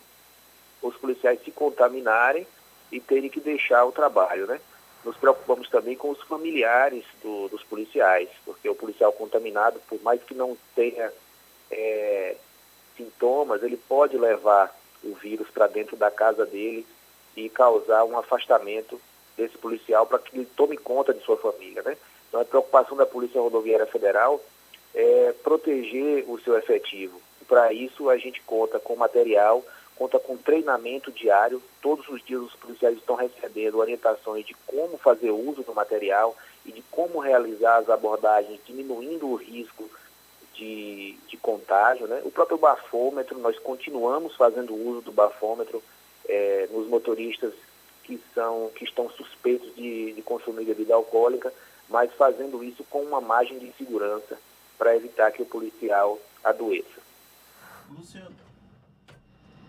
[0.82, 2.47] os policiais se contaminarem
[2.90, 4.60] e terem que deixar o trabalho, né?
[5.05, 10.22] nos preocupamos também com os familiares do, dos policiais, porque o policial contaminado, por mais
[10.22, 11.12] que não tenha
[11.70, 12.36] é,
[12.99, 16.85] sintomas, ele pode levar o vírus para dentro da casa dele
[17.37, 19.01] e causar um afastamento
[19.37, 21.83] desse policial para que ele tome conta de sua família.
[21.83, 21.97] Né?
[22.29, 24.43] Então, a preocupação da Polícia Rodoviária Federal
[24.95, 27.20] é proteger o seu efetivo.
[27.47, 29.65] para isso a gente conta com material,
[29.97, 31.62] conta com treinamento diário.
[31.81, 36.73] Todos os dias os policiais estão recebendo orientações de como fazer uso do material e
[36.73, 39.89] de como realizar as abordagens, diminuindo o risco
[40.59, 42.06] de, de contágio.
[42.06, 42.20] Né?
[42.24, 45.82] O próprio bafômetro, nós continuamos fazendo uso do bafômetro
[46.28, 47.55] é, nos motoristas
[48.02, 51.52] que, são, que estão suspeitos de, de consumir bebida alcoólica,
[51.89, 54.39] mas fazendo isso com uma margem de segurança
[54.76, 57.01] para evitar que o policial adoeça.
[57.90, 58.36] Luciano.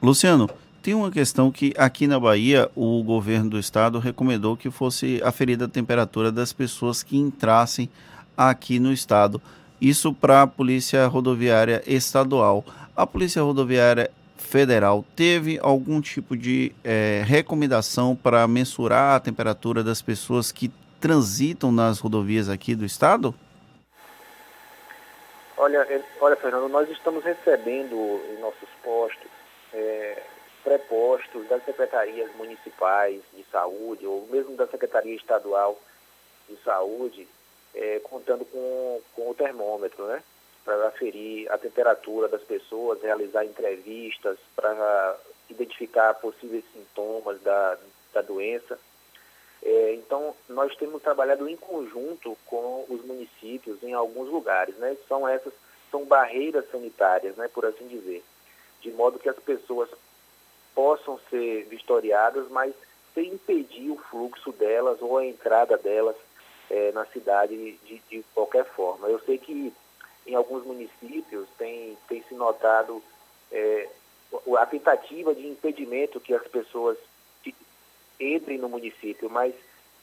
[0.02, 0.49] Luciano,
[0.82, 5.66] tem uma questão que aqui na Bahia o governo do estado recomendou que fosse aferida
[5.66, 7.90] a temperatura das pessoas que entrassem
[8.36, 9.41] aqui no estado.
[9.82, 12.66] Isso para a Polícia Rodoviária Estadual.
[12.96, 20.02] A Polícia Rodoviária Federal teve algum tipo de é, recomendação para mensurar a temperatura das
[20.02, 23.34] pessoas que transitam nas rodovias aqui do estado?
[25.58, 25.86] Olha,
[26.20, 27.96] olha, Fernando, nós estamos recebendo
[28.30, 29.30] em nossos postos
[29.74, 30.24] é,
[30.64, 35.80] prepostos das secretarias municipais de saúde ou mesmo da Secretaria Estadual
[36.48, 37.28] de Saúde,
[37.80, 40.22] é, contando com, com o termômetro, né?
[40.66, 45.18] Para aferir a temperatura das pessoas, realizar entrevistas, para
[45.50, 47.78] identificar possíveis sintomas da,
[48.14, 48.78] da doença.
[49.64, 54.98] É, então, nós temos trabalhado em conjunto com os municípios em alguns lugares, né?
[55.08, 55.54] São essas,
[55.90, 58.24] são barreiras sanitárias, né, por assim dizer,
[58.82, 59.90] de modo que as pessoas
[60.76, 62.74] possam ser vistoriadas, mas
[63.14, 66.16] sem impedir o fluxo delas ou a entrada delas
[66.70, 67.56] é, na cidade
[67.86, 69.08] de, de, qualquer forma.
[69.08, 69.74] Eu sei que
[70.26, 73.02] em alguns municípios tem, tem se notado
[73.52, 73.90] é,
[74.58, 76.98] a tentativa de impedimento que as pessoas
[78.20, 79.56] entrem no município, mas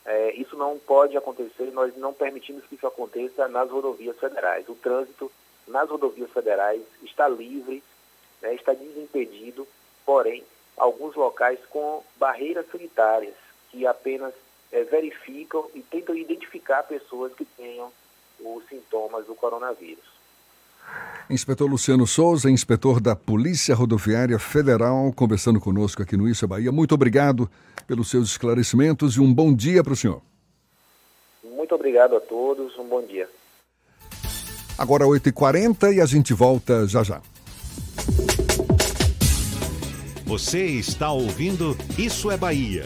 [0.04, 4.68] é, isso não pode acontecer, nós não permitimos que isso aconteça nas rodovias federais.
[4.68, 5.30] O trânsito
[5.68, 7.82] nas rodovias federais está livre,
[8.40, 9.66] né, está desimpedido,
[10.04, 10.44] porém,
[10.76, 13.34] alguns locais com barreiras sanitárias
[13.70, 14.32] que apenas
[14.76, 17.90] é, verificam e tentam identificar pessoas que tenham
[18.38, 20.04] os sintomas do coronavírus.
[21.30, 26.70] Inspetor Luciano Souza, inspetor da Polícia Rodoviária Federal, conversando conosco aqui no Isso Bahia.
[26.70, 27.50] Muito obrigado
[27.86, 30.20] pelos seus esclarecimentos e um bom dia para o senhor.
[31.42, 33.28] Muito obrigado a todos, um bom dia.
[34.78, 37.22] Agora 8h40 e a gente volta já já.
[40.26, 42.84] Você está ouvindo Isso é Bahia.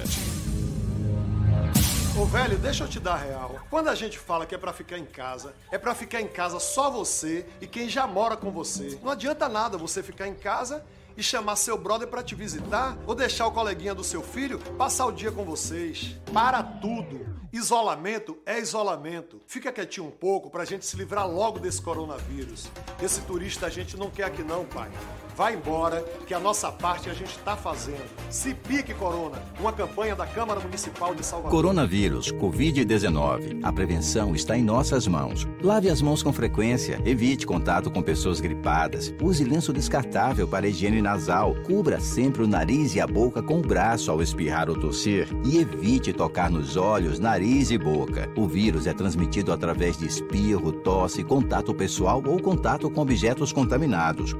[2.21, 3.61] Ô velho, deixa eu te dar real.
[3.71, 6.61] Quando a gente fala que é para ficar em casa, é para ficar em casa
[6.61, 8.99] só você e quem já mora com você.
[9.03, 10.85] Não adianta nada você ficar em casa
[11.17, 15.07] e chamar seu brother para te visitar ou deixar o coleguinha do seu filho passar
[15.07, 16.15] o dia com vocês.
[16.31, 17.27] Para tudo.
[17.55, 19.41] Isolamento é isolamento.
[19.47, 22.71] Fica quietinho um pouco pra gente se livrar logo desse coronavírus.
[23.03, 24.91] Esse turista a gente não quer aqui não, pai.
[25.41, 28.05] Vai embora, que a nossa parte a gente está fazendo.
[28.29, 29.39] Se pique, Corona.
[29.59, 31.51] Uma campanha da Câmara Municipal de Salvador.
[31.51, 33.61] Coronavírus, Covid-19.
[33.63, 35.49] A prevenção está em nossas mãos.
[35.63, 41.01] Lave as mãos com frequência, evite contato com pessoas gripadas, use lenço descartável para higiene
[41.01, 45.27] nasal, cubra sempre o nariz e a boca com o braço ao espirrar ou tossir
[45.43, 48.31] e evite tocar nos olhos, nariz e boca.
[48.37, 54.37] O vírus é transmitido através de espirro, tosse, contato pessoal ou contato com objetos contaminados.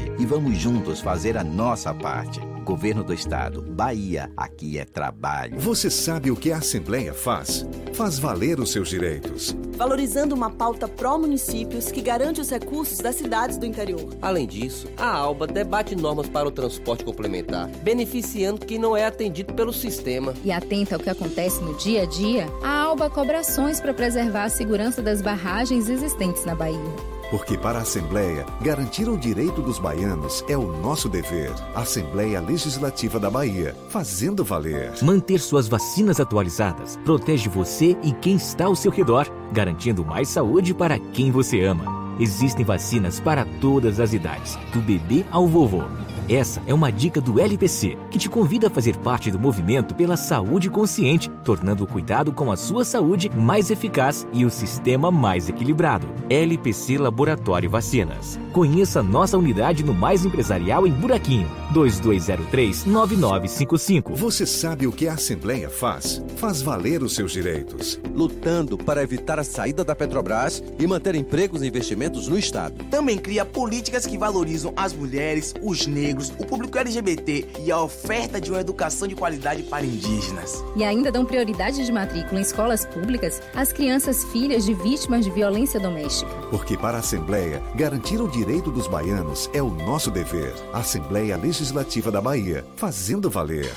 [0.00, 2.40] E vamos juntos fazer a nossa parte.
[2.64, 5.58] Governo do Estado, Bahia, aqui é trabalho.
[5.58, 7.66] Você sabe o que a Assembleia faz?
[7.92, 9.54] Faz valer os seus direitos.
[9.76, 14.08] Valorizando uma pauta pró-municípios que garante os recursos das cidades do interior.
[14.22, 19.52] Além disso, a ALBA debate normas para o transporte complementar, beneficiando quem não é atendido
[19.54, 20.32] pelo sistema.
[20.44, 24.44] E atenta ao que acontece no dia a dia, a ALBA cobra ações para preservar
[24.44, 27.11] a segurança das barragens existentes na Bahia.
[27.32, 31.50] Porque para a Assembleia, garantir o direito dos baianos é o nosso dever.
[31.74, 34.92] Assembleia Legislativa da Bahia, fazendo valer.
[35.00, 40.74] Manter suas vacinas atualizadas protege você e quem está ao seu redor, garantindo mais saúde
[40.74, 42.02] para quem você ama.
[42.20, 45.84] Existem vacinas para todas as idades, do bebê ao vovô.
[46.28, 50.16] Essa é uma dica do LPC, que te convida a fazer parte do movimento pela
[50.16, 55.48] saúde consciente, tornando o cuidado com a sua saúde mais eficaz e o sistema mais
[55.48, 56.06] equilibrado.
[56.30, 58.38] LPC Laboratório Vacinas.
[58.52, 64.14] Conheça nossa unidade no Mais Empresarial em Buraquinho, 2203-9955.
[64.14, 66.22] Você sabe o que a Assembleia faz?
[66.36, 67.98] Faz valer os seus direitos.
[68.14, 72.84] Lutando para evitar a saída da Petrobras e manter empregos e investimentos no Estado.
[72.90, 77.80] Também cria políticas que valorizam as mulheres, os negros, negros, o público LGBT e a
[77.80, 80.62] oferta de uma educação de qualidade para indígenas.
[80.76, 85.30] E ainda dão prioridade de matrícula em escolas públicas às crianças filhas de vítimas de
[85.30, 86.30] violência doméstica.
[86.50, 90.52] Porque para a Assembleia, garantir o direito dos baianos é o nosso dever.
[90.72, 93.72] Assembleia Legislativa da Bahia, fazendo valer.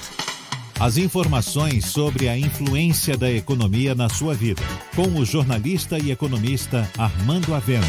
[0.78, 4.62] As informações sobre a influência da economia na sua vida,
[4.94, 7.88] com o jornalista e economista Armando Avena.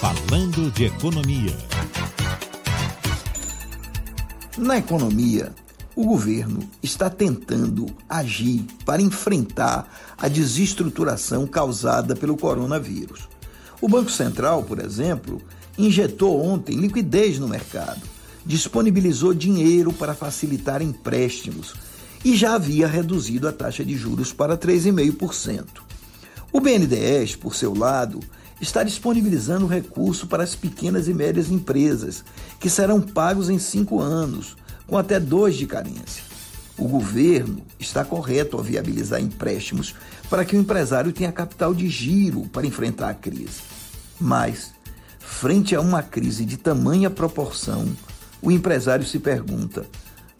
[0.00, 1.56] Falando de economia.
[4.58, 5.54] Na economia,
[5.94, 13.28] o governo está tentando agir para enfrentar a desestruturação causada pelo coronavírus.
[13.80, 15.40] O Banco Central, por exemplo,
[15.78, 18.02] injetou ontem liquidez no mercado,
[18.44, 21.74] disponibilizou dinheiro para facilitar empréstimos
[22.24, 25.66] e já havia reduzido a taxa de juros para 3,5%.
[26.52, 28.18] O BNDES, por seu lado,
[28.60, 32.24] está disponibilizando recurso para as pequenas e médias empresas,
[32.58, 34.56] que serão pagos em cinco anos,
[34.86, 36.24] com até dois de carência.
[36.76, 39.94] O governo está correto ao viabilizar empréstimos
[40.30, 43.62] para que o empresário tenha capital de giro para enfrentar a crise.
[44.20, 44.72] Mas,
[45.18, 47.88] frente a uma crise de tamanha proporção,
[48.40, 49.86] o empresário se pergunta: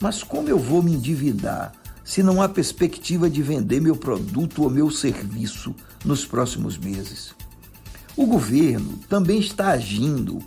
[0.00, 1.72] mas como eu vou me endividar
[2.04, 5.74] se não há perspectiva de vender meu produto ou meu serviço
[6.04, 7.37] nos próximos meses?
[8.18, 10.42] O governo também está agindo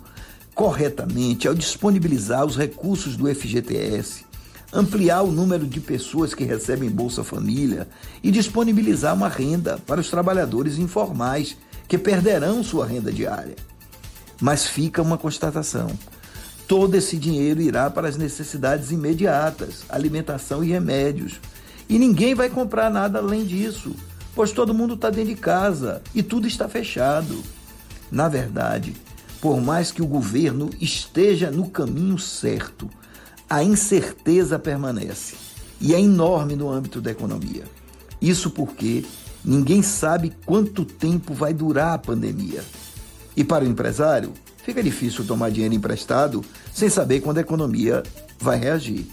[0.54, 4.26] corretamente ao disponibilizar os recursos do FGTS,
[4.70, 7.88] ampliar o número de pessoas que recebem Bolsa Família
[8.22, 11.56] e disponibilizar uma renda para os trabalhadores informais
[11.88, 13.56] que perderão sua renda diária.
[14.38, 15.86] Mas fica uma constatação:
[16.68, 21.40] todo esse dinheiro irá para as necessidades imediatas, alimentação e remédios.
[21.88, 23.96] E ninguém vai comprar nada além disso,
[24.34, 27.42] pois todo mundo está dentro de casa e tudo está fechado.
[28.12, 28.94] Na verdade,
[29.40, 32.88] por mais que o governo esteja no caminho certo,
[33.48, 35.34] a incerteza permanece
[35.80, 37.64] e é enorme no âmbito da economia.
[38.20, 39.02] Isso porque
[39.42, 42.62] ninguém sabe quanto tempo vai durar a pandemia.
[43.34, 48.02] E para o empresário, fica difícil tomar dinheiro emprestado sem saber quando a economia
[48.38, 49.06] vai reagir.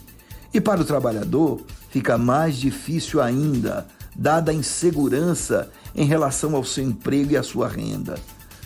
[0.54, 6.84] E para o trabalhador, fica mais difícil ainda, dada a insegurança em relação ao seu
[6.84, 8.20] emprego e à sua renda.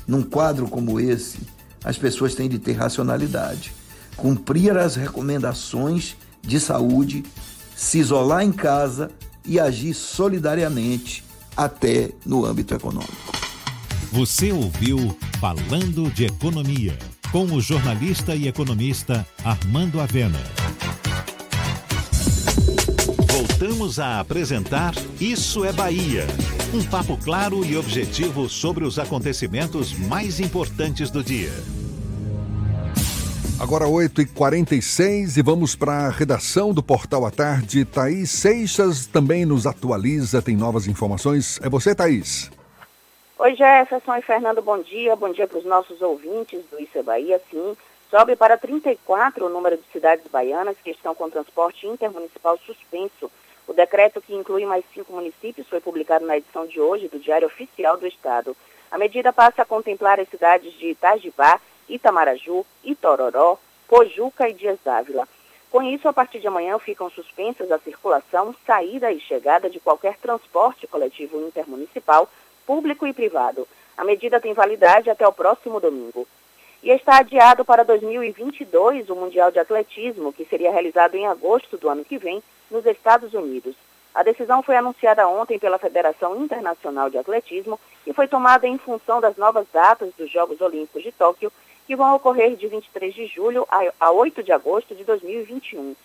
[0.08, 1.40] Num quadro como esse,
[1.84, 3.74] as pessoas têm de ter racionalidade,
[4.16, 7.24] cumprir as recomendações de saúde,
[7.76, 9.10] se isolar em casa
[9.46, 11.24] e agir solidariamente
[11.56, 13.34] até no âmbito econômico.
[14.12, 16.98] Você ouviu Falando de Economia,
[17.32, 20.40] com o jornalista e economista Armando Avena.
[23.74, 26.28] Voltamos a apresentar Isso é Bahia.
[26.72, 31.50] Um papo claro e objetivo sobre os acontecimentos mais importantes do dia.
[33.60, 37.84] Agora 8h46 e vamos para a redação do Portal à Tarde.
[37.84, 41.60] Thaís Seixas também nos atualiza, tem novas informações.
[41.64, 42.52] É você, Thaís.
[43.40, 45.16] Oi, Jefferson e Fernando, bom dia.
[45.16, 47.42] Bom dia para os nossos ouvintes do Isso é Bahia.
[47.50, 47.76] Sim,
[48.12, 53.32] sobe para 34 o número de cidades baianas que estão com transporte intermunicipal suspenso
[53.68, 57.48] o decreto, que inclui mais cinco municípios, foi publicado na edição de hoje do Diário
[57.48, 58.56] Oficial do Estado.
[58.92, 63.58] A medida passa a contemplar as cidades de Itajibá, Itamaraju, Itororó,
[63.88, 65.28] Pojuca e Dias Dávila.
[65.72, 70.18] Com isso, a partir de amanhã ficam suspensas a circulação, saída e chegada de qualquer
[70.18, 72.30] transporte coletivo intermunicipal,
[72.66, 73.68] público e privado.
[73.98, 76.28] A medida tem validade até o próximo domingo.
[76.84, 81.88] E está adiado para 2022 o Mundial de Atletismo, que seria realizado em agosto do
[81.88, 83.74] ano que vem, nos Estados Unidos.
[84.14, 89.22] A decisão foi anunciada ontem pela Federação Internacional de Atletismo e foi tomada em função
[89.22, 91.54] das novas datas dos Jogos Olímpicos de Tóquio,
[91.88, 93.66] que vão ocorrer de 23 de julho
[93.98, 95.96] a 8 de agosto de 2021.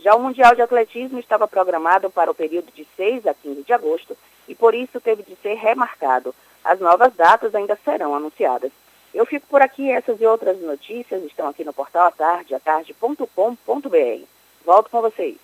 [0.00, 3.72] Já o Mundial de Atletismo estava programado para o período de 6 a 15 de
[3.72, 4.14] agosto
[4.46, 6.34] e por isso teve de ser remarcado.
[6.62, 8.70] As novas datas ainda serão anunciadas.
[9.16, 14.24] Eu fico por aqui, essas e outras notícias estão aqui no portal atarde, atarde.com.br.
[14.62, 15.36] Volto com vocês.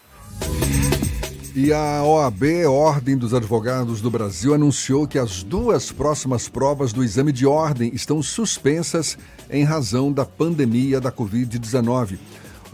[1.57, 7.03] E a OAB, Ordem dos Advogados do Brasil, anunciou que as duas próximas provas do
[7.03, 9.17] exame de ordem estão suspensas
[9.51, 12.19] em razão da pandemia da Covid-19.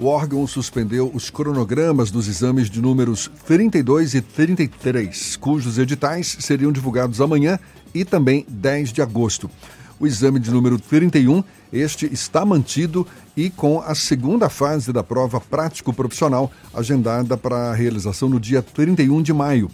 [0.01, 6.73] O órgão suspendeu os cronogramas dos exames de números 32 e 33, cujos editais seriam
[6.73, 7.57] divulgados amanhã
[7.95, 9.49] e também 10 de agosto.
[10.01, 11.43] O exame de número 31,
[11.73, 13.07] este está mantido
[13.37, 19.23] e com a segunda fase da prova prático-profissional agendada para a realização no dia 31
[19.23, 19.69] de maio.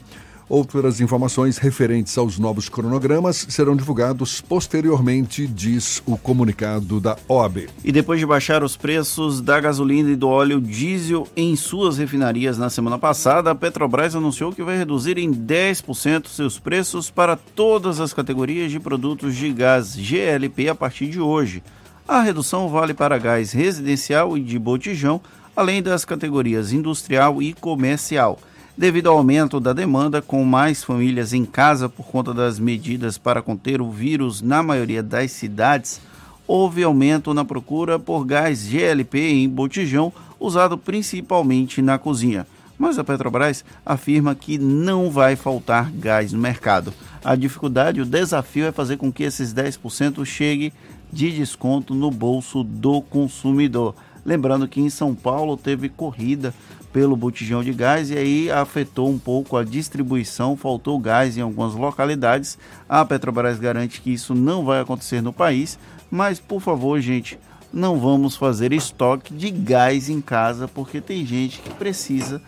[0.49, 7.69] Outras informações referentes aos novos cronogramas serão divulgados posteriormente, diz o comunicado da OAB.
[7.83, 12.59] E depois de baixar os preços da gasolina e do óleo diesel em suas refinarias
[12.59, 17.99] na semana passada, a Petrobras anunciou que vai reduzir em 10% seus preços para todas
[17.99, 21.63] as categorias de produtos de gás GLP a partir de hoje.
[22.07, 25.23] A redução vale para gás residencial e de botijão,
[25.57, 28.39] além das categorias industrial e comercial.
[28.77, 33.41] Devido ao aumento da demanda, com mais famílias em casa por conta das medidas para
[33.41, 36.01] conter o vírus na maioria das cidades,
[36.45, 42.49] houve aumento na procura por gás GLP em botijão, usado principalmente na cozinha.
[42.77, 46.93] Mas a Petrobras afirma que não vai faltar gás no mercado.
[47.25, 50.73] A dificuldade, o desafio é fazer com que esses 10% chegue
[51.13, 53.95] de desconto no bolso do consumidor.
[54.27, 56.53] Lembrando que em São Paulo teve corrida
[56.95, 61.75] pelo botijão de gás e aí afetou um pouco a distribuição, faltou gás em algumas
[61.75, 62.57] localidades.
[62.89, 65.77] A Petrobras garante que isso não vai acontecer no país,
[66.09, 67.37] mas por favor, gente,
[67.73, 72.41] não vamos fazer estoque de gás em casa porque tem gente que precisa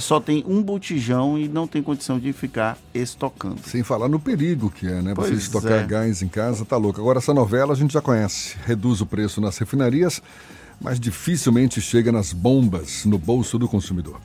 [0.00, 3.60] só tem um botijão e não tem condição de ficar estocando.
[3.66, 5.12] Sem falar no perigo que é, né?
[5.14, 5.86] Pois Você estocar é.
[5.86, 6.98] gás em casa, tá louco.
[6.98, 8.56] Agora, essa novela a gente já conhece.
[8.64, 10.22] Reduz o preço nas refinarias,
[10.82, 14.20] mas dificilmente chega nas bombas no bolso do consumidor.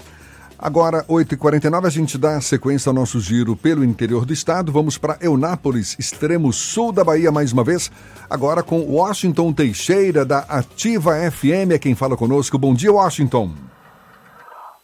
[0.60, 4.72] Agora, 8h49, a gente dá sequência ao nosso giro pelo interior do estado.
[4.72, 7.92] Vamos para Eunápolis, extremo sul da Bahia, mais uma vez.
[8.28, 12.58] Agora com Washington Teixeira, da Ativa FM, é quem fala conosco.
[12.58, 13.52] Bom dia, Washington.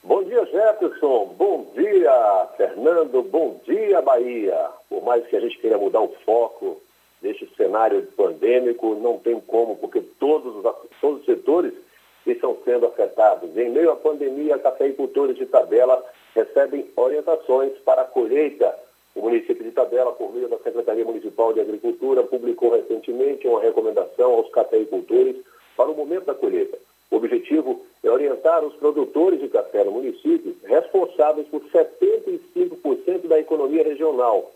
[0.04, 1.34] Bom dia, Jefferson.
[1.40, 3.24] Bom dia, Fernando.
[3.24, 4.68] Bom dia, Bahia.
[4.88, 6.83] Por mais que a gente queira mudar o foco
[7.24, 10.64] deste cenário pandêmico, não tem como, porque todos os,
[11.00, 11.74] todos os setores
[12.28, 13.58] estão sendo afetados.
[13.58, 16.04] Em meio à pandemia, cafeicultores de tabela
[16.36, 18.78] recebem orientações para a colheita.
[19.16, 24.34] O município de Tabela, por meio da Secretaria Municipal de Agricultura, publicou recentemente uma recomendação
[24.34, 25.36] aos cafeicultores
[25.78, 26.78] para o momento da colheita.
[27.12, 33.84] O objetivo é orientar os produtores de café no município, responsáveis por 75% da economia
[33.84, 34.52] regional.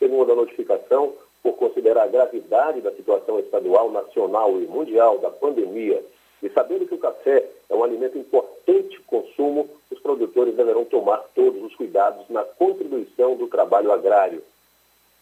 [0.00, 6.02] Segundo a notificação, por considerar a gravidade da situação estadual, nacional e mundial da pandemia,
[6.42, 11.18] e sabendo que o café é um alimento importante de consumo, os produtores deverão tomar
[11.34, 14.42] todos os cuidados na contribuição do trabalho agrário.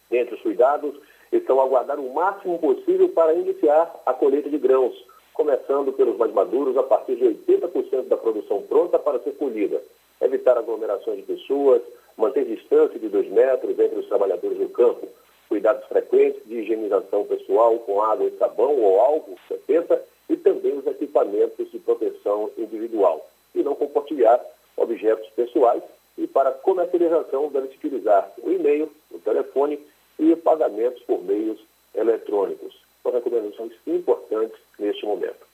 [0.09, 0.95] Dentre os cuidados,
[1.33, 4.95] estão aguardar o máximo possível para iniciar a colheita de grãos,
[5.35, 9.83] começando pelos mais maduros a partir de 80% da produção pronta para ser colhida.
[10.21, 11.83] Evitar aglomerações de pessoas,
[12.17, 15.07] manter distância de 2 metros entre os trabalhadores do campo,
[15.49, 20.87] cuidados frequentes de higienização pessoal com água e sabão ou álcool 70 e também os
[20.87, 23.27] equipamentos de proteção individual.
[23.55, 24.41] E não compartilhar
[24.77, 25.83] objetos pessoais
[26.17, 29.79] e para comercialização deve-se utilizar o e-mail, o telefone
[30.19, 31.59] e pagamentos por meios
[31.95, 32.77] eletrônicos.
[33.03, 35.47] São recomendações importantes neste momento.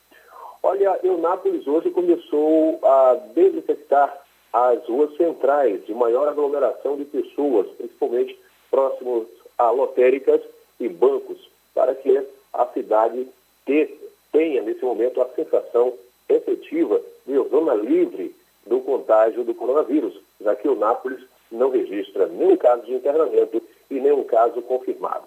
[0.63, 8.39] Olha, Eunápolis hoje começou a desinfectar as ruas centrais de maior aglomeração de pessoas, principalmente
[8.71, 9.27] próximos
[9.59, 10.41] a lotéricas
[10.81, 13.27] e bancos, para que a cidade
[13.67, 13.95] te-
[14.33, 15.93] tenha, nesse momento, a sensação
[16.29, 18.35] efetiva de zona livre
[18.67, 21.21] do contágio do coronavírus, já que o Nápoles
[21.53, 25.25] não registra nenhum caso de internamento e nenhum caso confirmado.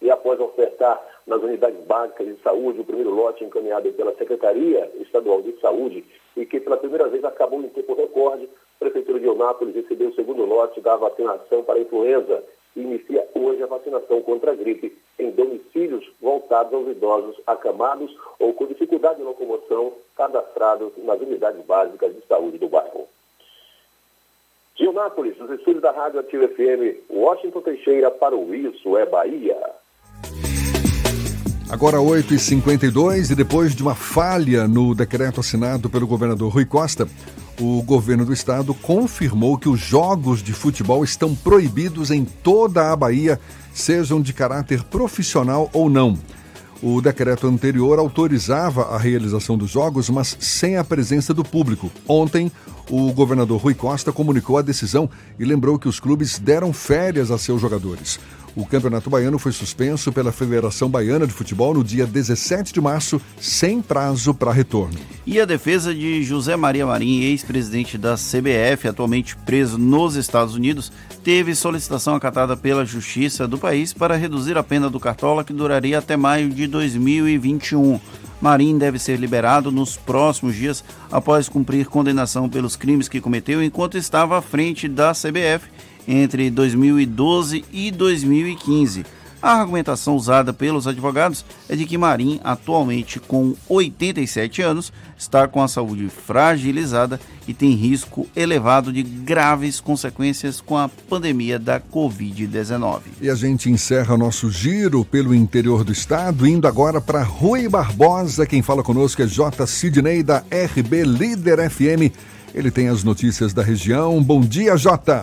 [0.00, 5.42] E após ofertar nas unidades básicas de saúde o primeiro lote encaminhado pela Secretaria Estadual
[5.42, 6.04] de Saúde
[6.36, 10.14] e que pela primeira vez acabou em tempo recorde, a Prefeitura de Eunápolis recebeu o
[10.14, 12.42] segundo lote da vacinação para a influenza
[12.80, 18.66] inicia hoje a vacinação contra a gripe em domicílios voltados aos idosos acamados ou com
[18.66, 23.06] dificuldade de locomoção cadastrados nas unidades básicas de saúde do bairro.
[24.76, 29.56] De Eunápolis, dos estúdios da Rádio Ativa FM, Washington Teixeira para o Isso é Bahia.
[31.68, 37.08] Agora 8h52 e depois de uma falha no decreto assinado pelo governador Rui Costa,
[37.60, 42.96] o governo do estado confirmou que os jogos de futebol estão proibidos em toda a
[42.96, 43.40] Bahia,
[43.72, 46.18] sejam de caráter profissional ou não.
[46.82, 51.90] O decreto anterior autorizava a realização dos jogos, mas sem a presença do público.
[52.06, 52.52] Ontem,
[52.90, 55.08] o governador Rui Costa comunicou a decisão
[55.38, 58.20] e lembrou que os clubes deram férias a seus jogadores.
[58.56, 63.20] O Campeonato Baiano foi suspenso pela Federação Baiana de Futebol no dia 17 de março,
[63.38, 64.98] sem prazo para retorno.
[65.26, 70.90] E a defesa de José Maria Marim, ex-presidente da CBF, atualmente preso nos Estados Unidos,
[71.22, 75.98] teve solicitação acatada pela Justiça do país para reduzir a pena do Cartola, que duraria
[75.98, 78.00] até maio de 2021.
[78.40, 83.98] Marim deve ser liberado nos próximos dias após cumprir condenação pelos crimes que cometeu enquanto
[83.98, 85.75] estava à frente da CBF
[86.06, 89.04] entre 2012 e 2015.
[89.40, 95.62] A argumentação usada pelos advogados é de que Marim, atualmente com 87 anos, está com
[95.62, 103.02] a saúde fragilizada e tem risco elevado de graves consequências com a pandemia da Covid-19.
[103.20, 108.46] E a gente encerra nosso giro pelo interior do estado, indo agora para Rui Barbosa.
[108.46, 109.66] Quem fala conosco é J.
[109.66, 112.10] Sidney da RB Líder FM.
[112.54, 114.22] Ele tem as notícias da região.
[114.22, 115.22] Bom dia, Jota.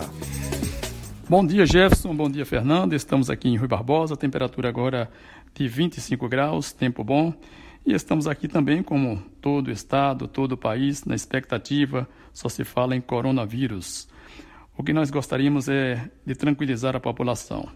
[1.28, 2.14] Bom dia, Jefferson.
[2.14, 2.92] Bom dia, Fernando.
[2.92, 5.10] Estamos aqui em Rui Barbosa, temperatura agora
[5.54, 7.32] de 25 graus, tempo bom.
[7.86, 12.64] E estamos aqui também, como todo o estado, todo o país, na expectativa, só se
[12.64, 14.08] fala em coronavírus.
[14.76, 17.68] O que nós gostaríamos é de tranquilizar a população.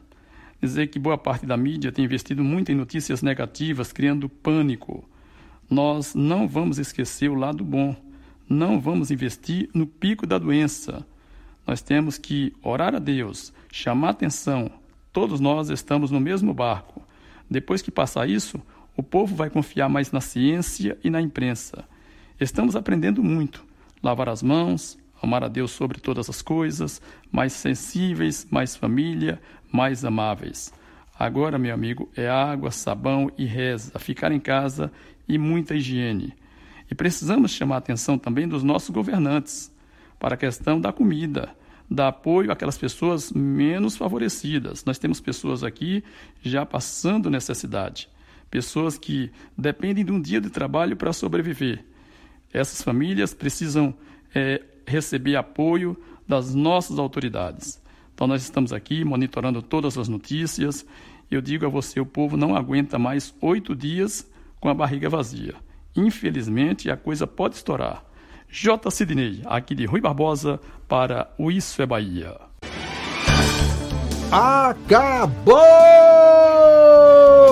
[0.60, 5.08] Dizer que boa parte da mídia tem investido muito em notícias negativas, criando pânico.
[5.70, 7.94] Nós não vamos esquecer o lado bom.
[8.48, 11.06] Não vamos investir no pico da doença
[11.68, 14.70] nós temos que orar a Deus, chamar atenção.
[15.12, 17.02] Todos nós estamos no mesmo barco.
[17.50, 18.58] Depois que passar isso,
[18.96, 21.84] o povo vai confiar mais na ciência e na imprensa.
[22.40, 23.66] Estamos aprendendo muito.
[24.02, 29.38] Lavar as mãos, amar a Deus sobre todas as coisas, mais sensíveis, mais família,
[29.70, 30.72] mais amáveis.
[31.18, 34.90] Agora, meu amigo, é água, sabão e reza, ficar em casa
[35.28, 36.32] e muita higiene.
[36.90, 39.73] E precisamos chamar a atenção também dos nossos governantes
[40.19, 41.55] para a questão da comida,
[41.90, 44.85] dar apoio àquelas pessoas menos favorecidas.
[44.85, 46.02] Nós temos pessoas aqui
[46.43, 48.09] já passando necessidade,
[48.51, 51.85] pessoas que dependem de um dia de trabalho para sobreviver.
[52.52, 53.94] Essas famílias precisam
[54.35, 55.97] é, receber apoio
[56.27, 57.81] das nossas autoridades.
[58.15, 60.85] Então, nós estamos aqui monitorando todas as notícias.
[61.31, 64.28] Eu digo a você: o povo não aguenta mais oito dias
[64.59, 65.55] com a barriga vazia.
[65.98, 68.04] Infelizmente, a coisa pode estourar.
[68.48, 68.88] J.
[68.88, 72.36] Sidney, aqui de Rui Barbosa, para o Isso é Bahia.
[74.30, 75.56] Acabou,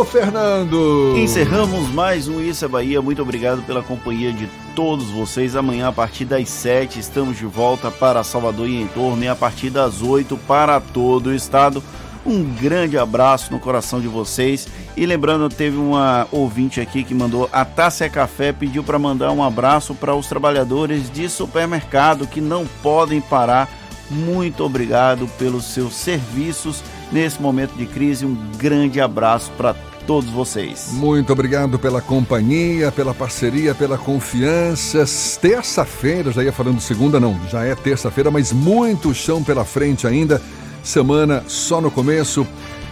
[0.05, 1.15] Fernando!
[1.17, 3.03] Encerramos mais um Isso é Bahia.
[3.03, 5.57] Muito obrigado pela companhia de todos vocês.
[5.57, 9.35] Amanhã, a partir das 7, estamos de volta para Salvador e em torno, e a
[9.35, 11.83] partir das 8 para todo o estado.
[12.27, 14.67] Um grande abraço no coração de vocês.
[14.97, 19.45] E lembrando, teve uma ouvinte aqui que mandou a Tássia Café pediu para mandar um
[19.45, 23.69] abraço para os trabalhadores de supermercado que não podem parar.
[24.11, 26.83] Muito obrigado pelos seus serviços
[27.13, 28.27] nesse momento de crise.
[28.27, 29.75] Um grande abraço para
[30.05, 30.91] todos vocês.
[30.93, 35.05] Muito obrigado pela companhia, pela parceria, pela confiança.
[35.41, 40.41] Terça-feira, já ia falando segunda, não, já é terça-feira, mas muito chão pela frente ainda
[40.87, 42.47] semana só no começo.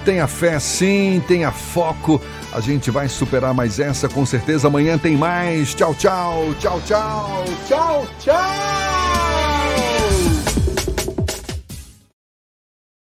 [0.04, 2.20] Tenha fé sim, tenha foco.
[2.52, 4.68] A gente vai superar mais essa com certeza.
[4.68, 5.74] Amanhã tem mais.
[5.74, 9.23] Tchau, tchau, tchau, tchau, tchau, tchau.